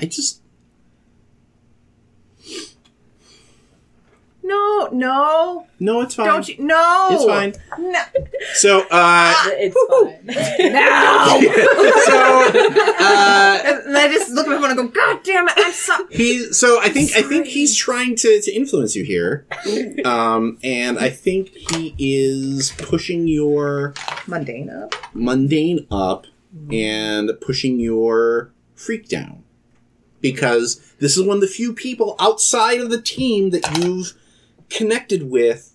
I 0.00 0.06
just 0.06 0.40
No, 4.92 5.66
no, 5.80 5.92
no, 5.92 6.00
it's 6.02 6.14
fine. 6.14 6.26
don't 6.26 6.48
you? 6.48 6.56
No, 6.58 7.08
It's 7.12 7.24
fine. 7.24 7.54
No. 7.78 8.02
So, 8.54 8.80
uh, 8.90 9.34
It's 9.56 9.76
fine. 9.88 10.72
now. 10.72 11.38
so, 12.04 13.04
uh, 13.04 13.82
And 13.86 13.96
I 13.96 14.08
just 14.12 14.30
look 14.32 14.46
at 14.46 14.50
my 14.50 14.56
phone 14.60 14.70
and 14.70 14.76
go, 14.76 14.88
God 14.88 15.22
damn 15.24 15.48
it! 15.48 15.54
I'm 15.56 15.72
so. 15.72 16.06
he. 16.10 16.52
So 16.52 16.80
I 16.80 16.88
think 16.88 17.12
I 17.16 17.22
think 17.22 17.46
he's 17.46 17.74
trying 17.76 18.16
to 18.16 18.40
to 18.42 18.52
influence 18.52 18.94
you 18.96 19.04
here, 19.04 19.46
um, 20.04 20.58
and 20.62 20.98
I 20.98 21.10
think 21.10 21.48
he 21.48 21.94
is 21.98 22.72
pushing 22.78 23.26
your 23.28 23.94
Mundane 24.26 24.70
up. 24.70 24.94
mundane 25.14 25.86
up 25.90 26.26
and 26.70 27.30
pushing 27.40 27.78
your 27.80 28.52
freak 28.74 29.08
down. 29.08 29.42
Because 30.20 30.80
this 31.00 31.16
is 31.18 31.22
one 31.22 31.36
of 31.36 31.40
the 31.42 31.46
few 31.46 31.74
people 31.74 32.16
outside 32.18 32.80
of 32.80 32.88
the 32.90 33.00
team 33.02 33.50
that 33.50 33.78
you've 33.78 34.14
connected 34.74 35.30
with, 35.30 35.74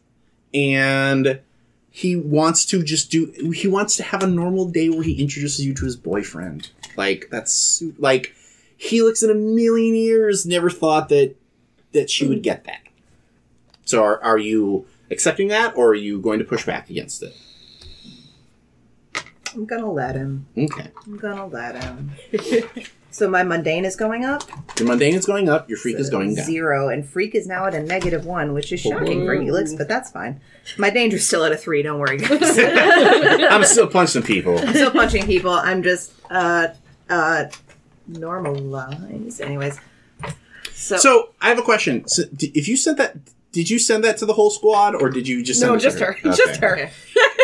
and 0.53 1.39
he 1.89 2.15
wants 2.15 2.65
to 2.65 2.83
just 2.83 3.09
do, 3.09 3.31
he 3.53 3.67
wants 3.67 3.95
to 3.97 4.03
have 4.03 4.23
a 4.23 4.27
normal 4.27 4.69
day 4.69 4.89
where 4.89 5.03
he 5.03 5.21
introduces 5.21 5.65
you 5.65 5.73
to 5.73 5.85
his 5.85 5.95
boyfriend. 5.95 6.69
Like, 6.97 7.29
that's, 7.31 7.81
like, 7.97 8.35
Helix 8.77 9.23
in 9.23 9.29
a 9.29 9.35
million 9.35 9.95
years 9.95 10.45
never 10.45 10.69
thought 10.69 11.09
that, 11.09 11.35
that 11.93 12.09
she 12.09 12.27
would 12.27 12.43
get 12.43 12.65
that. 12.65 12.81
So 13.85 14.03
are, 14.03 14.21
are 14.21 14.37
you 14.37 14.85
accepting 15.09 15.47
that, 15.47 15.75
or 15.75 15.89
are 15.89 15.95
you 15.95 16.19
going 16.19 16.39
to 16.39 16.45
push 16.45 16.65
back 16.65 16.89
against 16.89 17.23
it? 17.23 17.35
I'm 19.55 19.65
gonna 19.65 19.91
let 19.91 20.15
him. 20.15 20.45
Okay. 20.55 20.91
I'm 21.05 21.17
gonna 21.17 21.47
let 21.47 21.83
him. 21.83 22.11
So 23.11 23.27
my 23.29 23.43
mundane 23.43 23.85
is 23.85 23.95
going 23.95 24.23
up. 24.23 24.43
Your 24.79 24.87
mundane 24.87 25.15
is 25.15 25.25
going 25.25 25.49
up. 25.49 25.67
Your 25.67 25.77
freak 25.77 25.97
is 25.97 26.09
going 26.09 26.35
down. 26.35 26.45
Zero, 26.45 26.89
and 26.89 27.07
freak 27.07 27.33
is 27.33 27.47
now 27.47 27.65
at 27.65 27.73
a 27.73 27.81
negative 27.81 28.25
one, 28.25 28.53
which 28.53 28.71
is 28.71 28.79
shocking 28.81 29.25
for 29.25 29.33
Helix, 29.33 29.73
but 29.73 29.87
that's 29.87 30.11
fine. 30.11 30.39
My 30.77 30.89
danger's 30.89 31.25
still 31.25 31.43
at 31.43 31.51
a 31.51 31.57
three. 31.57 31.81
Don't 31.81 31.99
worry, 31.99 32.17
guys. 32.17 32.59
I'm 33.51 33.63
still 33.63 33.87
punching 33.87 34.23
people. 34.23 34.59
I'm 34.59 34.69
still 34.69 34.91
punching 34.91 35.25
people. 35.25 35.51
I'm 35.51 35.81
just 35.81 36.13
uh 36.29 36.67
uh 37.09 37.45
normalized. 38.07 39.41
Anyways, 39.41 39.79
so, 40.73 40.97
So 40.97 41.29
I 41.41 41.49
have 41.49 41.59
a 41.59 41.63
question. 41.63 42.07
So, 42.07 42.23
if 42.39 42.67
you 42.67 42.77
sent 42.77 42.97
that, 42.97 43.17
did 43.51 43.69
you 43.69 43.79
send 43.79 44.03
that 44.03 44.17
to 44.17 44.25
the 44.25 44.33
whole 44.33 44.49
squad, 44.49 44.95
or 44.95 45.09
did 45.09 45.27
you 45.27 45.43
just 45.43 45.59
send 45.59 45.71
No, 45.71 45.75
it 45.75 45.79
to 45.79 45.83
just 45.83 45.99
her. 45.99 46.17
Just 46.23 46.61
her. 46.61 46.89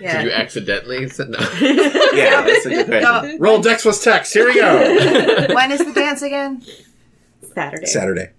Did 0.00 0.24
you 0.24 0.30
accidentally? 0.30 1.08
send- 1.08 1.30
No. 1.30 1.38
Yeah, 1.62 2.42
that's 2.46 2.66
a 2.66 2.70
good 2.70 2.86
question. 2.86 3.40
Roll 3.40 3.60
Dex 3.60 3.82
plus 3.82 4.02
text. 4.02 4.32
Here 4.32 4.46
we 4.46 4.54
go. 4.54 5.46
when 5.54 5.70
is 5.70 5.84
the 5.84 5.92
dance 5.92 6.22
again? 6.22 6.62
Saturday. 7.54 7.86
Saturday. 7.86 8.30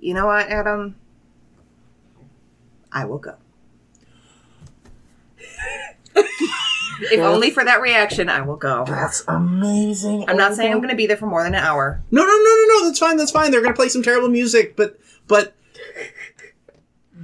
You 0.00 0.14
know 0.14 0.26
what, 0.26 0.48
Adam? 0.48 0.96
I 2.92 3.04
will 3.04 3.18
go. 3.18 3.34
if 6.14 7.20
only 7.20 7.50
for 7.50 7.64
that 7.64 7.80
reaction, 7.80 8.28
I 8.28 8.40
will 8.40 8.56
go. 8.56 8.84
That's 8.86 9.22
amazing. 9.28 10.28
I'm 10.28 10.36
not 10.36 10.52
oh 10.52 10.54
saying 10.54 10.72
I'm 10.72 10.78
going 10.78 10.90
to 10.90 10.96
be 10.96 11.06
there 11.06 11.16
for 11.16 11.26
more 11.26 11.42
than 11.44 11.54
an 11.54 11.62
hour. 11.62 12.02
No, 12.10 12.22
no, 12.22 12.26
no, 12.26 12.36
no, 12.36 12.64
no. 12.78 12.86
That's 12.86 12.98
fine. 12.98 13.16
That's 13.16 13.30
fine. 13.30 13.50
They're 13.50 13.62
gonna 13.62 13.74
play 13.74 13.88
some 13.88 14.02
terrible 14.02 14.28
music, 14.28 14.76
but 14.76 14.98
but 15.26 15.54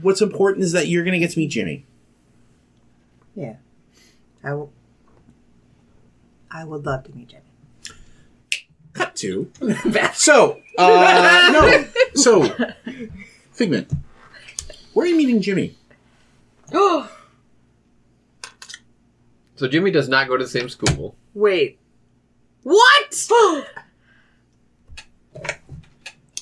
what's 0.02 0.20
important 0.20 0.64
is 0.64 0.72
that 0.72 0.88
you're 0.88 1.04
gonna 1.04 1.18
get 1.18 1.30
to 1.32 1.38
meet 1.38 1.48
Jimmy. 1.48 1.86
Yeah, 3.34 3.56
I 4.42 4.54
will. 4.54 4.72
I 6.50 6.64
would 6.64 6.86
love 6.86 7.04
to 7.04 7.12
meet 7.14 7.28
Jimmy. 7.28 7.42
Cut 8.92 9.16
to. 9.16 9.50
So, 10.14 10.60
uh, 10.78 11.50
no. 11.52 11.84
So, 12.14 12.54
Figment, 13.52 13.92
where 14.92 15.06
are 15.06 15.08
you 15.08 15.16
meeting 15.16 15.40
Jimmy? 15.40 15.76
Oh, 16.72 17.10
So 19.56 19.68
Jimmy 19.68 19.90
does 19.90 20.08
not 20.08 20.28
go 20.28 20.36
to 20.36 20.44
the 20.44 20.50
same 20.50 20.68
school. 20.68 21.16
Wait, 21.34 21.78
what? 22.62 23.30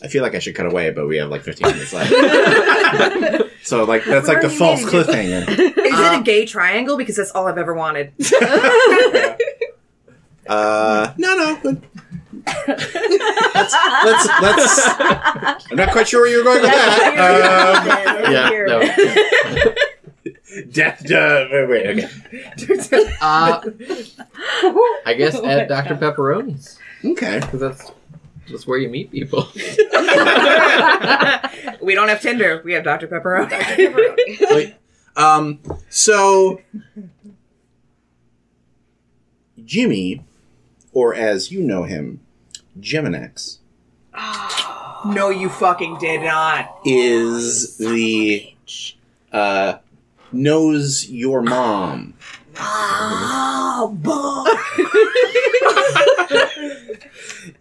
I 0.02 0.08
feel 0.08 0.22
like 0.22 0.34
I 0.34 0.38
should 0.40 0.54
cut 0.54 0.66
away, 0.66 0.90
but 0.90 1.06
we 1.06 1.16
have 1.18 1.30
like 1.30 1.42
15 1.42 1.66
minutes 1.70 1.92
left. 1.92 2.10
so, 3.62 3.84
like, 3.84 4.04
that's 4.04 4.26
like 4.26 4.40
the 4.40 4.48
Where 4.48 4.70
are 4.72 4.76
you 4.76 4.78
false 4.78 4.82
cliffhanger. 4.84 5.48
Is 5.48 6.00
it 6.00 6.20
a 6.20 6.22
gay 6.24 6.44
triangle? 6.44 6.96
Because 6.96 7.16
that's 7.16 7.30
all 7.30 7.46
I've 7.46 7.58
ever 7.58 7.74
wanted. 7.74 8.12
Uh, 10.48 11.14
no, 11.18 11.36
no. 11.36 11.56
But 11.62 11.76
let's, 12.66 13.74
let's, 14.04 14.26
let's. 14.42 14.88
I'm 15.70 15.76
not 15.76 15.92
quite 15.92 16.08
sure 16.08 16.22
where 16.22 16.30
you're 16.30 16.42
going 16.42 16.62
with 16.62 16.70
that. 16.72 18.24
Um, 18.26 18.32
Yeah. 18.32 18.64
No. 18.66 18.80
death. 20.72 21.10
Uh, 21.10 21.46
wait, 21.52 21.68
wait, 21.68 21.86
okay. 21.86 23.14
Uh, 23.20 23.60
I 25.06 25.14
guess 25.16 25.36
at 25.36 25.68
Dr. 25.68 25.94
Pepperoni's 25.94 26.76
Okay. 27.04 27.38
because 27.40 27.60
that's 27.60 27.92
that's 28.48 28.66
where 28.66 28.78
you 28.78 28.88
meet 28.88 29.10
people. 29.10 29.48
we 31.82 31.94
don't 31.94 32.08
have 32.08 32.20
Tinder. 32.20 32.62
We 32.64 32.72
have 32.74 32.84
Dr. 32.84 33.08
Pepperoni. 33.08 34.50
Wait. 34.50 34.74
Um. 35.16 35.60
So, 35.88 36.60
Jimmy, 39.64 40.24
or 40.92 41.14
as 41.14 41.50
you 41.52 41.62
know 41.62 41.84
him, 41.84 42.20
Geminex, 42.80 43.58
no, 45.06 45.30
you 45.30 45.48
fucking 45.48 45.98
did 45.98 46.22
not. 46.22 46.78
is 46.84 47.76
the 47.78 48.54
uh 49.32 49.74
knows 50.32 51.08
your 51.08 51.42
mom. 51.42 52.14
Oh, 52.58 54.44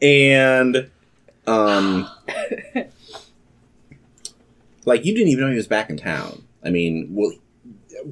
and 0.01 0.89
um 1.47 2.09
like 4.85 5.05
you 5.05 5.13
didn't 5.13 5.29
even 5.29 5.43
know 5.45 5.49
he 5.49 5.55
was 5.55 5.67
back 5.67 5.89
in 5.89 5.97
town. 5.97 6.43
I 6.63 6.69
mean 6.69 7.07
well 7.11 7.31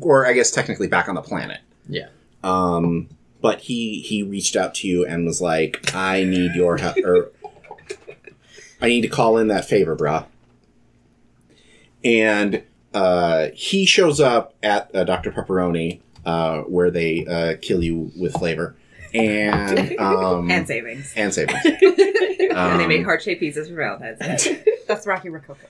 or 0.01 0.25
i 0.27 0.34
guess 0.34 0.51
technically 0.51 0.88
back 0.88 1.07
on 1.09 1.15
the 1.15 1.21
planet. 1.21 1.61
Yeah. 1.88 2.07
um 2.43 3.09
but 3.41 3.61
he 3.61 4.01
he 4.01 4.21
reached 4.23 4.55
out 4.55 4.75
to 4.75 4.88
you 4.88 5.05
and 5.05 5.25
was 5.25 5.41
like 5.41 5.93
i 5.95 6.23
need 6.23 6.53
your 6.53 6.77
help 6.77 6.97
or 6.97 7.32
i 8.82 8.88
need 8.88 9.01
to 9.01 9.07
call 9.07 9.38
in 9.39 9.47
that 9.47 9.65
favor 9.65 9.95
brah 9.95 10.25
and 12.03 12.61
uh 12.93 13.47
he 13.53 13.86
shows 13.86 14.19
up 14.19 14.53
at 14.61 14.93
uh, 14.95 15.03
dr 15.03 15.32
pepperoni 15.32 15.99
uh 16.26 16.61
where 16.61 16.91
they 16.91 17.26
uh 17.26 17.55
kill 17.61 17.84
you 17.84 18.11
with 18.17 18.34
flavor 18.34 18.76
and 19.13 19.97
um 19.99 20.49
and 20.51 20.67
savings. 20.67 21.13
and 21.15 21.34
savings 21.34 21.59
and 21.65 22.80
they 22.80 22.88
make 22.88 22.99
Um, 22.99 23.05
heart 23.05 23.22
shaped 23.24 23.41
pizzas 23.41 23.67
for 23.70 23.76
Valentine's 23.76 24.43
Day. 24.43 24.63
That's 24.88 25.05
Rocky 25.07 25.30
Rococo. 25.30 25.67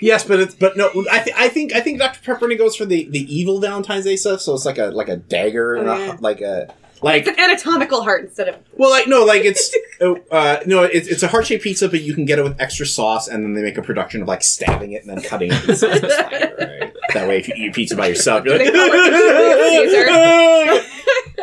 Yes, 0.00 0.24
but 0.24 0.40
it's 0.40 0.54
but 0.54 0.76
no. 0.76 0.90
I, 1.10 1.20
th- 1.20 1.36
I 1.38 1.48
think 1.48 1.74
I 1.74 1.80
think 1.80 1.98
Dr 1.98 2.18
Pepperoni 2.20 2.56
goes 2.58 2.74
for 2.74 2.84
the, 2.86 3.04
the 3.10 3.20
evil 3.34 3.60
Valentine's 3.60 4.04
Day 4.06 4.16
stuff. 4.16 4.40
So 4.40 4.54
it's 4.54 4.64
like 4.64 4.78
a 4.78 4.86
like 4.86 5.08
a 5.08 5.16
dagger 5.16 5.74
and 5.76 5.88
Oh, 5.88 6.12
a, 6.12 6.16
like 6.20 6.40
a 6.40 6.74
like 7.04 7.26
It's 7.26 7.36
an 7.36 7.38
anatomical 7.38 8.02
heart 8.02 8.24
instead 8.24 8.48
of. 8.48 8.56
well 8.76 8.90
like 8.90 9.06
no 9.06 9.24
like 9.24 9.44
it's 9.44 9.76
uh, 10.00 10.14
uh, 10.34 10.60
no 10.66 10.82
it's, 10.84 11.06
it's 11.06 11.22
a 11.22 11.28
heart 11.28 11.46
shaped 11.46 11.62
pizza, 11.62 11.86
but 11.88 12.00
you 12.00 12.14
can 12.14 12.24
get 12.24 12.38
it 12.38 12.42
with 12.42 12.58
extra 12.60 12.86
sauce, 12.86 13.28
and 13.28 13.44
then 13.44 13.52
they 13.52 13.62
make 13.62 13.76
a 13.76 13.82
production 13.82 14.22
of 14.22 14.28
like 14.28 14.42
stabbing 14.42 14.92
it 14.92 15.04
and 15.04 15.10
then 15.10 15.20
cutting 15.22 15.52
it. 15.52 15.68
And 15.68 15.76
sauce 15.78 16.00
fire, 16.00 16.54
right? 16.58 16.94
That 17.12 17.28
way, 17.28 17.38
if 17.38 17.48
you 17.48 17.54
eat 17.56 17.74
pizza 17.74 17.94
by 17.94 18.06
yourself, 18.08 18.46
you're 18.46 18.58
like. 18.58 18.68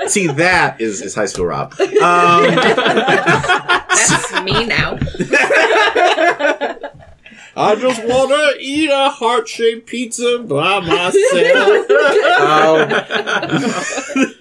See, 0.08 0.28
that 0.28 0.82
is 0.82 1.02
is 1.02 1.14
high 1.14 1.28
school 1.28 1.46
Rob. 1.46 1.74
Um, 1.80 2.56
That's 3.88 4.42
me 4.44 4.66
now. 4.66 4.98
I 7.56 7.76
just 7.76 8.04
want 8.06 8.32
to 8.32 8.56
eat 8.60 8.90
a 8.90 9.10
heart 9.10 9.48
shaped 9.48 9.88
pizza 9.88 10.40
by 10.40 10.80
myself. 10.80 11.12
um, 14.26 14.34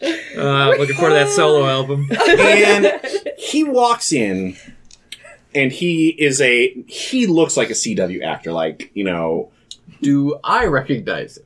Uh, 0.00 0.74
looking 0.78 0.94
forward 0.94 1.10
to 1.10 1.14
that 1.14 1.28
solo 1.30 1.66
album. 1.66 2.08
and 2.38 3.00
he 3.36 3.64
walks 3.64 4.12
in 4.12 4.56
and 5.54 5.72
he 5.72 6.08
is 6.10 6.40
a 6.40 6.70
he 6.86 7.26
looks 7.26 7.56
like 7.56 7.68
a 7.70 7.72
cw 7.74 8.22
actor 8.22 8.52
like 8.52 8.90
you 8.94 9.02
know 9.02 9.50
Do 10.02 10.38
I 10.44 10.66
recognize 10.66 11.38
him? 11.38 11.44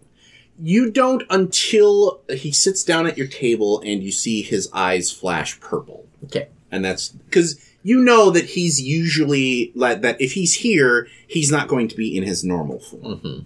you 0.61 0.91
don't 0.91 1.23
until 1.31 2.21
he 2.29 2.53
sits 2.53 2.85
down 2.85 3.07
at 3.07 3.17
your 3.17 3.27
table 3.27 3.81
and 3.87 4.03
you 4.03 4.13
see 4.13 4.43
his 4.43 4.69
eyes 4.75 5.11
flash 5.11 5.59
purple 5.61 6.05
Okay. 6.25 6.49
and 6.71 6.85
that's 6.85 7.09
because 7.09 7.59
you 7.83 8.01
know 8.01 8.31
that 8.31 8.45
he's 8.51 8.81
usually 8.83 9.73
like 9.75 10.03
that 10.03 10.21
if 10.21 10.33
he's 10.33 10.55
here 10.57 11.09
he's 11.27 11.51
not 11.51 11.69
going 11.69 11.89
to 11.89 11.97
be 11.97 12.15
in 12.17 12.23
his 12.25 12.45
normal 12.45 12.81
form 12.81 13.17
hmm 13.19 13.39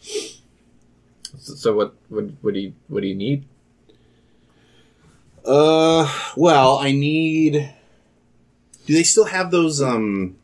So, 0.00 1.54
so 1.54 1.74
what? 1.74 1.94
What? 2.08 2.24
What 2.40 2.54
do 2.54 2.60
you? 2.60 2.72
What 2.88 3.02
do 3.02 3.06
you 3.06 3.14
need? 3.14 3.44
Uh 5.44 6.06
well 6.36 6.78
i 6.78 6.90
need 6.92 7.72
do 8.86 8.94
they 8.94 9.02
still 9.02 9.24
have 9.26 9.50
those 9.50 9.80
um 9.82 10.36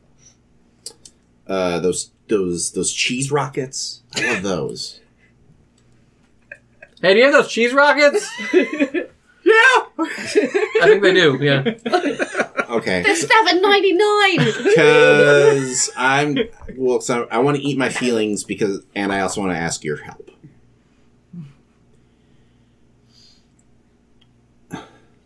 uh 1.47 1.79
those 1.81 2.11
those 2.29 2.73
those 2.73 2.93
cheese 2.93 3.31
rockets 3.31 4.03
i 4.17 4.33
love 4.35 4.43
those 4.43 5.01
Hey, 7.03 7.13
do 7.13 7.19
you 7.19 7.25
have 7.27 7.35
those 7.35 7.49
cheese 7.53 7.75
rockets? 7.75 8.27
yeah 8.55 8.63
I 9.99 10.81
think 10.85 11.03
they 11.03 11.13
do. 11.13 11.37
Yeah. 11.39 11.63
okay 12.71 13.03
They're 13.03 13.15
seven 13.15 13.61
ninety 13.61 13.93
nine. 13.93 14.39
because 14.39 15.91
I'm 15.99 16.39
well. 16.77 17.03
So 17.03 17.29
I 17.31 17.41
want 17.41 17.59
to 17.59 17.63
eat 17.63 17.77
my 17.77 17.91
feelings 17.91 18.43
because, 18.43 18.87
and 18.95 19.13
I 19.13 19.21
also 19.21 19.43
want 19.43 19.53
to 19.53 19.59
ask 19.59 19.85
your 19.85 19.99
help. 19.99 20.31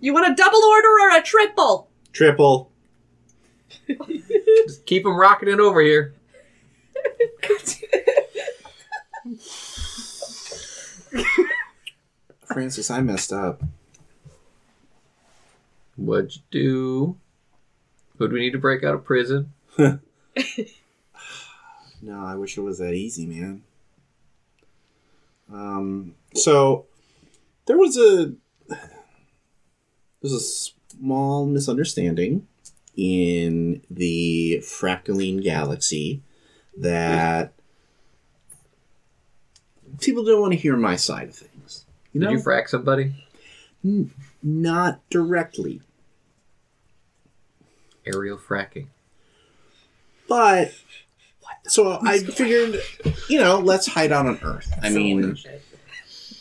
You 0.09 0.15
want 0.15 0.33
a 0.33 0.35
double 0.35 0.65
order 0.65 0.89
or 0.89 1.19
a 1.19 1.23
triple? 1.23 1.91
Triple. 2.15 2.73
Just 4.67 4.87
keep 4.87 5.03
them 5.03 5.15
rocking 5.15 5.51
it 5.51 5.61
over 5.61 5.83
here. 5.83 6.15
Francis, 12.47 12.91
I 12.91 13.03
messed 13.03 13.35
up. 13.35 13.63
What'd 15.97 16.37
you 16.37 16.43
do? 16.51 17.19
Who 18.17 18.29
do 18.29 18.33
we 18.33 18.41
need 18.41 18.53
to 18.53 18.59
break 18.59 18.83
out 18.85 18.95
of 18.95 19.05
prison? 19.05 19.53
No, 22.01 22.25
I 22.25 22.37
wish 22.37 22.57
it 22.57 22.61
was 22.63 22.79
that 22.79 22.95
easy, 22.95 23.27
man. 23.27 23.63
Um. 25.53 26.15
So 26.33 26.87
there 27.67 27.77
was 27.77 27.99
a 27.99 28.33
there's 30.21 30.33
a 30.33 30.41
small 30.41 31.47
misunderstanding 31.47 32.47
in 32.97 33.81
the 33.91 34.61
Fractaline 34.65 35.43
galaxy 35.43 36.23
that 36.77 37.53
people 40.01 40.25
don't 40.25 40.41
want 40.41 40.53
to 40.53 40.59
hear 40.59 40.77
my 40.77 40.97
side 40.97 41.29
of 41.29 41.35
things. 41.37 41.85
You 42.13 42.21
know, 42.21 42.31
Did 42.31 42.39
you 42.39 42.45
frack 42.45 42.69
somebody? 42.69 43.15
not 44.43 45.01
directly, 45.11 45.81
Aerial 48.05 48.39
fracking. 48.39 48.87
but 50.29 50.73
so 51.67 51.99
I 52.03 52.19
figured, 52.21 52.81
you 53.29 53.39
know, 53.39 53.59
let's 53.61 53.87
hide 53.87 54.11
out 54.11 54.27
on 54.27 54.39
Earth. 54.43 54.73
I 54.83 54.91
mean, 54.91 55.37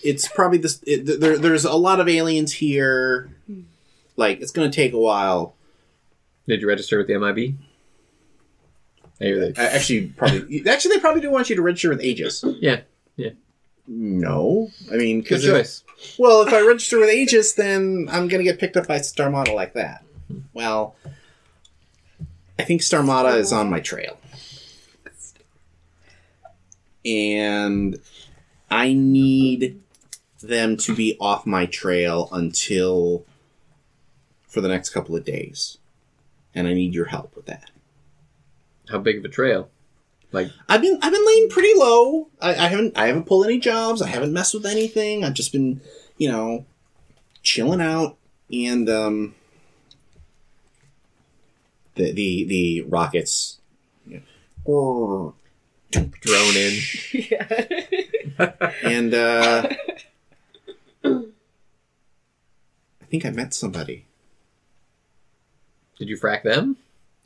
it's 0.07 0.27
probably 0.27 0.57
this. 0.57 0.81
It, 0.85 1.19
there, 1.19 1.37
there's 1.37 1.65
a 1.65 1.73
lot 1.75 1.99
of 1.99 2.07
aliens 2.07 2.53
here. 2.53 3.29
Like, 4.15 4.41
it's 4.41 4.51
going 4.51 4.69
to 4.69 4.75
take 4.75 4.93
a 4.93 4.97
while. 4.99 5.55
Did 6.47 6.61
you 6.61 6.67
register 6.67 6.97
with 6.97 7.07
the 7.07 7.17
MIB? 7.19 7.55
Maybe 9.19 9.39
they- 9.39 9.53
I- 9.61 9.67
Actually, 9.67 10.07
probably. 10.07 10.63
Actually, 10.69 10.95
they 10.95 11.01
probably 11.01 11.21
do 11.21 11.29
want 11.31 11.49
you 11.49 11.55
to 11.55 11.61
register 11.61 11.89
with 11.89 12.01
Aegis. 12.01 12.43
yeah, 12.59 12.81
Yeah. 13.15 13.31
No, 13.87 14.69
I 14.91 14.95
mean, 14.97 15.21
good 15.21 15.41
choice. 15.41 15.83
well, 16.19 16.41
if 16.45 16.53
I 16.53 16.59
register 16.61 16.99
with 16.99 17.09
Aegis, 17.09 17.53
then 17.53 18.07
I'm 18.11 18.27
going 18.27 18.39
to 18.39 18.43
get 18.43 18.59
picked 18.59 18.75
up 18.75 18.85
by 18.87 18.97
Starmada 18.99 19.53
like 19.55 19.73
that. 19.75 20.03
Well, 20.53 20.95
I 22.59 22.63
think 22.63 22.81
Starmada 22.81 23.37
is 23.37 23.53
on 23.53 23.69
my 23.69 23.79
trail, 23.79 24.17
and 27.05 27.99
I 28.69 28.93
need 28.93 29.81
them 30.41 30.77
to 30.77 30.95
be 30.95 31.17
off 31.19 31.45
my 31.45 31.65
trail 31.65 32.29
until 32.31 33.25
for 34.47 34.61
the 34.61 34.67
next 34.67 34.89
couple 34.89 35.15
of 35.15 35.25
days, 35.25 35.77
and 36.53 36.67
I 36.67 36.73
need 36.73 36.93
your 36.93 37.05
help 37.05 37.35
with 37.35 37.45
that. 37.47 37.71
How 38.89 38.99
big 38.99 39.17
of 39.17 39.25
a 39.25 39.29
trail? 39.29 39.69
Like, 40.31 40.51
I've 40.67 40.81
been 40.81 40.99
I've 41.01 41.11
been 41.11 41.25
laying 41.25 41.49
pretty 41.49 41.73
low. 41.75 42.27
I, 42.41 42.49
I 42.51 42.67
haven't 42.67 42.97
I 42.97 43.07
haven't 43.07 43.25
pulled 43.25 43.45
any 43.45 43.59
jobs. 43.59 44.01
I 44.01 44.07
haven't 44.07 44.33
messed 44.33 44.53
with 44.53 44.65
anything. 44.65 45.23
I've 45.23 45.33
just 45.33 45.51
been, 45.51 45.81
you 46.17 46.29
know, 46.29 46.65
chilling 47.43 47.81
out 47.81 48.17
and 48.51 48.89
um 48.89 49.35
the 51.95 52.11
the 52.11 52.43
the 52.45 52.81
rockets 52.81 53.59
you 54.05 54.21
know, 54.67 55.33
drone 55.91 56.55
in. 56.55 56.79
and 58.83 59.13
uh 59.13 59.69
I 59.69 59.77
think 63.09 63.25
I 63.25 63.29
met 63.31 63.53
somebody. 63.53 64.05
Did 65.97 66.09
you 66.09 66.17
frack 66.17 66.43
them? 66.43 66.77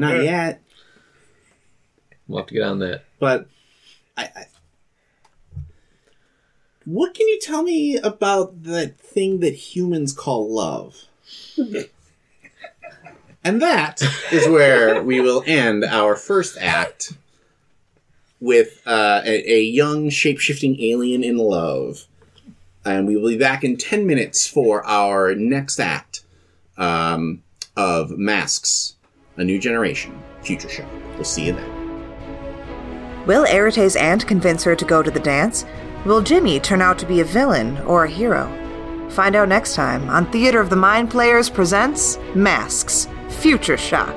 Not 0.00 0.24
yet, 0.24 0.60
We'll 2.26 2.38
have 2.38 2.46
to 2.48 2.54
get 2.54 2.62
on 2.62 2.78
that. 2.80 3.04
but 3.18 3.46
I, 4.16 4.24
I 4.24 4.44
What 6.84 7.14
can 7.14 7.28
you 7.28 7.38
tell 7.40 7.62
me 7.62 7.96
about 7.98 8.62
that 8.64 8.98
thing 8.98 9.40
that 9.40 9.54
humans 9.54 10.12
call 10.12 10.50
love? 10.52 11.04
and 13.44 13.60
that 13.62 14.02
is 14.32 14.48
where 14.48 15.02
we 15.02 15.20
will 15.20 15.44
end 15.46 15.84
our 15.84 16.16
first 16.16 16.56
act 16.58 17.12
with 18.40 18.82
uh, 18.86 19.22
a, 19.24 19.52
a 19.52 19.60
young 19.62 20.08
shape-shifting 20.10 20.80
alien 20.80 21.22
in 21.22 21.36
love. 21.38 22.06
And 22.84 23.06
we 23.06 23.16
will 23.16 23.28
be 23.28 23.38
back 23.38 23.64
in 23.64 23.76
10 23.76 24.06
minutes 24.06 24.46
for 24.46 24.84
our 24.86 25.34
next 25.34 25.80
act 25.80 26.22
um, 26.76 27.42
of 27.76 28.10
Masks, 28.18 28.96
A 29.36 29.44
New 29.44 29.58
Generation, 29.58 30.20
Future 30.42 30.68
Shock. 30.68 30.88
We'll 31.14 31.24
see 31.24 31.46
you 31.46 31.52
then. 31.54 33.26
Will 33.26 33.46
Arete's 33.46 33.96
aunt 33.96 34.26
convince 34.26 34.62
her 34.64 34.76
to 34.76 34.84
go 34.84 35.02
to 35.02 35.10
the 35.10 35.20
dance? 35.20 35.64
Will 36.04 36.20
Jimmy 36.20 36.60
turn 36.60 36.82
out 36.82 36.98
to 36.98 37.06
be 37.06 37.20
a 37.20 37.24
villain 37.24 37.78
or 37.78 38.04
a 38.04 38.10
hero? 38.10 38.50
Find 39.10 39.34
out 39.34 39.48
next 39.48 39.74
time 39.74 40.10
on 40.10 40.30
Theater 40.30 40.60
of 40.60 40.68
the 40.68 40.76
Mind 40.76 41.10
Players 41.10 41.48
presents 41.48 42.18
Masks 42.34 43.08
Future 43.28 43.78
Shock. 43.78 44.14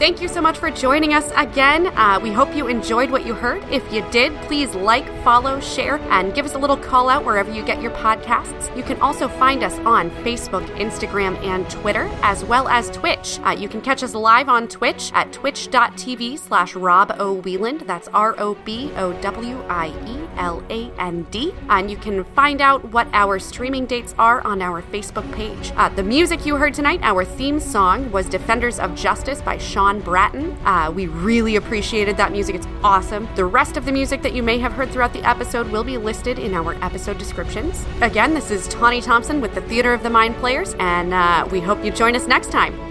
Thank 0.00 0.22
you 0.22 0.28
so 0.28 0.40
much 0.40 0.56
for 0.56 0.70
joining 0.70 1.12
us 1.12 1.30
again. 1.36 1.88
Uh, 1.88 2.18
we 2.22 2.32
hope 2.32 2.56
you 2.56 2.68
enjoyed 2.68 3.10
what 3.10 3.26
you 3.26 3.34
heard. 3.34 3.62
If 3.70 3.92
you 3.92 4.02
did, 4.10 4.34
please 4.46 4.74
like, 4.74 5.06
follow, 5.22 5.60
share, 5.60 5.98
and 6.08 6.34
give 6.34 6.46
us 6.46 6.54
a 6.54 6.58
little 6.58 6.78
call 6.78 7.10
out 7.10 7.22
wherever 7.22 7.52
you 7.52 7.62
get 7.62 7.82
your 7.82 7.90
podcasts. 7.90 8.74
You 8.74 8.82
can 8.82 8.98
also 9.02 9.28
find 9.28 9.62
us 9.62 9.78
on 9.80 10.08
Facebook, 10.22 10.66
Instagram, 10.78 11.36
and 11.44 11.68
Twitter, 11.68 12.08
as 12.22 12.42
well 12.46 12.66
as 12.68 12.88
Twitch. 12.88 13.40
Uh, 13.44 13.50
you 13.50 13.68
can 13.68 13.82
catch 13.82 14.02
us 14.02 14.14
live 14.14 14.48
on 14.48 14.68
Twitch 14.68 15.12
at 15.12 15.34
twitch.tv 15.34 16.38
slash 16.38 16.74
Rob 16.74 17.14
O. 17.18 17.42
That's 17.84 18.08
R 18.08 18.34
O 18.38 18.54
B 18.64 18.90
O 18.96 19.12
W 19.20 19.62
I 19.68 19.88
E 20.06 20.28
L 20.38 20.64
A 20.70 20.90
N 20.98 21.26
D. 21.30 21.52
And 21.68 21.90
you 21.90 21.98
can 21.98 22.24
find 22.24 22.62
out 22.62 22.82
what 22.86 23.06
our 23.12 23.38
streaming 23.38 23.84
dates 23.84 24.14
are 24.18 24.40
on 24.46 24.62
our 24.62 24.80
Facebook 24.80 25.30
page. 25.34 25.72
Uh, 25.76 25.90
the 25.90 26.02
music 26.02 26.46
you 26.46 26.56
heard 26.56 26.72
tonight, 26.72 27.00
our 27.02 27.22
theme 27.22 27.60
song, 27.60 28.10
was 28.10 28.30
Defenders 28.30 28.78
of 28.78 28.94
Justice 28.94 29.42
by 29.42 29.58
Sean 29.90 30.00
Bratton. 30.00 30.56
Uh, 30.64 30.92
we 30.94 31.06
really 31.08 31.56
appreciated 31.56 32.16
that 32.16 32.30
music. 32.30 32.54
It's 32.54 32.66
awesome. 32.84 33.28
The 33.34 33.44
rest 33.44 33.76
of 33.76 33.84
the 33.84 33.92
music 33.92 34.22
that 34.22 34.34
you 34.34 34.42
may 34.42 34.58
have 34.58 34.72
heard 34.72 34.90
throughout 34.90 35.12
the 35.12 35.28
episode 35.28 35.68
will 35.68 35.82
be 35.84 35.98
listed 35.98 36.38
in 36.38 36.54
our 36.54 36.74
episode 36.84 37.18
descriptions. 37.18 37.84
Again, 38.00 38.32
this 38.32 38.52
is 38.52 38.68
Tawny 38.68 39.00
Thompson 39.00 39.40
with 39.40 39.54
the 39.54 39.62
Theater 39.62 39.92
of 39.92 40.02
the 40.02 40.10
Mind 40.10 40.36
Players, 40.36 40.74
and 40.78 41.12
uh, 41.12 41.48
we 41.50 41.60
hope 41.60 41.84
you 41.84 41.90
join 41.90 42.14
us 42.14 42.28
next 42.28 42.52
time. 42.52 42.89